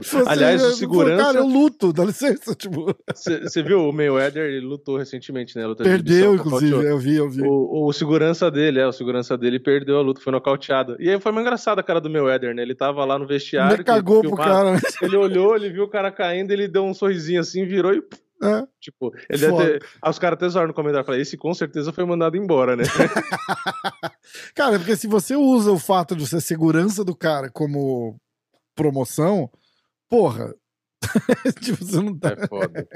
Assim, 0.00 0.22
Aliás, 0.26 0.62
o 0.62 0.72
segurança. 0.72 1.22
Cara, 1.22 1.38
eu 1.38 1.46
luto, 1.46 1.92
dá 1.92 2.04
licença, 2.04 2.54
tipo, 2.56 2.94
Você 3.14 3.62
viu 3.62 3.88
o 3.88 3.92
Mayweather? 3.92 4.44
Ele 4.44 4.66
lutou 4.66 4.96
recentemente, 4.96 5.56
né? 5.56 5.62
perdeu 5.76 6.34
inclusive, 6.34 6.70
nocauteou. 6.70 6.82
eu 6.82 6.98
vi, 6.98 7.16
eu 7.16 7.28
vi. 7.28 7.42
O, 7.42 7.86
o 7.86 7.92
segurança 7.92 8.50
dele, 8.50 8.80
é, 8.80 8.86
o 8.86 8.92
segurança 8.92 9.36
dele 9.36 9.60
perdeu 9.60 9.98
a 9.98 10.02
luta, 10.02 10.20
foi 10.20 10.32
nocauteado. 10.32 10.96
E 10.98 11.10
aí 11.10 11.20
foi 11.20 11.32
uma 11.32 11.40
engraçada 11.40 11.80
a 11.80 11.84
cara 11.84 12.00
do 12.00 12.10
Mayweather, 12.10 12.54
né? 12.54 12.62
Ele 12.62 12.74
tava 12.74 13.04
lá 13.04 13.18
no 13.18 13.26
vestiário. 13.26 13.78
Que 13.78 13.84
cagou 13.84 14.22
pro 14.22 14.36
cara? 14.36 14.80
Ele 15.02 15.16
olhou, 15.16 15.54
ele 15.54 15.70
viu 15.70 15.84
o 15.84 15.88
cara 15.88 16.10
caindo, 16.10 16.50
ele 16.50 16.66
deu 16.66 16.84
um 16.84 16.94
sorrisinho 16.94 17.40
assim, 17.40 17.64
virou 17.64 17.92
e. 17.92 18.02
É. 18.42 18.66
Tipo, 18.80 19.12
ele 19.30 19.52
ter. 19.52 19.86
Aí 20.02 20.10
os 20.10 20.18
caras 20.18 20.36
até 20.36 20.48
zoaram 20.48 20.68
no 20.68 20.74
comentário. 20.74 21.06
Falaram, 21.06 21.22
esse 21.22 21.36
com 21.36 21.54
certeza 21.54 21.92
foi 21.92 22.04
mandado 22.04 22.36
embora, 22.36 22.76
né? 22.76 22.84
Cara, 24.54 24.78
porque 24.78 24.96
se 24.96 25.06
você 25.06 25.34
usa 25.34 25.70
o 25.70 25.78
fato 25.78 26.14
de 26.14 26.26
ser 26.26 26.40
segurança 26.40 27.02
do 27.04 27.16
cara 27.16 27.50
como 27.50 28.16
promoção, 28.74 29.50
porra. 30.08 30.54
tipo, 31.62 31.84
você 31.84 31.96
não 32.02 32.16
tá. 32.18 32.30
É 32.38 32.46
foda. 32.46 32.88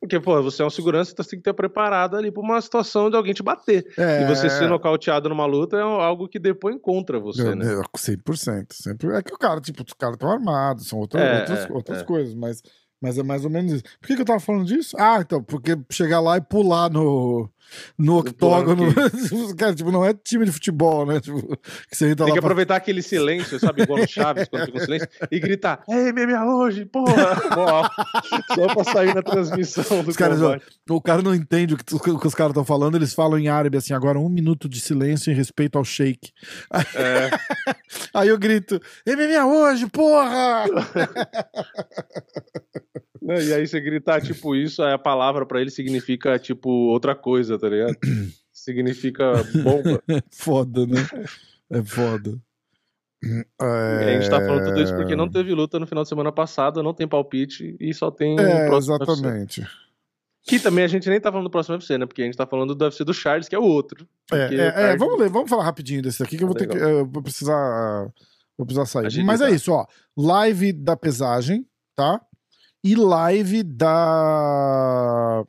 Porque, 0.00 0.20
pô, 0.20 0.40
você 0.42 0.62
é 0.62 0.64
um 0.64 0.70
segurança, 0.70 1.12
então 1.12 1.24
você 1.24 1.30
tem 1.30 1.40
que 1.40 1.44
ter 1.44 1.52
preparado 1.52 2.16
ali 2.16 2.30
pra 2.30 2.40
uma 2.40 2.60
situação 2.60 3.10
de 3.10 3.16
alguém 3.16 3.34
te 3.34 3.42
bater. 3.42 3.84
É, 3.98 4.22
E 4.22 4.26
você 4.26 4.48
ser 4.48 4.68
nocauteado 4.68 5.28
numa 5.28 5.44
luta 5.44 5.76
é 5.76 5.82
algo 5.82 6.28
que 6.28 6.38
depõe 6.38 6.78
contra 6.78 7.18
você, 7.18 7.54
né? 7.54 7.66
É, 7.74 7.76
100%. 7.76 8.66
Sempre. 8.72 9.14
É 9.14 9.22
que 9.22 9.34
o 9.34 9.38
cara, 9.38 9.60
tipo, 9.60 9.82
os 9.82 9.92
caras 9.94 10.14
estão 10.14 10.30
armados, 10.30 10.88
são 10.88 11.00
outra, 11.00 11.20
É, 11.20 11.40
outras, 11.40 11.64
é, 11.64 11.72
outras 11.72 11.98
é. 11.98 12.04
coisas, 12.04 12.34
mas, 12.34 12.62
mas 13.00 13.18
é 13.18 13.22
mais 13.22 13.44
ou 13.44 13.50
menos 13.50 13.72
isso. 13.72 13.84
Por 14.00 14.08
que, 14.08 14.16
que 14.16 14.22
eu 14.22 14.26
tava 14.26 14.40
falando 14.40 14.66
disso? 14.66 14.96
Ah, 14.98 15.18
então, 15.20 15.42
porque 15.42 15.78
chegar 15.90 16.20
lá 16.20 16.36
e 16.36 16.40
pular 16.40 16.90
no, 16.90 17.48
no 17.96 18.18
octógono. 18.18 18.92
cara, 19.56 19.74
tipo, 19.74 19.90
não 19.90 20.04
é 20.04 20.14
time 20.14 20.44
de 20.44 20.52
futebol, 20.52 21.06
né? 21.06 21.20
Tipo, 21.20 21.56
que 21.90 21.96
você 21.96 22.14
Tem 22.14 22.26
que 22.26 22.32
pra... 22.32 22.38
aproveitar 22.38 22.76
aquele 22.76 23.02
silêncio, 23.02 23.58
sabe? 23.58 23.82
Igual 23.82 24.00
no 24.00 24.08
Chaves, 24.08 24.48
quando 24.48 24.66
fica 24.66 24.78
um 24.78 24.80
silêncio, 24.80 25.08
e 25.30 25.40
gritar: 25.40 25.82
Ei, 25.88 26.12
MMA 26.12 26.56
hoje, 26.56 26.84
porra! 26.84 27.90
Só 28.54 28.74
pra 28.74 28.84
sair 28.84 29.14
na 29.14 29.22
transmissão 29.22 30.02
do 30.02 30.10
Os 30.10 30.16
caras. 30.16 30.38
O 30.88 31.00
cara 31.00 31.22
não 31.22 31.34
entende 31.34 31.74
o 31.74 31.76
que, 31.76 32.10
o 32.10 32.18
que 32.18 32.26
os 32.26 32.34
caras 32.34 32.50
estão 32.50 32.64
falando, 32.64 32.96
eles 32.96 33.14
falam 33.14 33.38
em 33.38 33.48
árabe 33.48 33.76
assim, 33.76 33.92
agora 33.92 34.18
um 34.18 34.28
minuto 34.28 34.68
de 34.68 34.80
silêncio 34.80 35.30
em 35.30 35.34
respeito 35.34 35.78
ao 35.78 35.84
shake. 35.84 36.32
É, 36.94 37.30
Aí 38.14 38.28
eu 38.28 38.38
grito, 38.38 38.80
MMA 39.06 39.46
hoje, 39.46 39.86
porra! 39.88 40.64
e 43.22 43.52
aí 43.52 43.66
você 43.66 43.80
gritar 43.80 44.20
tipo 44.20 44.54
isso, 44.54 44.82
aí 44.82 44.92
a 44.92 44.98
palavra 44.98 45.44
pra 45.44 45.60
ele 45.60 45.70
significa 45.70 46.38
tipo 46.38 46.70
outra 46.70 47.14
coisa, 47.14 47.57
tá 47.58 47.68
ligado? 47.68 47.96
significa 48.52 49.32
bomba. 49.62 50.02
Foda, 50.32 50.86
né? 50.86 51.06
É 51.70 51.82
foda. 51.82 52.38
E 53.22 53.44
a 53.60 54.12
gente 54.12 54.30
tá 54.30 54.38
falando 54.40 54.64
tudo 54.68 54.80
isso 54.80 54.94
porque 54.94 55.16
não 55.16 55.28
teve 55.28 55.52
luta 55.52 55.78
no 55.78 55.86
final 55.86 56.02
de 56.04 56.08
semana 56.08 56.30
passado, 56.32 56.82
não 56.82 56.94
tem 56.94 57.06
palpite 57.08 57.76
e 57.80 57.92
só 57.92 58.10
tem 58.10 58.36
o 58.36 58.40
É, 58.40 58.66
próximo 58.66 58.94
UFC. 58.94 59.12
exatamente. 59.12 59.66
Que 60.46 60.58
também 60.60 60.84
a 60.84 60.88
gente 60.88 61.08
nem 61.10 61.20
tá 61.20 61.30
falando 61.30 61.46
do 61.46 61.50
próximo 61.50 61.74
UFC, 61.74 61.98
né? 61.98 62.06
Porque 62.06 62.22
a 62.22 62.24
gente 62.24 62.36
tá 62.38 62.46
falando 62.46 62.74
do 62.74 62.82
UFC 62.84 63.04
do 63.04 63.12
Charles, 63.12 63.48
que 63.48 63.54
é 63.54 63.58
o 63.58 63.64
outro. 63.64 64.08
É, 64.32 64.36
é, 64.54 64.54
é, 64.66 64.70
card- 64.72 64.98
vamos 64.98 65.18
ler, 65.18 65.28
vamos 65.28 65.50
falar 65.50 65.64
rapidinho 65.64 66.00
desse 66.00 66.22
aqui 66.22 66.36
que 66.38 66.44
eu 66.44 66.48
vou 66.48 66.56
ter 66.56 66.68
que. 66.68 66.76
Eu 66.76 67.04
vou 67.06 67.22
precisar. 67.22 68.08
Vou 68.56 68.64
precisar 68.64 68.86
sair. 68.86 69.06
Agilizar. 69.06 69.26
Mas 69.26 69.40
é 69.40 69.50
isso, 69.50 69.72
ó. 69.72 69.84
Live 70.16 70.72
da 70.72 70.96
pesagem, 70.96 71.66
tá? 71.94 72.20
E 72.82 72.94
live 72.94 73.62
da. 73.62 75.44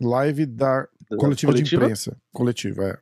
Live 0.00 0.46
da 0.46 0.86
coletiva, 1.18 1.52
de 1.52 1.62
imprensa. 1.62 2.16
Coletiva, 2.32 2.84
é. 2.84 2.98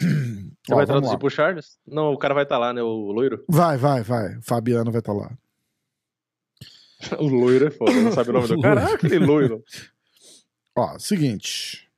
Você 0.00 0.72
Ó, 0.72 0.76
vai 0.76 0.86
traduzir 0.86 1.12
lá. 1.12 1.18
pro 1.18 1.30
Charles? 1.30 1.78
Não, 1.86 2.12
o 2.12 2.18
cara 2.18 2.34
vai 2.34 2.42
estar 2.42 2.58
lá, 2.58 2.72
né? 2.72 2.82
O 2.82 3.12
loiro. 3.12 3.44
Vai, 3.48 3.76
vai, 3.76 4.02
vai. 4.02 4.40
Fabiano 4.42 4.90
vai 4.90 5.00
estar 5.00 5.12
lá. 5.12 5.30
O 7.18 7.26
loiro 7.26 7.66
é 7.66 7.70
foda, 7.70 7.92
não 7.92 8.12
sabe 8.12 8.30
o 8.30 8.32
nome 8.32 8.48
do 8.48 8.60
cara? 8.62 8.80
Ah, 8.88 8.94
aquele 8.94 9.18
loiro. 9.18 9.62
Ó, 10.74 10.98
seguinte. 10.98 11.90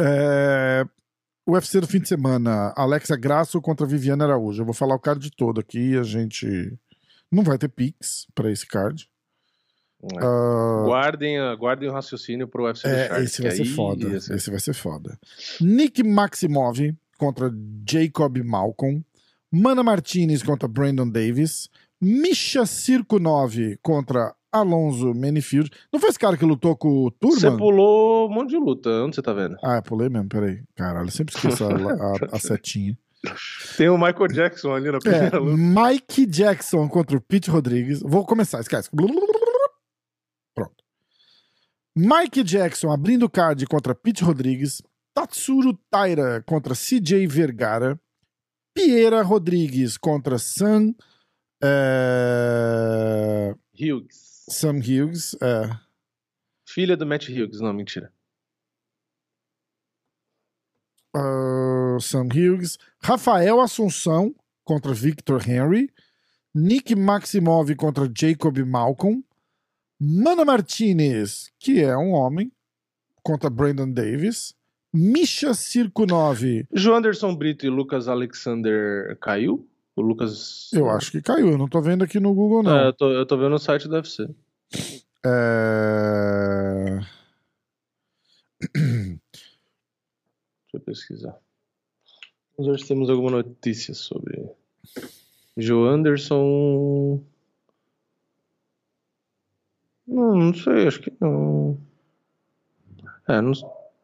É... 0.00 0.84
O 1.46 1.52
UFC 1.52 1.80
do 1.80 1.86
fim 1.86 2.00
de 2.00 2.08
semana, 2.08 2.72
Alexa 2.76 3.16
Grasso 3.16 3.60
contra 3.60 3.86
Viviane 3.86 4.22
Araújo. 4.22 4.62
Eu 4.62 4.64
vou 4.64 4.74
falar 4.74 4.94
o 4.94 5.00
card 5.00 5.30
todo 5.32 5.60
aqui. 5.60 5.96
A 5.96 6.02
gente 6.02 6.76
não 7.30 7.42
vai 7.42 7.56
ter 7.58 7.68
Pix 7.68 8.26
pra 8.34 8.50
esse 8.50 8.66
card. 8.66 9.08
Ah, 10.20 10.82
Guardem, 10.84 11.36
guardem 11.58 11.88
o 11.88 11.92
raciocínio 11.92 12.48
pro 12.48 12.64
UFC 12.64 12.88
é, 12.88 13.08
Charles. 13.08 13.30
esse 13.30 13.42
vai 13.42 13.50
ser 13.52 13.62
aí 13.62 13.68
foda. 13.68 14.20
ser- 14.20 14.34
Esse 14.34 14.50
vai 14.50 14.60
ser 14.60 14.72
foda. 14.74 15.18
Nick 15.60 16.02
Maximov 16.02 16.78
contra 17.18 17.52
Jacob 17.88 18.38
Malcolm. 18.44 19.04
Mana 19.50 19.82
Martinez 19.82 20.42
contra 20.42 20.66
Brandon 20.66 21.08
Davis. 21.08 21.68
Misha 22.00 22.66
Circo 22.66 23.18
9 23.20 23.78
contra 23.82 24.34
Alonso 24.50 25.14
Manifield. 25.14 25.70
Não 25.92 26.00
foi 26.00 26.10
esse 26.10 26.18
cara 26.18 26.36
que 26.36 26.44
lutou 26.44 26.74
com 26.76 26.88
o 27.06 27.12
Você 27.22 27.42
Turman? 27.42 27.56
pulou 27.58 28.28
um 28.28 28.34
monte 28.34 28.50
de 28.50 28.56
luta. 28.56 28.90
Onde 29.04 29.14
você 29.14 29.22
tá 29.22 29.32
vendo? 29.32 29.56
Ah, 29.62 29.76
eu 29.76 29.82
pulei 29.82 30.08
mesmo, 30.08 30.28
peraí. 30.28 30.60
Caralho, 30.74 31.06
eu 31.06 31.12
sempre 31.12 31.34
esqueço 31.34 31.64
a, 31.64 31.68
a- 31.70 32.16
a 32.32 32.38
setinha. 32.40 32.98
Tem 33.76 33.88
o 33.88 33.96
Michael 33.96 34.26
Jackson 34.32 34.74
ali 34.74 34.90
na 34.90 34.96
É, 34.96 35.00
primeira 35.00 35.38
luta. 35.38 35.56
Mike 35.56 36.26
Jackson 36.26 36.88
contra 36.88 37.16
o 37.16 37.20
Pete 37.20 37.48
Rodrigues. 37.50 38.00
Vou 38.02 38.26
começar, 38.26 38.58
esquece. 38.58 38.90
Pronto. 38.90 39.31
Mike 41.96 42.42
Jackson 42.42 42.90
abrindo 42.90 43.24
o 43.24 43.30
card 43.30 43.66
contra 43.66 43.94
Pete 43.94 44.24
Rodrigues. 44.24 44.82
Tatsuro 45.14 45.74
Taira 45.90 46.42
contra 46.42 46.74
CJ 46.74 47.26
Vergara. 47.26 48.00
Piera 48.74 49.22
Rodrigues 49.22 49.98
contra 49.98 50.38
Sam. 50.38 50.94
é, 51.62 53.54
Hughes. 53.78 54.44
Sam 54.48 54.78
Hughes. 54.78 55.36
é. 55.42 55.68
Filha 56.66 56.96
do 56.96 57.04
Matt 57.04 57.28
Hughes. 57.28 57.60
Não, 57.60 57.72
mentira. 57.74 58.10
Ah, 61.14 61.98
Sam 62.00 62.28
Hughes. 62.32 62.78
Rafael 63.02 63.60
Assunção 63.60 64.34
contra 64.64 64.94
Victor 64.94 65.46
Henry. 65.46 65.92
Nick 66.54 66.94
Maximov 66.94 67.74
contra 67.76 68.10
Jacob 68.14 68.58
Malcolm. 68.64 69.22
Mana 70.04 70.44
Martinez, 70.44 71.52
que 71.60 71.80
é 71.80 71.96
um 71.96 72.10
homem, 72.10 72.50
contra 73.22 73.48
Brandon 73.48 73.88
Davis. 73.88 74.52
Misha 74.92 75.54
Circo 75.54 76.04
9. 76.04 76.66
João 76.72 76.96
Anderson 76.96 77.32
Brito 77.36 77.64
e 77.64 77.70
Lucas 77.70 78.08
Alexander 78.08 79.16
caiu? 79.20 79.64
O 79.94 80.02
Lucas. 80.02 80.70
Eu 80.72 80.90
acho 80.90 81.12
que 81.12 81.22
caiu, 81.22 81.50
eu 81.50 81.58
não 81.58 81.68
tô 81.68 81.80
vendo 81.80 82.02
aqui 82.02 82.18
no 82.18 82.34
Google, 82.34 82.64
não. 82.64 82.76
É, 82.76 82.88
eu, 82.88 82.92
tô, 82.92 83.12
eu 83.12 83.24
tô 83.24 83.36
vendo 83.36 83.50
no 83.50 83.58
site 83.60 83.86
do 83.86 83.94
UFC. 83.94 84.28
É... 85.24 86.98
Deixa 88.74 89.20
eu 90.74 90.80
pesquisar. 90.80 91.38
Vamos 92.58 92.72
ver 92.72 92.80
se 92.80 92.88
temos 92.88 93.08
alguma 93.08 93.30
notícia 93.30 93.94
sobre. 93.94 94.50
Joe 95.56 95.88
Anderson. 95.88 97.22
Não, 100.12 100.36
não 100.36 100.54
sei, 100.54 100.86
acho 100.86 101.00
que 101.00 101.12
não. 101.20 101.78
É, 103.28 103.40
não, 103.40 103.52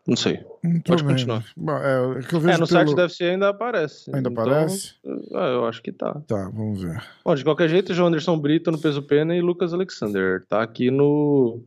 não 0.07 0.17
sei. 0.17 0.39
Tô 0.39 0.93
Pode 0.93 1.05
continuar. 1.05 1.45
Bom, 1.57 1.73
É, 1.77 2.19
é 2.19 2.23
que 2.23 2.35
eu 2.35 2.41
vejo 2.41 2.55
É, 2.57 2.59
no 2.61 2.67
pelo- 2.67 2.67
site 2.67 2.95
da 2.95 3.03
UFC 3.03 3.25
ainda 3.25 3.49
aparece. 3.49 4.11
Ainda 4.15 4.31
Então, 4.31 4.43
aparece? 4.45 4.95
é, 5.05 5.55
eu 5.55 5.67
acho 5.67 5.83
que 5.83 5.93
tá. 5.93 6.15
Tá, 6.27 6.49
vamos 6.51 6.81
ver. 6.81 7.03
Bom, 7.25 7.35
de 7.35 7.45
qualquer 7.45 7.69
jeito, 7.69 7.93
João 7.93 8.09
Anderson 8.09 8.39
Brito 8.39 8.71
no 8.71 8.81
peso 8.81 9.03
pena 9.03 9.37
e 9.37 9.41
Lucas 9.41 9.73
Alexander. 9.75 10.45
Tá 10.47 10.63
aqui 10.63 10.91
no. 10.91 11.63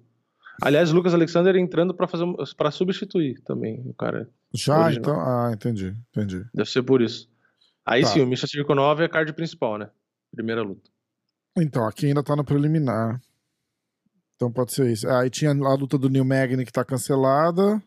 Aliás, 0.61 0.91
Lucas 0.91 1.13
Alexander 1.13 1.55
entrando 1.55 1.93
pra 1.93 2.07
fazer 2.07 2.25
para 2.55 2.69
substituir 2.71 3.41
também 3.41 3.81
o 3.85 3.93
cara. 3.93 4.29
Já, 4.53 4.85
Original. 4.85 5.13
então. 5.15 5.19
Ah, 5.21 5.51
entendi, 5.53 5.95
entendi. 6.09 6.45
Deve 6.53 6.69
ser 6.69 6.83
por 6.83 7.01
isso. 7.01 7.29
Aí 7.85 8.01
Tá. 8.03 8.09
sim, 8.09 8.21
o 8.21 8.27
Misha 8.27 8.45
Circo 8.47 8.75
9 8.75 9.03
é 9.03 9.05
a 9.07 9.09
card 9.09 9.33
principal, 9.33 9.77
né? 9.77 9.89
Primeira 10.35 10.61
luta. 10.61 10.89
Então, 11.57 11.85
aqui 11.87 12.05
ainda 12.05 12.21
tá 12.23 12.35
no 12.35 12.43
preliminar. 12.45 13.19
Então 14.41 14.51
pode 14.51 14.73
ser 14.73 14.91
isso. 14.91 15.07
Aí 15.07 15.29
tinha 15.29 15.51
a 15.51 15.73
luta 15.75 15.99
do 15.99 16.09
Neil 16.09 16.25
Magny 16.25 16.65
que 16.65 16.71
tá 16.71 16.83
cancelada. 16.83 17.79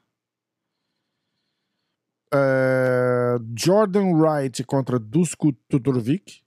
É, 2.33 3.37
Jordan 3.59 4.13
Wright 4.13 4.63
contra 4.63 4.97
Dusko 4.97 5.53
Tudorovic. 5.69 6.45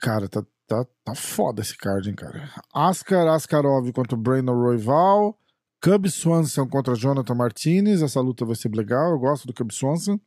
Cara, 0.00 0.30
tá, 0.30 0.42
tá, 0.66 0.86
tá 1.04 1.14
foda 1.14 1.60
esse 1.60 1.76
card, 1.76 2.08
hein, 2.08 2.14
cara. 2.14 2.50
Askar 2.72 3.28
Askarov 3.28 3.92
contra 3.92 4.16
Brandon 4.16 4.54
Royval. 4.54 5.38
Cub 5.82 6.08
Swanson 6.08 6.66
contra 6.66 6.94
Jonathan 6.94 7.34
Martinez. 7.34 8.00
Essa 8.00 8.22
luta 8.22 8.46
vai 8.46 8.56
ser 8.56 8.74
legal. 8.74 9.10
Eu 9.10 9.18
gosto 9.18 9.46
do 9.46 9.52
Cub 9.52 9.70
Swanson. 9.70 10.18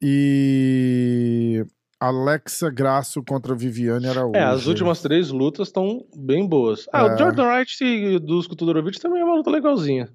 E 0.00 1.62
Alexa 1.98 2.70
Grasso 2.70 3.22
contra 3.22 3.54
Viviane 3.54 4.06
Araújo. 4.06 4.36
É, 4.36 4.42
as 4.44 4.66
últimas 4.66 5.00
três 5.00 5.30
lutas 5.30 5.68
estão 5.68 6.06
bem 6.16 6.46
boas. 6.46 6.86
Ah, 6.92 7.00
É. 7.06 7.14
o 7.14 7.18
Jordan 7.18 7.46
Wright 7.48 7.82
e 7.84 8.16
o 8.16 8.20
Dusko 8.20 8.54
Tudorovic 8.54 8.98
também 9.00 9.20
é 9.22 9.24
uma 9.24 9.36
luta 9.36 9.50
legalzinha. 9.50 10.10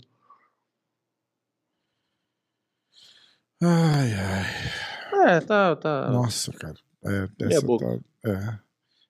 Ai, 3.63 4.13
ai. 4.13 5.36
É, 5.36 5.39
tá, 5.41 5.76
tá. 5.76 6.10
Nossa, 6.10 6.52
cara. 6.54 6.76
É, 7.06 7.28
essa 7.48 7.65
tá- 7.65 8.00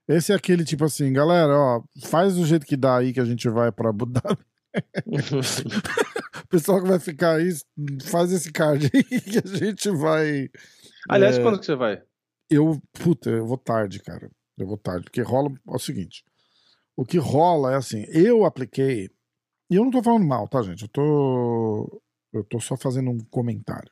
é. 0.08 0.16
Esse 0.16 0.34
é 0.34 0.36
aquele 0.36 0.66
tipo 0.66 0.84
assim, 0.84 1.12
galera, 1.14 1.54
ó, 1.58 1.84
faz 2.06 2.36
do 2.36 2.46
jeito 2.46 2.66
que 2.66 2.76
dá 2.76 2.98
aí 2.98 3.14
que 3.14 3.20
a 3.20 3.26
gente 3.26 3.48
vai 3.50 3.72
pra 3.72 3.90
Abu 3.90 4.06
Dhabi. 4.06 4.42
O 6.44 6.48
pessoal 6.52 6.82
que 6.82 6.88
vai 6.90 7.00
ficar 7.00 7.38
aí, 7.38 7.50
faz 8.04 8.30
esse 8.34 8.52
card 8.52 8.90
aí 8.94 9.04
que 9.22 9.38
a 9.38 9.48
gente 9.58 9.90
vai. 9.90 10.50
Aliás, 11.08 11.38
É. 11.38 11.42
quando 11.42 11.58
que 11.60 11.66
você 11.66 11.76
vai? 11.76 12.02
Eu, 12.52 12.82
puta, 12.94 13.30
eu 13.30 13.48
vou 13.48 13.58
tarde, 13.58 14.00
cara. 14.00 14.30
Eu 14.58 14.68
vou 14.68 14.78
tarde, 14.78 15.06
porque 15.06 15.22
rola 15.22 15.50
é 15.50 15.76
o 15.76 15.80
seguinte. 15.80 16.24
O 16.96 17.06
que 17.06 17.18
rola 17.18 17.72
é 17.74 17.76
assim, 17.78 18.06
eu 18.10 18.44
apliquei, 18.46 19.10
e 19.70 19.76
eu 19.76 19.84
não 19.84 19.92
tô 19.92 20.04
falando 20.04 20.26
mal, 20.28 20.48
tá, 20.48 20.62
gente? 20.62 20.84
Eu 20.84 20.90
tô 20.90 22.02
eu 22.34 22.44
tô 22.44 22.60
só 22.60 22.78
fazendo 22.78 23.10
um 23.10 23.20
comentário. 23.30 23.92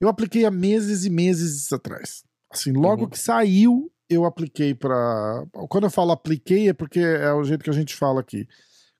Eu 0.00 0.08
apliquei 0.08 0.44
há 0.44 0.50
meses 0.50 1.04
e 1.04 1.10
meses 1.10 1.72
atrás. 1.72 2.22
Assim, 2.50 2.72
logo 2.72 3.04
Uhum. 3.04 3.08
que 3.08 3.18
saiu, 3.18 3.90
eu 4.08 4.24
apliquei 4.24 4.74
pra. 4.74 5.44
Quando 5.68 5.84
eu 5.84 5.90
falo 5.90 6.12
apliquei 6.12 6.68
é 6.68 6.72
porque 6.72 7.00
é 7.00 7.32
o 7.32 7.44
jeito 7.44 7.64
que 7.64 7.70
a 7.70 7.74
gente 7.74 7.94
fala 7.94 8.20
aqui. 8.20 8.46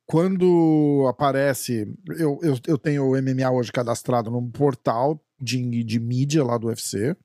Quando 0.07 1.07
aparece, 1.09 1.87
eu, 2.19 2.38
eu, 2.43 2.59
eu 2.67 2.79
tenho 2.79 3.05
o 3.11 3.17
MMA 3.21 3.51
hoje 3.51 3.73
cadastrado 3.73 4.31
num 4.31 4.51
portal 4.51 5.21
de, 5.40 5.83
de 5.85 6.01
mídia 6.01 6.45
lá 6.45 6.59
do 6.59 6.67
UFC. 6.69 7.17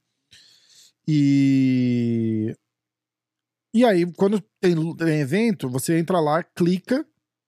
E. 1.12 2.56
E 3.74 3.86
aí, 3.86 4.06
quando 4.13 4.41
tem, 4.62 4.76
tem 4.95 5.19
evento, 5.19 5.69
você 5.69 5.98
entra 5.98 6.19
lá, 6.19 6.43
clica 6.43 7.06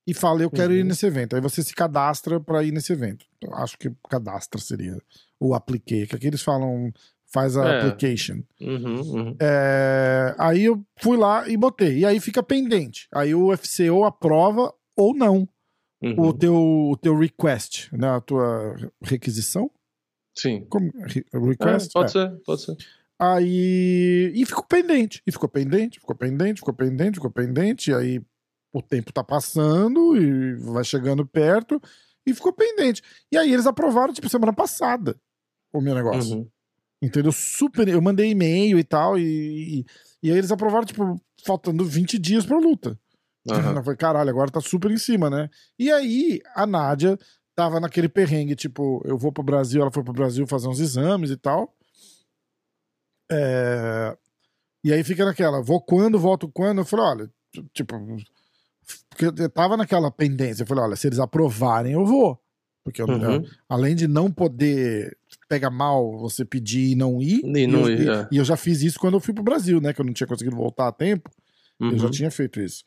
e 0.08 0.14
fala, 0.14 0.42
eu 0.44 0.52
quero 0.52 0.74
ir 0.74 0.82
Uhum. 0.82 0.88
nesse 0.88 1.06
evento. 1.06 1.36
Aí 1.36 1.42
você 1.42 1.64
se 1.64 1.74
cadastra 1.74 2.40
para 2.40 2.64
ir 2.64 2.72
nesse 2.72 2.92
evento. 2.94 3.26
Eu 3.42 3.54
acho 3.56 3.78
que 3.78 3.92
cadastra 4.10 4.60
seria 4.62 4.98
o 5.40 5.54
apliquei, 5.56 6.06
que 6.06 6.16
aqui 6.16 6.28
eles 6.28 6.42
falam, 6.44 6.92
faz 7.34 7.58
a 7.58 7.66
É. 7.66 7.78
application. 7.80 8.44
Uhum, 8.60 9.02
uhum. 9.02 9.38
É, 9.42 10.36
aí 10.38 10.64
eu 10.66 10.84
fui 11.00 11.18
lá 11.18 11.48
e 11.50 11.58
botei. 11.58 12.00
E 12.00 12.06
aí 12.06 12.20
fica 12.20 12.44
pendente. 12.44 13.08
Aí 13.14 13.34
o 13.34 13.48
UFC 13.48 13.90
ou 13.90 14.06
aprova 14.06 14.72
ou 14.96 15.16
não 15.16 15.48
uhum. 16.04 16.20
o, 16.20 16.34
teu, 16.34 16.56
o 16.56 16.98
teu 16.98 17.18
request, 17.18 17.90
né? 17.96 18.08
A 18.10 18.22
tua 18.22 18.76
requisição? 19.02 19.72
Sim. 20.38 20.66
Como? 20.70 20.92
Re- 21.06 21.26
É, 21.34 21.40
Request? 21.40 21.92
pode 21.94 22.10
É. 22.10 22.12
ser, 22.30 22.38
pode 22.46 22.62
ser. 22.62 22.78
Aí. 23.22 24.32
E 24.34 24.46
ficou 24.46 24.64
pendente. 24.64 25.22
E 25.28 25.32
ficou 25.32 25.48
pendente, 25.48 26.00
ficou 26.00 26.16
pendente, 26.16 26.60
ficou 26.60 26.74
pendente, 26.74 27.16
ficou 27.16 27.32
pendente. 27.32 27.92
E 27.92 27.94
aí 27.94 28.22
o 28.74 28.82
tempo 28.82 29.14
tá 29.14 29.24
passando 29.24 30.18
e 30.18 30.56
vai 30.56 30.84
chegando 30.84 31.26
perto 31.26 31.80
e 32.26 32.34
ficou 32.34 32.52
pendente. 32.52 33.04
E 33.32 33.38
aí 33.38 33.54
eles 33.54 33.68
aprovaram, 33.68 34.14
tipo, 34.14 34.28
semana 34.28 34.54
passada 34.54 35.16
o 35.74 35.82
meu 35.82 35.96
negócio. 35.96 36.38
Uhum. 36.38 36.48
Entendeu? 37.02 37.32
Super. 37.32 37.88
Eu 37.88 38.02
mandei 38.02 38.32
e-mail 38.32 38.78
e 38.78 38.84
tal. 38.84 39.18
E, 39.18 39.80
e, 39.80 39.86
e 40.24 40.32
aí 40.32 40.38
eles 40.38 40.52
aprovaram, 40.52 40.86
tipo, 40.86 41.20
faltando 41.46 41.86
20 41.86 42.18
dias 42.20 42.46
pra 42.46 42.58
luta. 42.58 43.00
Aham. 43.50 43.76
Eu 43.76 43.84
falei, 43.84 43.98
caralho, 43.98 44.30
agora 44.30 44.52
tá 44.52 44.62
super 44.62 44.92
em 44.92 44.98
cima, 44.98 45.30
né? 45.30 45.50
E 45.80 45.92
aí 45.92 46.42
a 46.54 46.66
Nádia 46.68 47.18
tava 47.56 47.80
naquele 47.80 48.08
perrengue, 48.08 48.56
tipo, 48.56 49.02
eu 49.06 49.18
vou 49.18 49.32
pro 49.32 49.44
Brasil, 49.44 49.82
ela 49.82 49.92
foi 49.92 50.04
pro 50.04 50.14
Brasil 50.14 50.46
fazer 50.46 50.68
uns 50.68 50.80
exames 50.80 51.32
e 51.32 51.38
tal. 51.38 51.76
É, 53.32 54.18
E 54.84 54.92
aí 54.92 55.04
fica 55.04 55.24
naquela, 55.24 55.62
vou 55.62 55.80
quando, 55.82 56.20
volto 56.20 56.50
quando? 56.50 56.80
Eu 56.80 56.86
falei, 56.86 57.06
olha, 57.06 57.32
tipo, 57.74 57.96
porque 59.10 59.26
eu 59.26 59.50
tava 59.50 59.78
naquela 59.78 60.10
pendência. 60.12 60.64
Eu 60.64 60.68
falei, 60.68 60.84
olha, 60.84 60.96
se 60.96 61.08
eles 61.08 61.20
aprovarem, 61.20 61.94
eu 61.94 62.06
vou. 62.06 62.40
Porque 62.84 63.00
eu- 63.02 63.08
Uhum. 63.08 63.46
além 63.70 63.96
de 63.96 64.08
não 64.08 64.32
poder 64.32 65.16
pegar 65.48 65.70
mal 65.70 66.18
você 66.18 66.44
pedir 66.44 66.92
e 66.92 66.96
não 66.96 67.22
ir, 67.22 67.42
E 67.46 67.68
não 67.68 67.88
eu, 67.88 67.90
ir, 67.92 68.02
e- 68.02 68.10
é. 68.10 68.28
e 68.32 68.38
eu 68.38 68.44
já 68.44 68.58
fiz 68.58 68.82
isso 68.82 69.00
quando 69.00 69.14
eu 69.14 69.20
fui 69.20 69.34
pro 69.36 69.44
Brasil, 69.44 69.80
né? 69.80 69.94
Que 69.94 70.02
eu 70.02 70.06
não 70.06 70.14
tinha 70.14 70.26
conseguido 70.28 70.56
voltar 70.56 70.88
a 70.88 70.92
tempo. 70.92 71.30
Eu 71.80 71.98
já 71.98 72.06
Uhum. 72.06 72.12
tinha 72.12 72.32
feito 72.32 72.60
isso. 72.60 72.84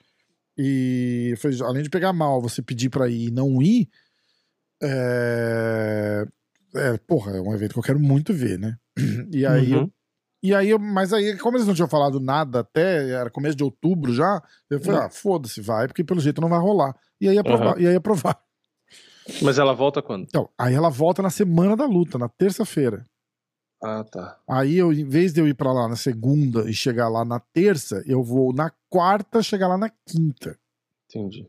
E 0.59 1.29
eu 1.33 1.37
falei, 1.37 1.59
além 1.63 1.83
de 1.85 1.91
pegar 1.91 2.13
mal, 2.13 2.41
você 2.43 2.61
pedir 2.61 2.91
pra 2.91 3.09
ir 3.09 3.29
e 3.29 3.31
não 3.31 3.63
ir, 3.63 3.89
é... 4.83 6.25
é, 6.75 6.99
porra, 7.07 7.37
é 7.37 7.41
um 7.41 7.55
evento 7.55 7.73
que 7.73 7.79
eu 7.79 7.83
quero 7.83 8.01
muito 8.01 8.33
ver, 8.35 8.59
né? 8.59 8.77
E 9.33 9.45
aí, 9.47 9.73
eu, 9.73 9.81
Uhum. 9.83 9.91
E 10.45 10.55
aí 10.55 10.71
eu, 10.71 10.79
mas 10.79 11.13
aí, 11.13 11.37
como 11.39 11.57
eles 11.57 11.67
não 11.67 11.75
tinham 11.75 11.89
falado 11.89 12.21
nada 12.21 12.61
até, 12.61 13.11
era 13.11 13.31
começo 13.31 13.57
de 13.57 13.65
outubro 13.65 14.13
já, 14.13 14.43
eu 14.71 14.79
falei, 14.81 15.01
Uhum. 15.01 15.07
ah, 15.07 15.11
foda-se, 15.11 15.61
vai, 15.61 15.87
porque 15.89 16.05
pelo 16.05 16.21
jeito 16.21 16.41
não 16.41 16.49
vai 16.49 16.59
rolar. 16.61 16.95
E 17.21 17.29
aí 17.29 17.39
aprovar. 17.39 17.81
E 17.81 17.87
aí 17.89 17.95
aprovar. 17.97 18.39
Mas 19.43 19.59
ela 19.59 19.73
volta 19.73 20.03
quando? 20.03 20.25
Então, 20.25 20.49
aí 20.59 20.75
ela 20.75 20.91
volta 20.91 21.23
na 21.23 21.31
semana 21.31 21.75
da 21.77 21.87
luta, 21.87 22.19
na 22.19 22.29
terça-feira. 22.29 23.07
Ah, 23.83 24.05
tá. 24.05 24.39
Aí 24.49 24.77
eu, 24.77 24.93
em 24.93 25.05
vez 25.09 25.33
de 25.33 25.41
eu 25.41 25.49
ir 25.49 25.55
pra 25.55 25.73
lá 25.73 25.89
na 25.89 25.97
segunda 25.97 26.69
e 26.69 26.75
chegar 26.75 27.09
lá 27.09 27.25
na 27.25 27.39
terça, 27.41 28.03
eu 28.07 28.23
vou 28.23 28.53
na 28.55 28.71
quarta 28.89 29.43
chegar 29.43 29.69
lá 29.69 29.77
na 29.79 29.91
quinta. 30.07 30.59
Entendi. 31.11 31.47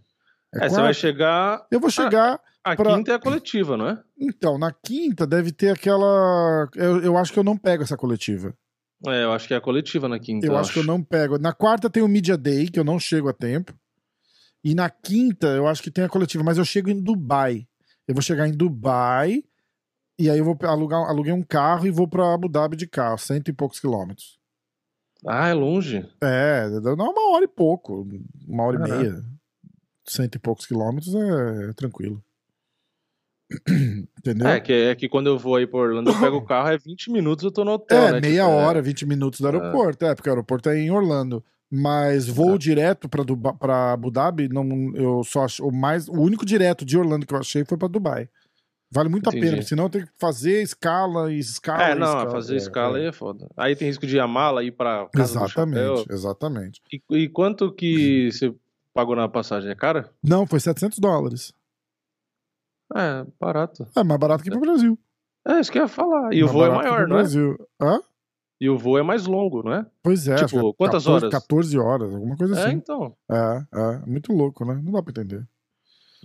É 0.54 0.66
É, 0.66 0.70
você 0.70 0.82
vai 0.82 0.94
chegar. 0.94 1.66
Eu 1.72 1.80
vou 1.80 1.90
chegar. 1.90 2.40
A 2.64 2.76
pra- 2.76 2.96
quinta 2.96 3.12
é 3.12 3.16
a 3.16 3.20
coletiva, 3.20 3.78
não 3.78 3.88
é? 3.90 4.02
Então, 4.18 4.58
na 4.58 4.72
quinta 4.72 5.28
deve 5.28 5.52
ter 5.52 5.70
aquela. 5.70 6.68
Eu, 6.76 7.02
eu 7.04 7.18
acho 7.18 7.32
que 7.32 7.40
eu 7.40 7.44
não 7.44 7.58
pego 7.58 7.84
essa 7.84 7.96
coletiva. 7.98 8.54
É, 9.08 9.24
eu 9.24 9.32
acho 9.32 9.48
que 9.48 9.54
é 9.54 9.58
a 9.58 9.62
coletiva 9.62 10.08
na 10.08 10.20
quinta. 10.20 10.46
eu 10.46 10.58
acho 10.58 10.74
que 10.74 10.80
eu 10.80 10.84
não 10.84 11.02
pego. 11.04 11.38
Na 11.38 11.54
quarta 11.54 11.90
tem 11.90 12.04
o 12.04 12.08
Media 12.08 12.38
Day, 12.38 12.68
que 12.70 12.80
eu 12.80 12.84
não 12.84 13.00
chego 13.00 13.30
a 13.30 13.34
tempo. 13.34 13.74
E 14.64 14.74
na 14.74 14.90
quinta 14.90 15.48
eu 15.48 15.68
acho 15.68 15.84
que 15.84 15.92
tem 15.92 16.04
a 16.04 16.10
coletiva, 16.10 16.44
mas 16.44 16.58
eu 16.58 16.66
chego 16.66 16.90
em 16.90 17.00
Dubai. 17.00 17.68
Eu 18.08 18.16
vou 18.16 18.22
chegar 18.22 18.48
em 18.48 18.52
Dubai. 18.52 19.44
E 20.18 20.30
aí 20.30 20.38
eu 20.40 20.46
vou 20.46 20.58
alugar, 20.64 21.02
aluguei 21.10 21.34
um 21.34 21.44
carro 21.44 21.86
e 21.86 21.92
vou 21.92 22.08
pra 22.08 22.34
Abu 22.34 22.48
Dhabi 22.48 22.76
de 22.76 22.88
carro, 22.88 23.18
cento 23.18 23.50
e 23.50 23.54
poucos 23.54 23.80
quilômetros. 23.80 24.40
Ah, 25.26 25.50
é 25.50 25.54
longe. 25.54 26.08
É, 26.22 26.70
dá 26.80 26.94
uma 26.94 27.32
hora 27.34 27.46
e 27.46 27.48
pouco, 27.48 28.08
uma 28.48 28.64
hora 28.64 28.78
e 28.78 28.80
Caraca. 28.80 29.02
meia. 29.02 29.24
Cento 30.08 30.36
e 30.36 30.40
poucos 30.40 30.66
quilômetros 30.66 31.14
é, 31.14 31.74
tranquilo. 31.74 32.24
Entendeu? 34.20 34.48
É 34.48 34.60
que, 34.60 34.74
é 34.74 34.96
que 34.96 35.08
quando 35.08 35.28
eu 35.28 35.38
vou 35.38 35.56
aí 35.56 35.68
pra 35.68 35.80
Orlando, 35.80 36.10
eu 36.10 36.20
pego 36.20 36.38
o 36.38 36.46
carro, 36.46 36.70
é 36.70 36.78
20 36.78 37.12
minutos 37.12 37.44
eu 37.44 37.52
tô 37.52 37.64
no 37.64 37.72
hotel, 37.74 38.08
É, 38.08 38.12
né? 38.14 38.22
meia 38.22 38.44
Tipo, 38.44 38.56
é- 38.56 38.66
hora, 38.66 38.82
20 38.82 39.06
minutos 39.06 39.40
do 39.40 39.46
aeroporto. 39.48 40.06
É, 40.06 40.16
porque 40.16 40.30
o 40.30 40.32
aeroporto 40.32 40.70
é 40.70 40.80
em 40.80 40.92
Orlando. 40.92 41.44
Mas 41.70 42.28
voo 42.28 42.56
É. 42.56 42.58
direto 42.58 43.10
pra, 43.10 43.24
Duba- 43.24 43.54
pra 43.54 43.94
Abu 43.94 44.12
Dhabi, 44.12 44.48
não, 44.48 44.68
eu 44.96 45.24
só 45.24 45.44
ach- 45.46 45.60
o 45.60 45.72
mais 45.72 46.08
o 46.08 46.14
único 46.14 46.46
direto 46.46 46.86
de 46.86 46.98
Orlando 46.98 47.26
que 47.26 47.34
eu 47.34 47.40
achei 47.40 47.66
foi 47.66 47.78
pra 47.78 47.88
Dubai. 47.88 48.30
Vale 48.92 49.10
muito 49.10 49.28
a 49.28 49.32
Entendi. 49.32 49.46
pena, 49.46 49.58
porque 49.58 49.68
senão 49.70 49.90
tem 49.90 50.04
que 50.06 50.12
fazer 50.18 50.62
escala 50.62 51.34
e 51.34 51.40
escala. 51.40 51.84
É, 51.84 51.96
não, 51.96 52.06
escala. 52.08 52.32
fazer 52.32 52.54
É, 52.54 52.58
escala 52.58 52.98
é. 52.98 53.02
aí 53.02 53.08
é 53.08 53.12
foda. 53.12 53.48
Aí 53.58 53.76
tem 53.76 53.88
risco 53.88 54.06
de 54.06 54.16
ir 54.16 54.20
a 54.20 54.28
mala, 54.28 54.64
ir 54.64 54.72
pra 54.72 55.08
casa. 55.12 55.40
Exatamente, 55.40 56.06
exatamente. 56.12 56.82
E, 56.94 57.02
e 57.24 57.28
quanto 57.28 57.72
que 57.74 58.30
você 58.32 58.54
pagou 58.94 59.16
na 59.16 59.28
passagem? 59.28 59.70
É 59.70 59.76
cara? 59.76 60.10
Não, 60.24 60.46
foi 60.46 60.60
700 60.60 61.00
dólares. 61.00 61.52
É, 62.94 63.26
barato. 63.40 63.88
É 63.96 64.04
mais 64.04 64.20
barato 64.20 64.44
que 64.44 64.52
pro 64.52 64.60
Brasil. 64.60 64.98
É, 65.48 65.60
isso 65.60 65.72
que 65.72 65.78
eu 65.78 65.84
ia 65.84 65.88
falar. 65.88 66.34
E 66.34 66.44
o 66.44 66.48
Mais 66.48 66.52
voo 66.54 66.66
é 66.66 66.70
maior, 66.70 67.08
não 67.08 67.16
é? 67.18 67.20
Brasil. 67.20 67.68
Hã? 67.82 68.00
E 68.60 68.70
o 68.70 68.78
voo 68.78 68.98
é 68.98 69.04
mais 69.04 69.26
longo, 69.26 69.64
não 69.64 69.74
é? 69.74 69.86
Pois 70.02 70.28
é. 70.28 70.36
Tipo, 70.36 70.70
é 70.70 70.74
quantas 70.78 71.04
14, 71.06 71.10
horas? 71.10 71.30
14 71.32 71.78
horas, 71.80 72.14
alguma 72.14 72.36
coisa 72.38 72.56
É, 72.60 72.66
assim. 72.68 72.76
então. 72.78 73.16
É, 73.30 73.62
é. 73.74 73.98
Muito 74.08 74.32
louco, 74.34 74.64
né? 74.66 74.80
Não 74.84 74.92
dá 74.94 75.04
pra 75.04 75.12
entender. 75.12 75.46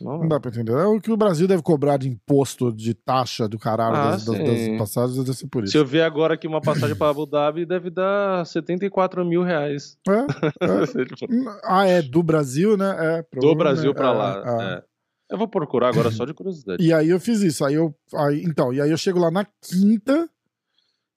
Não, 0.00 0.18
Não 0.20 0.28
dá 0.28 0.40
pra 0.40 0.50
entender. 0.50 0.72
É 0.72 0.84
o 0.86 0.98
que 0.98 1.10
o 1.12 1.16
Brasil 1.16 1.46
deve 1.46 1.62
cobrar 1.62 1.98
de 1.98 2.08
imposto, 2.08 2.72
de 2.72 2.94
taxa 2.94 3.46
do 3.46 3.58
caralho 3.58 3.96
Ah, 3.96 4.10
das, 4.12 4.24
das- 4.24 4.38
das 4.38 4.78
passagens, 4.78 5.16
deve 5.18 5.36
ser 5.36 5.48
por 5.48 5.62
isso. 5.64 5.72
Se 5.72 5.78
eu 5.78 5.84
ver 5.84 6.00
agora 6.02 6.32
aqui 6.34 6.46
uma 6.46 6.60
passagem 6.62 6.96
pra 6.96 7.10
Abu 7.10 7.26
Dhabi, 7.26 7.66
deve 7.66 7.90
dar 7.90 8.46
74 8.46 9.22
mil 9.26 9.42
reais. 9.42 9.98
É, 10.08 10.12
é. 10.64 11.60
Ah, 11.64 11.86
é 11.86 12.00
do 12.00 12.22
Brasil, 12.22 12.78
né? 12.78 12.96
É, 13.18 13.38
Do 13.40 13.54
Brasil 13.54 13.92
pra 13.92 14.08
É, 14.08 14.12
lá. 14.12 14.82
Eu 15.30 15.38
vou 15.38 15.48
procurar 15.48 15.88
agora 15.88 16.10
só 16.12 16.24
de 16.24 16.34
curiosidade. 16.34 16.82
E 16.84 16.92
aí 16.92 17.08
eu 17.08 17.20
fiz 17.20 17.40
isso. 17.40 17.64
Aí 17.64 17.74
eu. 17.74 17.94
Aí, 18.14 18.42
então, 18.42 18.72
e 18.72 18.80
aí 18.80 18.90
eu 18.90 18.96
chego 18.96 19.18
lá 19.18 19.30
na 19.30 19.46
quinta. 19.62 20.28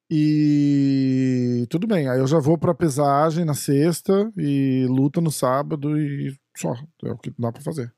E 0.09 1.66
tudo 1.70 1.88
bem. 1.88 2.07
Aí 2.07 2.20
eu 2.20 2.28
já 2.28 2.39
vou 2.39 2.57
pra 2.57 2.74
pesagem 2.76 3.43
na 3.43 3.55
sexta 3.55 4.32
e 4.38 4.86
luta 4.88 5.20
no 5.20 5.32
sábado 5.32 5.97
e 5.99 6.38
só. 6.55 6.74
É 7.03 7.11
o 7.11 7.18
que 7.18 7.34
dá 7.38 7.51
pra 7.51 7.61
fazer. 7.61 7.91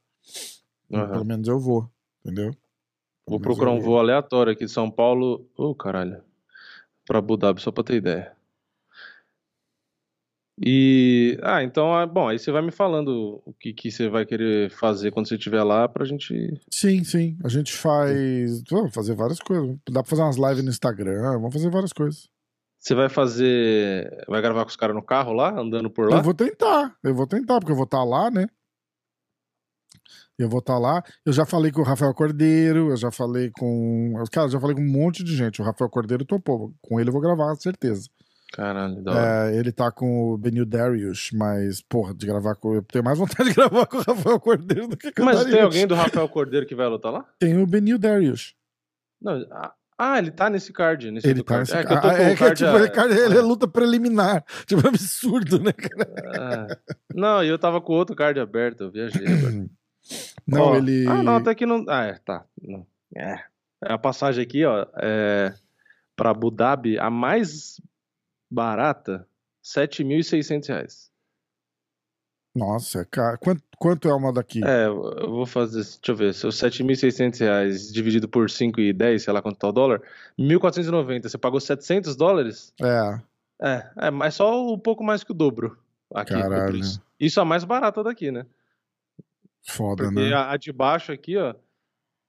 Aham. 0.93 1.11
Pelo 1.11 1.25
menos 1.25 1.47
eu 1.47 1.59
vou. 1.59 1.89
Entendeu? 2.23 2.55
Vou 3.27 3.39
Pelo 3.39 3.41
procurar 3.41 3.71
um 3.71 3.81
voo 3.81 3.97
aleatório 3.97 4.53
aqui 4.53 4.65
de 4.65 4.71
São 4.71 4.89
Paulo. 4.89 5.45
Ô, 5.57 5.75
caralho. 5.75 6.23
Pra 7.05 7.19
Abu 7.19 7.35
Dhabi, 7.35 7.61
só 7.61 7.71
pra 7.71 7.83
ter 7.83 7.95
ideia. 7.95 8.34
E. 10.63 11.37
Ah, 11.43 11.63
então, 11.63 11.93
ah, 11.93 12.05
bom, 12.05 12.29
aí 12.29 12.39
você 12.39 12.51
vai 12.51 12.61
me 12.61 12.71
falando 12.71 13.41
o 13.45 13.53
que, 13.53 13.73
que 13.73 13.91
você 13.91 14.07
vai 14.07 14.25
querer 14.25 14.69
fazer 14.69 15.11
quando 15.11 15.27
você 15.27 15.35
estiver 15.35 15.63
lá 15.63 15.87
pra 15.87 16.05
gente. 16.05 16.53
Sim, 16.71 17.03
sim. 17.03 17.37
A 17.43 17.49
gente 17.49 17.73
faz. 17.73 18.63
Vamos 18.69 18.93
fazer 18.93 19.15
várias 19.15 19.39
coisas. 19.39 19.75
Dá 19.89 20.01
pra 20.01 20.09
fazer 20.09 20.21
umas 20.21 20.37
lives 20.37 20.63
no 20.63 20.69
Instagram. 20.69 21.33
Vamos 21.33 21.53
fazer 21.53 21.69
várias 21.69 21.91
coisas. 21.91 22.29
Você 22.79 22.95
vai 22.95 23.09
fazer. 23.09 24.23
Vai 24.27 24.41
gravar 24.41 24.63
com 24.63 24.69
os 24.69 24.75
caras 24.75 24.95
no 24.95 25.03
carro 25.03 25.33
lá, 25.33 25.59
andando 25.59 25.89
por 25.89 26.09
lá? 26.09 26.17
Eu 26.17 26.23
vou 26.23 26.33
tentar. 26.33 26.95
Eu 27.03 27.15
vou 27.15 27.27
tentar, 27.27 27.59
porque 27.59 27.71
eu 27.71 27.75
vou 27.75 27.85
estar 27.85 28.03
lá, 28.03 28.31
né? 28.31 28.47
Eu 30.37 30.49
vou 30.49 30.59
estar 30.59 30.77
lá. 30.77 31.01
Eu 31.25 31.33
já 31.33 31.45
falei 31.45 31.71
com 31.71 31.81
o 31.81 31.85
Rafael 31.85 32.13
Cordeiro, 32.13 32.89
eu 32.91 32.97
já 32.97 33.11
falei 33.11 33.49
com. 33.57 34.13
Cara, 34.31 34.47
eu 34.47 34.51
já 34.51 34.59
falei 34.59 34.75
com 34.75 34.81
um 34.81 34.91
monte 34.91 35.23
de 35.23 35.35
gente. 35.35 35.61
O 35.61 35.65
Rafael 35.65 35.89
Cordeiro 35.89 36.23
topou. 36.23 36.73
Com 36.81 36.99
ele 36.99 37.09
eu 37.09 37.13
vou 37.13 37.21
gravar, 37.21 37.55
certeza. 37.55 38.09
Caralho, 38.55 39.03
da. 39.03 39.47
É, 39.49 39.57
ele 39.57 39.69
tá 39.69 39.91
com 39.91 40.29
o 40.31 40.37
Benil 40.37 40.65
Darius, 40.65 41.29
mas, 41.33 41.81
porra, 41.81 42.13
de 42.13 42.25
gravar 42.25 42.55
com. 42.55 42.73
Eu 42.73 42.81
tenho 42.83 43.03
mais 43.03 43.17
vontade 43.19 43.49
de 43.51 43.53
gravar 43.55 43.85
com 43.85 43.97
o 43.97 44.01
Rafael 44.01 44.39
Cordeiro 44.39 44.87
do 44.87 44.95
que 44.95 45.11
com 45.11 45.23
o 45.23 45.25
Mas 45.25 45.43
tem 45.43 45.59
alguém 45.61 45.85
do 45.85 45.93
Rafael 45.93 46.29
Cordeiro 46.29 46.65
que 46.65 46.73
vai 46.73 46.87
lutar 46.87 47.11
lá? 47.11 47.25
Tem 47.37 47.61
o 47.61 47.67
Benil 47.67 47.99
Darius. 47.99 48.55
Não. 49.21 49.45
ah, 49.97 50.17
ele 50.17 50.31
tá 50.31 50.49
nesse 50.49 50.71
card. 50.71 51.11
Nesse 51.11 51.27
Ele 51.27 51.43
tá 51.43 51.65
card. 51.65 51.69
nesse 51.69 51.75
É 51.75 51.83
com 51.83 51.93
é 52.07 52.31
é 52.31 52.35
card. 52.37 52.55
tipo, 52.57 52.69
ah, 52.69 53.05
ele, 53.11 53.35
é 53.35 53.39
é. 53.39 53.41
luta 53.41 53.67
preliminar. 53.67 54.45
Tipo, 54.65 54.87
é 54.87 54.89
absurdo, 54.89 55.59
né, 55.59 55.73
cara? 55.73 56.69
É. 56.71 56.95
Não, 57.13 57.43
e 57.43 57.49
eu 57.49 57.59
tava 57.59 57.81
com 57.81 57.91
outro 57.91 58.15
card 58.15 58.39
aberto, 58.39 58.85
eu 58.85 58.91
viajei 58.91 59.27
agora. 59.27 59.65
Não, 60.47 60.61
Ó, 60.61 60.75
ele. 60.77 61.05
Ah, 61.07 61.23
não, 61.23 61.35
até 61.37 61.55
que 61.55 61.65
não. 61.65 61.83
Ah, 61.89 62.05
é, 62.05 62.19
tá. 62.23 62.45
Não. 62.61 62.85
É. 63.17 63.39
A 63.81 63.97
passagem 63.97 64.43
aqui, 64.43 64.63
ó, 64.63 64.85
é. 65.01 65.51
Pra 66.15 66.29
Abu 66.29 66.51
Dhabi, 66.51 66.97
a 66.99 67.09
mais 67.09 67.81
barata, 68.49 69.27
7.600 69.63 70.67
reais. 70.67 71.11
Nossa, 72.55 73.03
cara. 73.05 73.37
Quanto, 73.37 73.61
quanto 73.77 74.07
é 74.07 74.13
uma 74.13 74.31
daqui? 74.31 74.63
É, 74.63 74.85
eu 74.85 75.29
vou 75.29 75.45
fazer. 75.45 75.81
Deixa 75.83 75.99
eu 76.07 76.15
ver. 76.15 76.33
Se 76.33 76.47
os 76.47 76.55
7.600 76.55 77.37
reais 77.39 77.91
dividido 77.91 78.29
por 78.29 78.47
5,10, 78.49 79.19
sei 79.19 79.33
lá 79.33 79.41
quanto 79.41 79.57
tá 79.59 79.67
o 79.67 79.73
dólar, 79.73 80.01
1.490. 80.39 81.23
Você 81.27 81.37
pagou 81.37 81.59
700 81.59 82.15
dólares? 82.15 82.73
É. 82.81 83.19
É, 83.61 83.91
é, 84.07 84.11
mas 84.11 84.35
só 84.35 84.65
um 84.73 84.79
pouco 84.79 85.03
mais 85.03 85.23
que 85.23 85.31
o 85.31 85.35
dobro 85.35 85.77
aqui. 86.13 86.33
Caralho. 86.33 86.79
Isso 87.19 87.39
é 87.39 87.41
a 87.41 87.45
mais 87.45 87.63
barata 87.65 88.01
daqui, 88.03 88.31
né? 88.31 88.45
Foda, 89.67 90.03
Porque 90.05 90.19
né? 90.29 90.33
a, 90.33 90.51
a 90.51 90.57
de 90.57 90.71
baixo 90.71 91.11
aqui, 91.11 91.35
ó, 91.37 91.53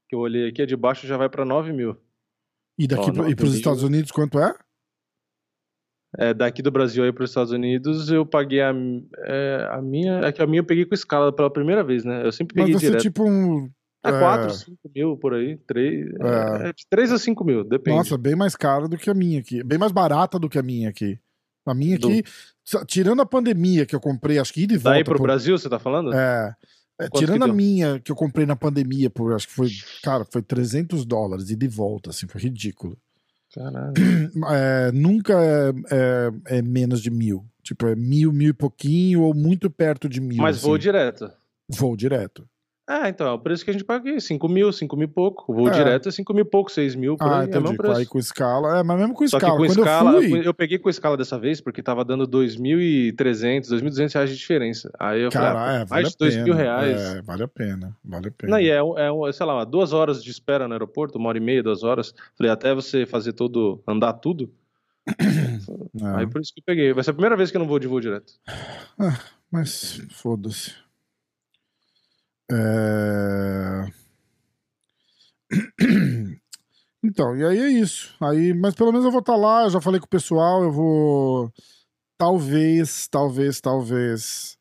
que 0.08 0.14
eu 0.16 0.20
olhei 0.20 0.48
aqui, 0.48 0.62
a 0.62 0.66
de 0.66 0.74
baixo 0.76 1.06
já 1.06 1.16
vai 1.16 1.28
pra 1.28 1.44
9 1.44 1.72
mil. 1.72 1.96
E 2.78 2.86
daqui 2.88 3.10
Ó, 3.10 3.12
pro- 3.12 3.30
e 3.30 3.34
pros 3.36 3.50
tem- 3.50 3.58
Estados 3.58 3.82
Unidos, 3.82 4.10
quanto 4.10 4.38
é? 4.40 4.54
É, 6.18 6.32
daqui 6.32 6.62
do 6.62 6.70
Brasil 6.70 7.04
aí 7.04 7.12
para 7.12 7.24
os 7.24 7.30
Estados 7.30 7.52
Unidos, 7.52 8.10
eu 8.10 8.24
paguei 8.24 8.62
a, 8.62 8.72
é, 9.24 9.68
a 9.70 9.82
minha. 9.82 10.20
É 10.20 10.32
que 10.32 10.40
a 10.42 10.46
minha 10.46 10.60
eu 10.60 10.64
peguei 10.64 10.84
com 10.84 10.94
escala 10.94 11.30
pela 11.32 11.50
primeira 11.50 11.84
vez, 11.84 12.04
né? 12.04 12.24
Eu 12.26 12.32
sempre 12.32 12.54
Mas 12.56 12.64
peguei 12.66 12.78
você, 12.80 12.86
direto. 12.86 13.02
tipo, 13.02 13.24
um. 13.28 13.70
É 14.04 14.08
é, 14.10 14.18
4, 14.20 14.50
5 14.54 14.76
mil 14.94 15.16
por 15.16 15.34
aí. 15.34 15.58
3, 15.66 16.06
É. 16.20 16.68
é, 16.68 16.72
de 16.72 16.86
3 16.88 17.12
a 17.12 17.18
5 17.18 17.44
mil, 17.44 17.64
depende. 17.64 17.96
Nossa, 17.96 18.16
bem 18.16 18.36
mais 18.36 18.54
caro 18.54 18.88
do 18.88 18.96
que 18.96 19.10
a 19.10 19.14
minha 19.14 19.40
aqui. 19.40 19.62
Bem 19.64 19.78
mais 19.78 19.90
barata 19.92 20.38
do 20.38 20.48
que 20.48 20.58
a 20.58 20.62
minha 20.62 20.88
aqui. 20.88 21.18
A 21.66 21.74
minha 21.74 21.98
Do- 21.98 22.06
aqui, 22.08 22.22
só- 22.64 22.84
tirando 22.84 23.20
a 23.20 23.26
pandemia 23.26 23.84
que 23.84 23.94
eu 23.96 24.00
comprei, 24.00 24.38
acho 24.38 24.52
que 24.52 24.62
ida 24.62 24.74
e 24.74 24.76
volta. 24.76 24.90
Daí 24.94 25.04
pro 25.04 25.16
por- 25.16 25.24
Brasil, 25.24 25.58
você 25.58 25.68
tá 25.68 25.78
falando? 25.80 26.14
É. 26.14 26.54
É, 26.98 27.08
tirando 27.10 27.42
a 27.44 27.48
minha 27.52 28.00
que 28.00 28.10
eu 28.10 28.16
comprei 28.16 28.46
na 28.46 28.56
pandemia, 28.56 29.10
por 29.10 29.34
acho 29.34 29.48
que 29.48 29.52
foi, 29.52 29.68
cara, 30.02 30.24
foi 30.24 30.40
300 30.40 31.04
dólares 31.04 31.50
e 31.50 31.56
de 31.56 31.68
volta, 31.68 32.08
assim, 32.08 32.26
foi 32.26 32.40
ridículo. 32.40 32.96
Caralho. 33.56 33.94
É, 34.52 34.92
nunca 34.92 35.32
é, 35.32 35.72
é- 35.90 36.58
é 36.58 36.62
menos 36.62 37.00
de 37.00 37.10
mil. 37.10 37.44
Tipo, 37.62 37.86
é 37.86 37.96
mil, 37.96 38.32
mil 38.32 38.50
e 38.50 38.52
pouquinho, 38.52 39.22
ou 39.22 39.34
muito 39.34 39.70
perto 39.70 40.08
de 40.08 40.20
mil. 40.20 40.36
Mas 40.36 40.60
vou 40.60 40.74
assim. 40.74 40.82
direto. 40.82 41.32
Voo 41.68 41.96
direto. 41.96 42.46
Ah, 42.88 43.08
então, 43.08 43.26
é 43.26 43.32
o 43.32 43.38
preço 43.40 43.64
que 43.64 43.70
a 43.70 43.72
gente 43.72 43.84
paga 43.84 44.08
aqui, 44.08 44.20
5 44.20 44.48
mil, 44.48 44.72
5 44.72 44.96
mil 44.96 45.06
e 45.08 45.10
pouco. 45.10 45.52
Voo 45.52 45.68
É. 45.68 45.72
direto 45.72 46.08
é 46.08 46.12
5 46.12 46.32
mil 46.32 46.44
e 46.44 46.48
pouco, 46.48 46.70
6 46.70 46.94
mil, 46.94 47.16
por 47.16 47.26
Ah, 47.26 47.30
aí, 47.30 47.34
é 47.34 47.40
o 47.40 47.42
entendi. 47.48 47.62
mesmo 47.64 47.76
Com- 47.76 47.82
preço. 47.82 47.98
Aí 48.00 48.06
com 48.06 48.18
escala. 48.18 48.78
É, 48.78 48.82
mas 48.84 48.96
mesmo 49.00 49.12
com 49.12 49.26
Só 49.26 49.38
escala. 49.38 49.52
que 49.54 49.58
com 49.58 49.64
escala, 49.72 50.10
eu 50.12 50.22
eu, 50.22 50.44
fui. 50.44 50.52
peguei 50.52 50.78
com 50.78 50.88
escala 50.88 51.16
dessa 51.16 51.36
vez, 51.36 51.60
porque 51.60 51.82
tava 51.82 52.04
dando 52.04 52.28
2.300, 52.28 53.68
2.200 53.68 54.14
reais 54.14 54.30
de 54.30 54.36
diferença. 54.36 54.92
Aí 55.00 55.20
eu 55.22 55.32
falei, 55.32 55.48
Cara, 55.48 55.60
ah, 55.64 55.72
é, 55.74 55.78
mais 55.78 55.88
vale 55.88 56.02
de 56.04 56.14
a 56.14 56.16
2 56.18 56.34
pena. 56.34 56.44
mil 56.44 56.54
reais. 56.54 57.00
É, 57.00 57.22
vale 57.22 57.42
a 57.42 57.48
pena. 57.48 57.96
Vale 58.04 58.28
a 58.28 58.30
pena. 58.30 58.50
Não, 58.52 58.60
e 58.60 58.70
é, 58.70 58.76
é, 58.78 59.32
sei 59.32 59.46
lá, 59.46 59.64
duas 59.64 59.92
horas 59.92 60.22
de 60.22 60.30
espera 60.30 60.68
no 60.68 60.74
aeroporto, 60.74 61.18
uma 61.18 61.28
hora 61.28 61.38
e 61.38 61.40
meia, 61.40 61.64
duas 61.64 61.82
horas. 61.82 62.14
Falei, 62.38 62.52
até 62.52 62.72
você 62.72 63.04
fazer 63.04 63.32
todo, 63.32 63.82
andar 63.86 64.12
tudo. 64.12 64.48
É. 65.98 66.20
Aí 66.20 66.26
por 66.26 66.40
isso 66.40 66.52
que 66.54 66.60
eu 66.60 66.64
peguei. 66.64 66.92
Vai 66.92 67.02
ser 67.02 67.10
a 67.10 67.14
primeira 67.14 67.36
vez 67.36 67.50
que 67.50 67.56
eu 67.56 67.58
não 67.58 67.66
vou 67.66 67.78
de 67.78 67.86
voo 67.88 68.00
direto. 68.00 68.34
Mas 69.50 70.00
foda-se. 70.10 70.72
É... 72.50 73.86
Então, 77.04 77.36
e 77.36 77.44
aí 77.44 77.58
é 77.58 77.68
isso. 77.68 78.16
Aí, 78.20 78.52
mas 78.52 78.74
pelo 78.74 78.90
menos 78.90 79.04
eu 79.04 79.12
vou 79.12 79.20
estar 79.20 79.36
lá, 79.36 79.62
eu 79.64 79.70
já 79.70 79.80
falei 79.80 80.00
com 80.00 80.06
o 80.06 80.10
pessoal, 80.10 80.64
eu 80.64 80.72
vou. 80.72 81.52
Talvez, 82.18 83.06
talvez, 83.06 83.60
talvez 83.60 84.58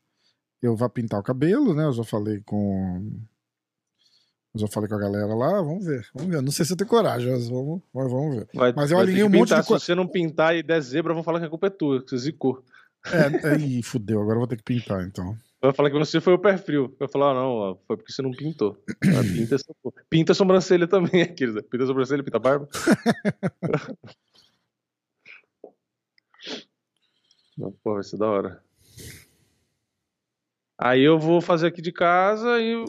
eu 0.62 0.76
vá 0.76 0.88
pintar 0.88 1.18
o 1.18 1.24
cabelo, 1.24 1.74
né? 1.74 1.84
Eu 1.84 1.92
já 1.92 2.04
falei 2.04 2.40
com. 2.44 3.10
Eu 4.54 4.60
já 4.60 4.68
falei 4.68 4.88
com 4.88 4.94
a 4.94 4.98
galera 5.00 5.34
lá, 5.34 5.60
vamos 5.60 5.84
ver, 5.84 6.06
vamos 6.14 6.30
ver. 6.30 6.40
Não 6.40 6.52
sei 6.52 6.64
se 6.64 6.72
eu 6.72 6.76
tenho 6.76 6.88
coragem, 6.88 7.32
mas 7.32 7.48
vamos, 7.48 7.82
mas 7.92 8.10
vamos 8.10 8.36
ver. 8.36 8.48
Vai, 8.54 8.72
Mas 8.72 8.90
eu 8.92 8.98
alinhei 8.98 9.24
um 9.24 9.28
monte 9.28 9.48
pintar. 9.48 9.62
de 9.62 9.66
coisa. 9.68 9.80
Se 9.80 9.86
você 9.86 9.94
não 9.94 10.06
pintar 10.06 10.56
e 10.56 10.62
der 10.62 10.80
zebra, 10.80 11.12
vão 11.12 11.24
falar 11.24 11.40
que 11.40 11.46
a 11.46 11.50
culpa 11.50 11.66
é 11.66 11.70
tua, 11.70 12.02
que 12.02 12.10
você 12.10 12.18
zicou. 12.18 12.62
É, 13.06 13.48
aí 13.48 13.82
fudeu, 13.82 14.20
agora 14.20 14.36
eu 14.36 14.40
vou 14.40 14.46
ter 14.48 14.56
que 14.56 14.62
pintar 14.62 15.04
então. 15.04 15.36
Vai 15.60 15.72
falar 15.72 15.90
que 15.90 15.98
você 15.98 16.20
foi 16.20 16.34
o 16.34 16.38
pé 16.38 16.56
frio. 16.58 16.94
Vai 16.98 17.08
falar, 17.08 17.30
ah, 17.30 17.34
não, 17.34 17.80
foi 17.86 17.96
porque 17.96 18.12
você 18.12 18.22
não 18.22 18.30
pintou. 18.30 18.82
Ah, 18.88 19.22
pinta, 19.22 19.56
pinta 20.08 20.32
a 20.32 20.34
sobrancelha 20.34 20.86
também, 20.86 21.22
aqueles. 21.22 21.54
né? 21.54 21.62
Pinta 21.62 21.84
a 21.84 21.86
sobrancelha, 21.86 22.22
pinta 22.22 22.36
a 22.36 22.40
barba. 22.40 22.68
Não, 27.56 27.72
pô, 27.82 27.94
vai 27.94 28.02
ser 28.02 28.18
da 28.18 28.26
hora. 28.26 28.62
Aí 30.78 31.02
eu 31.02 31.18
vou 31.18 31.40
fazer 31.40 31.68
aqui 31.68 31.80
de 31.80 31.90
casa 31.90 32.60
e. 32.60 32.84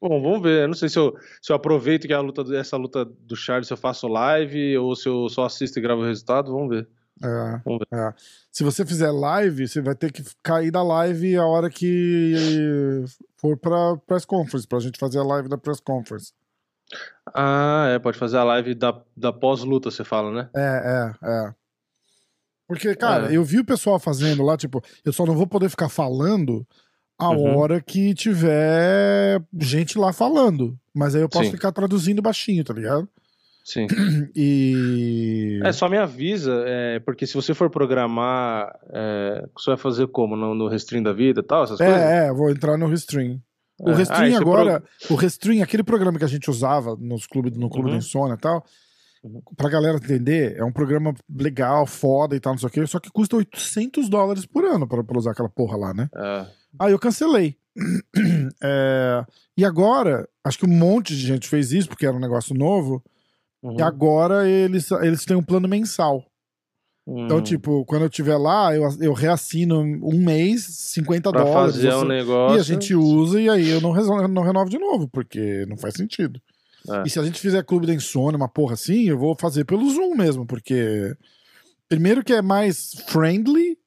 Bom, 0.00 0.22
vamos 0.22 0.40
ver. 0.42 0.62
Eu 0.62 0.68
não 0.68 0.74
sei 0.74 0.88
se 0.88 0.96
eu, 0.96 1.16
se 1.42 1.50
eu 1.50 1.56
aproveito 1.56 2.06
que 2.06 2.12
a 2.12 2.20
luta, 2.20 2.42
essa 2.56 2.76
luta 2.76 3.04
do 3.04 3.34
Charles, 3.34 3.66
se 3.66 3.72
eu 3.72 3.76
faço 3.76 4.06
live 4.06 4.78
ou 4.78 4.94
se 4.94 5.08
eu 5.08 5.28
só 5.28 5.44
assisto 5.44 5.78
e 5.78 5.82
gravo 5.82 6.02
o 6.02 6.04
resultado. 6.04 6.52
Vamos 6.52 6.68
ver. 6.68 6.88
É, 7.22 7.96
é. 7.96 8.14
Se 8.52 8.62
você 8.62 8.84
fizer 8.86 9.10
live, 9.10 9.66
você 9.66 9.80
vai 9.80 9.94
ter 9.94 10.12
que 10.12 10.22
cair 10.42 10.70
da 10.70 10.82
live 10.82 11.36
a 11.36 11.44
hora 11.44 11.68
que 11.70 13.04
for 13.36 13.56
pra 13.56 13.96
press 14.06 14.24
conference, 14.24 14.66
pra 14.66 14.78
gente 14.80 14.98
fazer 14.98 15.18
a 15.18 15.24
live 15.24 15.48
da 15.48 15.58
press 15.58 15.80
conference. 15.80 16.32
Ah, 17.34 17.88
é, 17.90 17.98
pode 17.98 18.16
fazer 18.18 18.38
a 18.38 18.44
live 18.44 18.74
da, 18.74 18.98
da 19.16 19.32
pós-luta, 19.32 19.90
você 19.90 20.04
fala, 20.04 20.32
né? 20.32 20.48
É, 20.56 21.12
é, 21.22 21.28
é. 21.30 21.54
Porque, 22.66 22.94
cara, 22.94 23.32
É. 23.32 23.36
eu 23.36 23.44
vi 23.44 23.58
o 23.60 23.64
pessoal 23.64 23.98
fazendo 23.98 24.42
lá, 24.42 24.56
tipo, 24.56 24.82
eu 25.04 25.12
só 25.12 25.24
não 25.26 25.34
vou 25.34 25.46
poder 25.46 25.68
ficar 25.68 25.88
falando 25.88 26.66
a 27.18 27.30
Uhum. 27.30 27.56
hora 27.56 27.80
que 27.80 28.14
tiver 28.14 29.42
gente 29.58 29.98
lá 29.98 30.12
falando. 30.12 30.78
Mas 30.94 31.14
aí 31.14 31.22
eu 31.22 31.28
posso 31.28 31.46
Sim. 31.46 31.52
ficar 31.52 31.72
traduzindo 31.72 32.22
baixinho, 32.22 32.62
tá 32.64 32.72
ligado? 32.74 33.08
Sim. 33.70 33.86
E. 34.34 35.60
É, 35.62 35.72
só 35.72 35.88
me 35.88 35.98
avisa, 35.98 36.64
é, 36.66 36.98
porque 37.00 37.26
se 37.26 37.34
você 37.34 37.52
for 37.52 37.68
programar, 37.68 38.72
é, 38.90 39.46
você 39.56 39.70
vai 39.72 39.76
fazer 39.76 40.06
como? 40.08 40.36
No, 40.36 40.54
no 40.54 40.68
Restream 40.68 41.02
da 41.02 41.12
vida 41.12 41.40
e 41.40 41.42
tal, 41.42 41.64
essas 41.64 41.76
coisas? 41.78 41.96
É, 41.96 42.28
é, 42.28 42.32
vou 42.32 42.50
entrar 42.50 42.78
no 42.78 42.86
Restream. 42.88 43.38
O 43.80 43.90
É. 43.90 43.94
Restream 43.94 44.34
Ah, 44.36 44.40
agora, 44.40 44.82
o 45.10 45.14
Restream, 45.14 45.62
aquele 45.62 45.82
programa 45.84 46.18
que 46.18 46.24
a 46.24 46.28
gente 46.28 46.50
usava 46.50 46.96
nos 46.98 47.26
clubes, 47.26 47.56
no 47.58 47.68
Clube 47.68 47.88
Uhum. 47.88 47.92
da 47.92 47.98
Insônia 47.98 48.34
e 48.34 48.38
tal, 48.38 48.64
Uhum. 49.22 49.42
pra 49.56 49.68
galera 49.68 49.96
entender, 49.98 50.56
é 50.56 50.64
um 50.64 50.72
programa 50.72 51.12
legal, 51.28 51.86
foda 51.86 52.34
e 52.34 52.40
tal, 52.40 52.54
não 52.54 52.58
sei 52.58 52.68
o 52.68 52.72
quê, 52.72 52.86
só 52.86 52.98
que 52.98 53.10
custa 53.10 53.36
800 53.36 54.08
dólares 54.08 54.46
por 54.46 54.64
ano 54.64 54.88
pra, 54.88 55.04
pra 55.04 55.18
usar 55.18 55.32
aquela 55.32 55.48
porra 55.50 55.76
lá, 55.76 55.92
né? 55.94 56.08
É. 56.16 56.46
Aí 56.80 56.92
eu 56.92 56.98
cancelei. 56.98 57.56
É, 58.62 59.24
e 59.56 59.64
agora, 59.64 60.28
acho 60.44 60.58
que 60.58 60.66
um 60.66 60.68
monte 60.76 61.14
de 61.14 61.26
gente 61.26 61.48
fez 61.48 61.70
isso, 61.72 61.88
porque 61.88 62.06
era 62.06 62.16
um 62.16 62.20
negócio 62.20 62.54
novo, 62.54 63.02
Uhum. 63.62 63.76
e 63.78 63.82
agora 63.82 64.48
eles, 64.48 64.90
eles 64.90 65.24
têm 65.24 65.36
um 65.36 65.42
plano 65.42 65.66
mensal. 65.68 66.24
Então, 67.10 67.38
Hum. 67.38 67.42
tipo, 67.42 67.84
quando 67.86 68.02
eu 68.02 68.08
estiver 68.08 68.36
lá, 68.36 68.74
eu, 68.76 68.82
eu 69.00 69.12
reassino 69.14 69.80
um 69.80 70.22
mês, 70.22 70.64
50 70.92 71.30
pra 71.32 71.42
dólares. 71.42 71.74
fazer 71.76 71.94
um 71.94 72.04
negócio. 72.04 72.56
e 72.56 72.60
a 72.60 72.62
gente 72.62 72.94
usa 72.94 73.40
e 73.40 73.48
aí 73.48 73.68
eu 73.70 73.80
não, 73.80 73.92
reso- 73.92 74.28
não 74.28 74.42
renovo 74.42 74.68
de 74.68 74.78
novo, 74.78 75.08
porque 75.08 75.64
não 75.66 75.76
faz 75.78 75.94
sentido. 75.94 76.38
É. 76.90 77.02
E 77.06 77.10
se 77.10 77.18
a 77.18 77.24
gente 77.24 77.40
fizer 77.40 77.64
clube 77.64 77.86
da 77.86 77.94
insônia, 77.94 78.36
uma 78.36 78.48
porra 78.48 78.74
assim, 78.74 79.04
eu 79.08 79.18
vou 79.18 79.34
fazer 79.34 79.64
pelo 79.64 79.90
Zoom 79.90 80.14
mesmo, 80.14 80.46
porque. 80.46 81.14
Primeiro 81.88 82.22
que 82.22 82.34
é 82.34 82.42
mais 82.42 82.92
friendly 83.08 83.78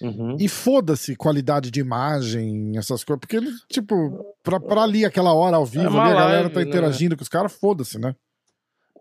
Uhum. 0.00 0.36
e 0.38 0.48
foda-se 0.48 1.16
qualidade 1.16 1.70
de 1.70 1.80
imagem, 1.80 2.76
essas 2.78 3.02
coisas. 3.02 3.20
Porque, 3.20 3.38
tipo, 3.68 4.24
pra, 4.44 4.60
pra 4.60 4.82
ali 4.84 5.04
aquela 5.04 5.34
hora 5.34 5.56
ao 5.56 5.66
vivo, 5.66 5.84
É 5.96 6.00
ali, 6.00 6.12
a 6.12 6.14
galera 6.14 6.40
live, 6.42 6.54
tá 6.54 6.60
né? 6.60 6.66
interagindo 6.66 7.16
com 7.16 7.22
os 7.22 7.28
caras, 7.28 7.52
foda-se, 7.52 7.98
né? 7.98 8.14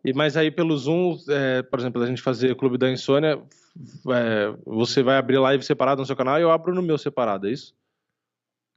E, 0.03 0.13
mas 0.13 0.37
aí 0.37 0.49
pelo 0.49 0.77
Zoom, 0.77 1.17
é, 1.27 1.61
por 1.61 1.79
exemplo, 1.79 2.01
a 2.01 2.05
gente 2.05 2.21
fazer 2.21 2.55
Clube 2.55 2.77
da 2.77 2.89
Insônia, 2.89 3.41
é, 4.09 4.53
você 4.65 5.03
vai 5.03 5.17
abrir 5.17 5.37
live 5.37 5.63
separado 5.63 6.01
no 6.01 6.05
seu 6.05 6.15
canal 6.15 6.37
e 6.37 6.41
eu 6.41 6.51
abro 6.51 6.73
no 6.73 6.81
meu 6.81 6.97
separado, 6.97 7.47
é 7.47 7.51
isso? 7.51 7.73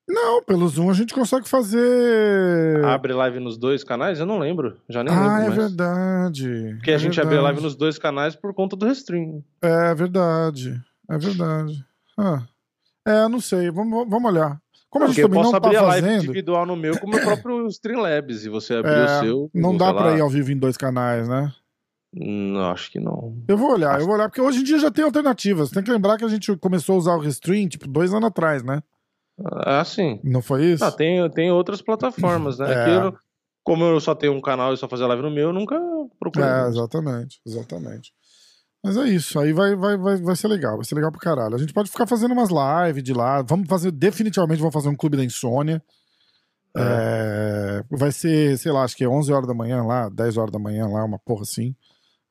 Não, 0.08 0.42
pelo 0.42 0.66
Zoom 0.68 0.90
a 0.90 0.94
gente 0.94 1.14
consegue 1.14 1.48
fazer. 1.48 2.84
Abre 2.84 3.12
live 3.12 3.38
nos 3.38 3.56
dois 3.56 3.84
canais? 3.84 4.18
Eu 4.18 4.26
não 4.26 4.38
lembro, 4.38 4.76
já 4.88 5.04
nem 5.04 5.14
ah, 5.14 5.20
lembro 5.20 5.34
é 5.34 5.46
mais. 5.46 5.54
verdade. 5.54 6.74
Porque 6.76 6.90
a 6.90 6.94
é 6.94 6.98
gente 6.98 7.20
abre 7.20 7.34
verdade. 7.34 7.54
live 7.54 7.62
nos 7.62 7.76
dois 7.76 7.98
canais 7.98 8.34
por 8.34 8.52
conta 8.52 8.74
do 8.74 8.84
Restream. 8.84 9.44
É 9.62 9.94
verdade. 9.94 10.80
É 11.08 11.18
verdade. 11.18 11.84
Ah. 12.18 12.42
É, 13.06 13.28
não 13.28 13.40
sei. 13.40 13.70
Vamos, 13.70 14.08
vamos 14.08 14.32
olhar. 14.32 14.60
Como 14.92 15.06
a 15.06 15.08
gente 15.08 15.22
também 15.22 15.42
não 15.42 15.50
tá 15.50 15.56
abrir 15.56 15.76
a 15.78 15.82
live 15.82 16.06
fazendo, 16.06 16.22
individual 16.24 16.66
no 16.66 16.76
meu 16.76 16.98
com 17.00 17.06
o 17.06 17.10
meu 17.10 17.20
próprio 17.20 17.66
Streamlabs 17.72 18.44
e 18.44 18.50
você 18.50 18.74
abrir 18.74 18.92
É, 18.92 19.04
o 19.04 19.20
seu. 19.20 19.50
não 19.54 19.74
dá 19.74 19.92
pra 19.94 20.12
ir 20.16 20.20
ao 20.20 20.28
vivo 20.28 20.52
em 20.52 20.56
dois 20.58 20.76
canais, 20.76 21.26
né? 21.26 21.50
Não, 22.14 22.70
acho 22.70 22.90
que 22.90 23.00
não. 23.00 23.34
Eu 23.48 23.56
vou 23.56 23.72
olhar, 23.72 23.92
Acho- 23.92 24.02
eu 24.02 24.06
vou 24.06 24.14
olhar, 24.16 24.28
porque 24.28 24.40
hoje 24.42 24.60
em 24.60 24.64
dia 24.64 24.78
já 24.78 24.90
tem 24.90 25.02
alternativas. 25.02 25.70
Tem 25.70 25.82
que 25.82 25.90
lembrar 25.90 26.18
que 26.18 26.24
a 26.24 26.28
gente 26.28 26.54
começou 26.58 26.96
a 26.96 26.98
usar 26.98 27.14
o 27.14 27.20
Restream, 27.20 27.66
tipo, 27.68 27.88
dois 27.88 28.12
anos 28.12 28.28
atrás, 28.28 28.62
né? 28.62 28.82
Ah, 29.64 29.82
sim. 29.82 30.20
Não 30.22 30.42
foi 30.42 30.66
isso? 30.66 30.84
Ah, 30.84 30.92
tem, 30.92 31.26
tem 31.30 31.50
outras 31.50 31.80
plataformas, 31.80 32.58
né? 32.58 32.66
É. 33.02 33.06
Eu- 33.06 33.14
como 33.64 33.84
eu 33.84 33.98
só 34.00 34.14
tenho 34.14 34.32
um 34.34 34.40
canal 34.42 34.74
e 34.74 34.76
só 34.76 34.86
fazer 34.88 35.06
live 35.06 35.22
no 35.22 35.30
meu, 35.30 35.48
eu 35.48 35.52
nunca 35.54 35.80
procurei. 36.18 36.46
É, 36.48 36.66
exatamente, 36.66 37.40
exatamente. 37.46 38.12
Mas 38.82 38.96
é 38.96 39.04
isso, 39.08 39.38
aí 39.38 39.52
vai, 39.52 39.76
vai, 39.76 39.96
vai, 39.96 40.16
vai 40.16 40.34
ser 40.34 40.48
legal, 40.48 40.76
vai 40.76 40.84
ser 40.84 40.96
legal 40.96 41.12
pro 41.12 41.20
caralho. 41.20 41.54
A 41.54 41.58
gente 41.58 41.72
pode 41.72 41.88
ficar 41.90 42.06
fazendo 42.06 42.32
umas 42.32 42.48
lives 42.50 43.02
de 43.04 43.12
lá, 43.12 43.40
vamos 43.42 43.68
fazer, 43.68 43.92
definitivamente 43.92 44.58
vamos 44.58 44.74
fazer 44.74 44.88
um 44.88 44.96
clube 44.96 45.16
da 45.16 45.24
insônia. 45.24 45.80
É, 46.76 47.84
vai 47.90 48.10
ser, 48.10 48.58
sei 48.58 48.72
lá, 48.72 48.82
acho 48.82 48.96
que 48.96 49.04
é 49.04 49.08
11 49.08 49.32
horas 49.32 49.46
da 49.46 49.54
manhã 49.54 49.84
lá, 49.84 50.08
10 50.08 50.36
horas 50.36 50.50
da 50.50 50.58
manhã 50.58 50.86
lá, 50.88 51.04
uma 51.04 51.18
porra 51.18 51.42
assim. 51.42 51.76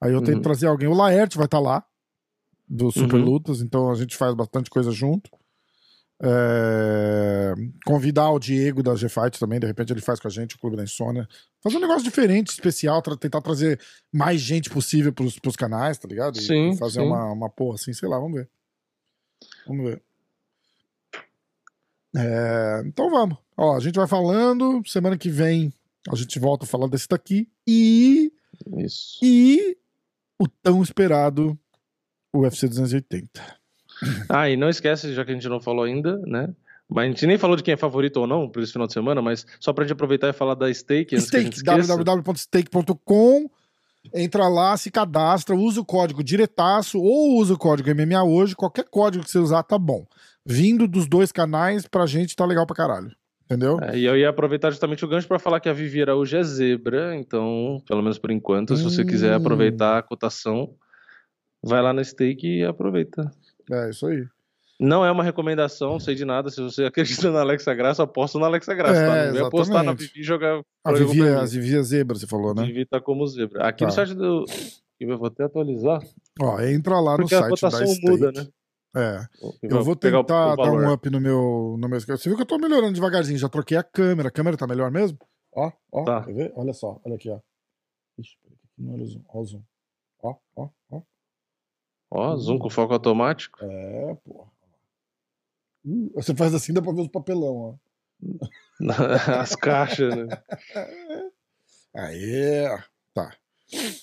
Aí 0.01 0.11
eu 0.11 0.21
tento 0.21 0.37
Uhum. 0.37 0.41
trazer 0.41 0.67
alguém, 0.67 0.89
o 0.89 0.93
Laerte 0.93 1.37
vai 1.37 1.45
estar 1.45 1.59
lá, 1.59 1.85
do 2.67 2.91
Super 2.91 3.17
Uhum. 3.17 3.25
Lutas, 3.25 3.61
então 3.61 3.89
a 3.91 3.95
gente 3.95 4.17
faz 4.17 4.33
bastante 4.33 4.69
coisa 4.69 4.91
junto. 4.91 5.29
É, 6.23 7.53
convidar 7.83 8.29
o 8.29 8.37
Diego 8.39 8.83
da 8.83 8.95
G-Fight 8.95 9.39
também, 9.39 9.59
de 9.59 9.65
repente 9.65 9.91
ele 9.91 10.01
faz 10.01 10.19
com 10.19 10.27
a 10.27 10.31
gente 10.31 10.55
o 10.55 10.59
Clube 10.59 10.77
da 10.77 10.83
Insônia. 10.83 11.27
Fazer 11.63 11.77
um 11.77 11.81
negócio 11.81 12.03
diferente, 12.03 12.49
especial, 12.51 13.01
tra- 13.01 13.17
tentar 13.17 13.41
trazer 13.41 13.79
mais 14.13 14.39
gente 14.39 14.69
possível 14.69 15.11
pros, 15.11 15.39
pros 15.39 15.55
canais, 15.55 15.97
tá 15.97 16.07
ligado? 16.07 16.37
E, 16.37 16.41
Sim, 16.41 16.77
fazer 16.77 16.99
sim. 17.01 17.07
Uma, 17.07 17.31
uma 17.31 17.49
porra 17.49 17.75
assim, 17.75 17.91
sei 17.93 18.07
lá, 18.07 18.19
vamos 18.19 18.35
ver. 18.39 18.49
Vamos 19.65 19.85
ver. 19.85 20.03
É, 22.15 22.83
então 22.85 23.09
vamos. 23.09 23.37
Ó, 23.57 23.75
a 23.75 23.79
gente 23.79 23.95
vai 23.95 24.07
falando, 24.07 24.81
semana 24.85 25.17
que 25.17 25.29
vem 25.29 25.73
a 26.09 26.15
gente 26.15 26.37
volta 26.39 26.65
a 26.65 26.67
falar 26.67 26.87
desse 26.87 27.07
daqui. 27.07 27.49
E, 27.67 28.31
Isso. 28.77 29.17
e 29.23 29.77
o 30.39 30.47
tão 30.47 30.81
esperado 30.83 31.57
UFC 32.33 32.67
280. 32.67 33.60
Ah, 34.29 34.49
e 34.49 34.57
não 34.57 34.69
esquece, 34.69 35.13
já 35.13 35.23
que 35.25 35.31
a 35.31 35.33
gente 35.33 35.47
não 35.49 35.59
falou 35.61 35.83
ainda, 35.85 36.17
né? 36.25 36.49
Mas 36.89 37.05
a 37.05 37.07
gente 37.07 37.25
nem 37.27 37.37
falou 37.37 37.55
de 37.55 37.63
quem 37.63 37.73
é 37.73 37.77
favorito 37.77 38.17
ou 38.17 38.27
não 38.27 38.49
por 38.49 38.61
esse 38.61 38.73
final 38.73 38.85
de 38.87 38.93
semana, 38.93 39.21
mas 39.21 39.45
só 39.59 39.71
pra 39.71 39.83
gente 39.85 39.93
aproveitar 39.93 40.27
e 40.29 40.33
falar 40.33 40.55
da 40.55 40.73
Stake 40.73 41.17
Stake, 41.21 41.63
www.stake.com. 41.63 43.49
Entra 44.13 44.47
lá, 44.47 44.75
se 44.75 44.89
cadastra, 44.89 45.55
usa 45.55 45.79
o 45.79 45.85
código 45.85 46.23
diretaço 46.23 46.99
ou 46.99 47.37
usa 47.37 47.53
o 47.53 47.57
código 47.57 47.89
MMA 47.95 48.23
hoje. 48.23 48.55
Qualquer 48.55 48.85
código 48.89 49.23
que 49.23 49.29
você 49.31 49.37
usar 49.39 49.63
tá 49.63 49.77
bom. 49.77 50.05
Vindo 50.45 50.87
dos 50.87 51.07
dois 51.07 51.31
canais, 51.31 51.87
pra 51.87 52.05
gente 52.07 52.35
tá 52.35 52.43
legal 52.45 52.65
pra 52.65 52.75
caralho. 52.75 53.11
Entendeu? 53.45 53.79
É, 53.81 53.95
e 53.97 54.05
eu 54.05 54.17
ia 54.17 54.29
aproveitar 54.29 54.71
justamente 54.71 55.05
o 55.05 55.07
gancho 55.07 55.27
pra 55.27 55.37
falar 55.37 55.59
que 55.59 55.69
a 55.69 55.73
Vivi 55.73 56.01
Araújo 56.01 56.35
é 56.35 56.43
zebra, 56.43 57.15
então, 57.15 57.81
pelo 57.87 58.01
menos 58.01 58.17
por 58.17 58.31
enquanto, 58.31 58.75
se 58.75 58.83
você 58.83 59.05
quiser 59.05 59.33
Hum. 59.33 59.37
aproveitar 59.37 59.97
a 59.99 60.01
cotação, 60.01 60.73
vai 61.61 61.81
lá 61.81 61.93
na 61.93 62.03
Stake 62.03 62.47
e 62.47 62.63
aproveita. 62.65 63.29
É, 63.69 63.89
isso 63.89 64.07
aí. 64.07 64.25
Não 64.79 65.05
é 65.05 65.11
uma 65.11 65.23
recomendação, 65.23 65.91
não 65.91 65.99
sei 65.99 66.15
de 66.15 66.25
nada. 66.25 66.49
Se 66.49 66.59
você 66.61 66.85
acredita 67.25 67.31
na 67.31 67.41
Alexa 67.41 67.73
Graça, 67.75 68.03
aposta 68.03 68.39
na 68.39 68.47
Alexa 68.47 68.73
Graça. 68.73 68.99
É, 68.99 69.25
tá? 69.27 69.31
Não 69.31 69.39
ia 69.41 69.47
apostar 69.47 69.83
na 69.83 69.91
exatamente. 69.91 70.07
Vivi 70.07 70.19
e 70.21 70.23
jogar. 70.23 70.61
A 70.83 70.91
Vivi, 70.93 71.21
mim. 71.21 71.27
a 71.29 71.45
Vivi 71.45 71.77
é 71.77 71.83
zebra, 71.83 72.17
você 72.17 72.25
falou, 72.27 72.55
né? 72.55 72.63
Vivi 72.65 72.85
tá 72.85 72.99
como 72.99 73.25
zebra. 73.27 73.67
Aqui 73.67 73.83
no 73.83 73.89
Tá. 73.89 73.95
site 73.95 74.15
do. 74.15 74.45
Eu 74.99 75.17
vou 75.17 75.27
até 75.27 75.43
atualizar. 75.43 75.99
Ó, 76.39 76.59
entra 76.61 76.99
lá 76.99 77.15
Porque 77.15 77.33
no 77.35 77.41
a 77.41 77.43
site 77.49 77.61
da 77.61 77.69
cotação 77.69 77.87
Stake. 77.87 78.09
muda, 78.09 78.31
né? 78.31 78.47
É. 78.95 79.19
Eu 79.63 79.83
vou 79.83 79.95
tentar 79.95 80.55
dar 80.55 80.71
um 80.71 80.91
up 80.91 81.09
no 81.09 81.19
meu, 81.21 81.75
no 81.79 81.87
meu. 81.87 81.99
Você 82.01 82.27
viu 82.29 82.35
que 82.35 82.41
eu 82.41 82.47
tô 82.47 82.57
melhorando 82.57 82.93
devagarzinho, 82.93 83.37
já 83.39 83.47
troquei 83.49 83.77
a 83.77 83.83
câmera. 83.83 84.29
A 84.29 84.31
câmera 84.31 84.57
tá 84.57 84.67
melhor 84.67 84.91
mesmo? 84.91 85.17
Ó, 85.55 85.71
ó, 85.91 86.03
Tá. 86.03 86.23
quer 86.23 86.33
ver? 86.33 86.53
Olha 86.55 86.73
só, 86.73 86.99
olha 87.05 87.15
aqui, 87.15 87.29
ó. 87.29 87.39
Ixi, 88.19 88.35
não 88.77 88.93
olha 88.93 89.03
o 89.03 89.05
zoom. 89.07 89.21
Ó, 89.29 89.39
o 89.39 89.45
zoom. 89.45 89.61
Ó, 90.23 90.35
ó, 90.55 90.69
ó. 90.91 91.01
Ó, 92.11 92.35
zoom 92.35 92.59
com 92.59 92.69
foco 92.69 92.93
automático. 92.93 93.57
É, 93.63 94.15
porra. 94.25 94.51
Uh, 95.85 96.11
você 96.13 96.35
faz 96.35 96.53
assim, 96.53 96.73
dá 96.73 96.81
pra 96.81 96.91
ver 96.91 97.01
os 97.01 97.07
papelão, 97.07 97.55
ó. 97.55 97.75
As 99.41 99.55
caixas, 99.55 100.15
né? 100.15 100.27
Aê! 101.95 102.67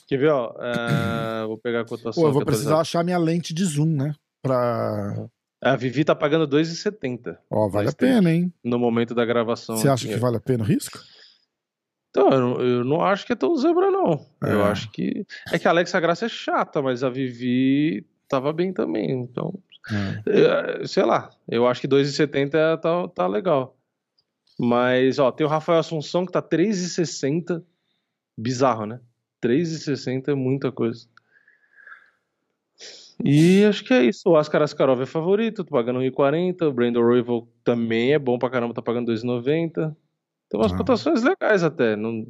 Quer 0.08 0.16
ver, 0.16 0.30
ó? 0.30 0.54
é, 0.60 1.46
Vou 1.46 1.58
pegar 1.58 1.82
a 1.82 1.84
cotação. 1.84 2.22
Pô, 2.22 2.28
eu 2.28 2.32
vou 2.32 2.40
aqui 2.40 2.46
precisar 2.46 2.80
achar 2.80 3.04
minha 3.04 3.18
lente 3.18 3.52
de 3.52 3.64
zoom, 3.64 3.86
né? 3.86 4.14
Pra. 4.42 5.28
A 5.60 5.76
Vivi 5.76 6.04
tá 6.04 6.14
pagando 6.14 6.48
2,70 6.48 7.36
Ó, 7.50 7.68
vale 7.68 7.88
a 7.88 7.92
pena, 7.92 8.32
hein? 8.32 8.52
no 8.64 8.78
momento 8.78 9.14
da 9.14 9.26
gravação. 9.26 9.76
Você 9.76 9.88
acha 9.88 10.06
aqui. 10.06 10.14
que 10.14 10.20
vale 10.20 10.36
a 10.36 10.40
pena 10.40 10.64
o 10.64 10.66
risco? 10.66 10.98
Então, 12.18 12.30
eu 12.32 12.40
não, 12.40 12.60
eu 12.60 12.84
não 12.84 13.00
acho 13.02 13.24
que 13.26 13.32
é 13.32 13.36
tão 13.36 13.54
zebra, 13.56 13.90
não. 13.90 14.24
Eu 14.42 14.60
É. 14.66 14.70
acho 14.70 14.90
que. 14.90 15.24
É 15.52 15.58
que 15.58 15.66
a 15.68 15.70
Alexa 15.70 16.00
Graça 16.00 16.26
é 16.26 16.28
chata, 16.28 16.82
mas 16.82 17.02
a 17.04 17.10
Vivi 17.10 18.04
tava 18.28 18.52
bem 18.52 18.72
também. 18.72 19.10
Então, 19.10 19.54
é, 20.26 20.86
sei 20.86 21.04
lá. 21.04 21.30
Eu 21.48 21.66
acho 21.66 21.80
que 21.80 21.88
2,70 21.88 22.76
tá, 22.78 23.08
tá 23.08 23.26
legal. 23.26 23.76
Mas, 24.58 25.18
ó, 25.18 25.30
tem 25.30 25.46
o 25.46 25.50
Rafael 25.50 25.78
Assunção 25.78 26.26
que 26.26 26.32
tá 26.32 26.42
3,60. 26.42 27.62
Bizarro, 28.36 28.86
né? 28.86 29.00
3,60 29.40 30.28
é 30.32 30.34
muita 30.34 30.72
coisa. 30.72 31.06
E 33.24 33.64
acho 33.64 33.82
que 33.84 33.92
é 33.92 34.04
isso. 34.04 34.28
O 34.30 34.36
Ascar 34.36 34.62
Askarov 34.62 35.00
é 35.02 35.06
favorito, 35.06 35.64
tô 35.64 35.70
pagando 35.72 36.00
1,40. 36.00 36.62
O 36.68 36.72
Brandon 36.72 37.02
Royval 37.02 37.48
também 37.64 38.12
é 38.12 38.18
bom 38.18 38.38
pra 38.38 38.50
caramba, 38.50 38.74
tá 38.74 38.82
pagando 38.82 39.12
2,90. 39.12 39.96
Tem 40.48 40.58
umas 40.60 40.72
Ah. 40.72 40.76
cotações 40.76 41.22
legais 41.22 41.62
até. 41.62 41.94
Não... 41.96 42.26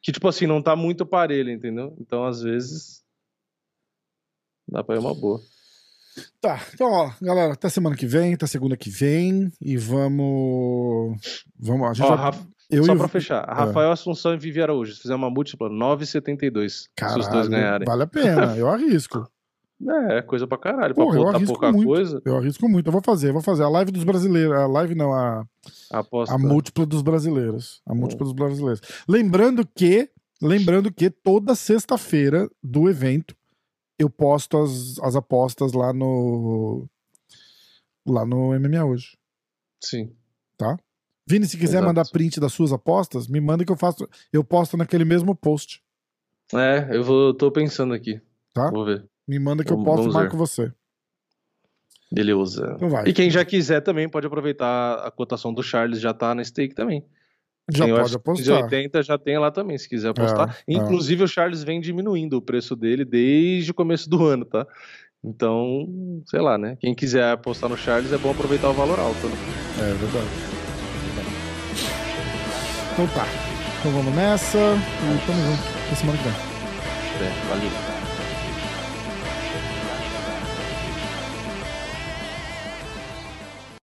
Que, 0.00 0.10
tipo 0.10 0.26
assim, 0.28 0.46
não 0.46 0.60
tá 0.62 0.74
muito 0.74 1.06
parelho, 1.06 1.50
entendeu? 1.50 1.96
Então, 2.00 2.24
às 2.24 2.42
vezes, 2.42 3.02
dá 4.68 4.82
pra 4.82 4.96
ir 4.96 4.98
uma 4.98 5.14
boa. 5.14 5.40
Tá, 6.40 6.60
então, 6.74 6.90
ó, 6.90 7.10
galera, 7.22 7.54
até 7.54 7.68
semana 7.68 7.96
que 7.96 8.06
vem, 8.06 8.34
até 8.34 8.46
segunda 8.46 8.76
que 8.76 8.90
vem. 8.90 9.50
E 9.60 9.76
vamos. 9.76 11.44
Vamos. 11.58 11.88
A 11.88 11.92
gente 11.94 12.04
Ó, 12.06 12.08
já- 12.08 12.14
Rafa- 12.16 12.46
eu 12.68 12.84
Só 12.84 12.94
e 12.94 12.98
pra 12.98 13.08
fechar, 13.08 13.44
É. 13.48 13.52
Rafael 13.54 13.90
Assunção 13.92 14.34
e 14.34 14.38
Vivi 14.38 14.60
Araújo, 14.62 14.92
se 14.94 15.02
fizer 15.02 15.14
uma 15.14 15.30
múltipla, 15.30 15.68
9,72. 15.70 16.88
Se 16.98 17.18
os 17.18 17.28
dois 17.28 17.48
ganharem. 17.48 17.86
vale 17.86 18.02
a 18.02 18.06
pena, 18.06 18.56
eu 18.56 18.68
arrisco. 18.68 19.26
É, 19.88 20.22
coisa 20.22 20.46
pra 20.46 20.58
caralho. 20.58 20.94
Pra 20.94 21.04
Porra, 21.04 21.16
eu 21.16 21.24
botar 21.24 21.36
arrisco 21.36 21.52
pouca 21.54 21.72
muito. 21.72 21.86
coisa, 21.88 22.22
Eu 22.24 22.36
arrisco 22.36 22.68
muito. 22.68 22.86
Eu 22.86 22.92
vou 22.92 23.02
fazer, 23.02 23.28
eu 23.30 23.32
vou 23.32 23.42
fazer. 23.42 23.62
A 23.64 23.68
live 23.68 23.90
dos 23.90 24.04
brasileiros. 24.04 24.52
A 24.52 24.66
live 24.66 24.94
não, 24.94 25.12
a, 25.12 25.44
aposta. 25.90 26.34
a 26.34 26.38
múltipla 26.38 26.86
dos 26.86 27.02
brasileiros. 27.02 27.82
A 27.86 27.94
múltipla 27.94 28.24
dos 28.24 28.34
brasileiros. 28.34 28.80
Lembrando 29.08 29.66
que, 29.66 30.08
lembrando 30.40 30.92
que 30.92 31.10
toda 31.10 31.54
sexta-feira 31.54 32.48
do 32.62 32.88
evento 32.88 33.34
eu 33.98 34.08
posto 34.08 34.58
as, 34.58 34.98
as 35.00 35.16
apostas 35.16 35.72
lá 35.72 35.92
no. 35.92 36.86
Lá 38.06 38.24
no 38.24 38.58
MMA 38.58 38.84
hoje. 38.84 39.16
Sim. 39.80 40.12
Vini, 41.26 41.46
se 41.46 41.56
quiser 41.56 41.78
Exato. 41.78 41.86
mandar 41.86 42.08
print 42.10 42.40
das 42.40 42.52
suas 42.52 42.72
apostas, 42.72 43.28
me 43.28 43.40
manda 43.40 43.64
que 43.64 43.72
eu 43.72 43.76
faço. 43.76 44.08
Eu 44.32 44.44
posto 44.44 44.76
naquele 44.76 45.04
mesmo 45.04 45.34
post. 45.34 45.82
É, 46.52 46.94
eu 46.96 47.02
vou, 47.02 47.32
tô 47.32 47.50
pensando 47.50 47.94
aqui. 47.94 48.20
Tá. 48.52 48.70
Vou 48.70 48.84
ver. 48.84 49.08
Me 49.32 49.38
manda 49.38 49.64
que 49.64 49.72
eu 49.72 49.82
posto 49.82 50.10
e 50.10 50.12
marco 50.12 50.36
você. 50.36 50.70
Beleza. 52.12 52.74
Então 52.76 52.90
vai. 52.90 53.04
E 53.06 53.14
quem 53.14 53.30
já 53.30 53.42
quiser 53.46 53.80
também 53.80 54.06
pode 54.06 54.26
aproveitar 54.26 54.96
a 54.96 55.10
cotação 55.10 55.54
do 55.54 55.62
Charles, 55.62 56.00
já 56.00 56.12
tá 56.12 56.34
na 56.34 56.44
stake 56.44 56.74
também. 56.74 57.02
Já 57.72 57.88
eu 57.88 57.96
pode 57.96 58.14
apostar. 58.14 58.64
80 58.64 59.02
já 59.02 59.16
tem 59.16 59.38
lá 59.38 59.50
também, 59.50 59.78
se 59.78 59.88
quiser 59.88 60.10
apostar. 60.10 60.54
É, 60.68 60.74
é. 60.74 60.76
Inclusive, 60.76 61.24
o 61.24 61.28
Charles 61.28 61.64
vem 61.64 61.80
diminuindo 61.80 62.36
o 62.36 62.42
preço 62.42 62.76
dele 62.76 63.06
desde 63.06 63.70
o 63.70 63.74
começo 63.74 64.10
do 64.10 64.22
ano, 64.26 64.44
tá? 64.44 64.66
Então, 65.24 65.88
sei 66.26 66.40
lá, 66.40 66.58
né? 66.58 66.76
Quem 66.78 66.94
quiser 66.94 67.30
apostar 67.30 67.70
no 67.70 67.76
Charles 67.78 68.12
é 68.12 68.18
bom 68.18 68.32
aproveitar 68.32 68.68
o 68.68 68.74
valor 68.74 69.00
alto, 69.00 69.26
né? 69.28 69.36
É 69.78 69.94
verdade. 69.94 70.26
Então 72.92 73.06
tá. 73.06 73.26
Então 73.80 73.92
vamos 73.92 74.14
nessa. 74.14 74.58
E 74.58 75.26
tamo 75.26 75.40
junto. 75.40 75.62
Até 75.86 75.94
semana 75.94 76.18
que 76.18 76.24
vem. 76.24 76.34
É, 77.26 77.48
valeu. 77.48 77.91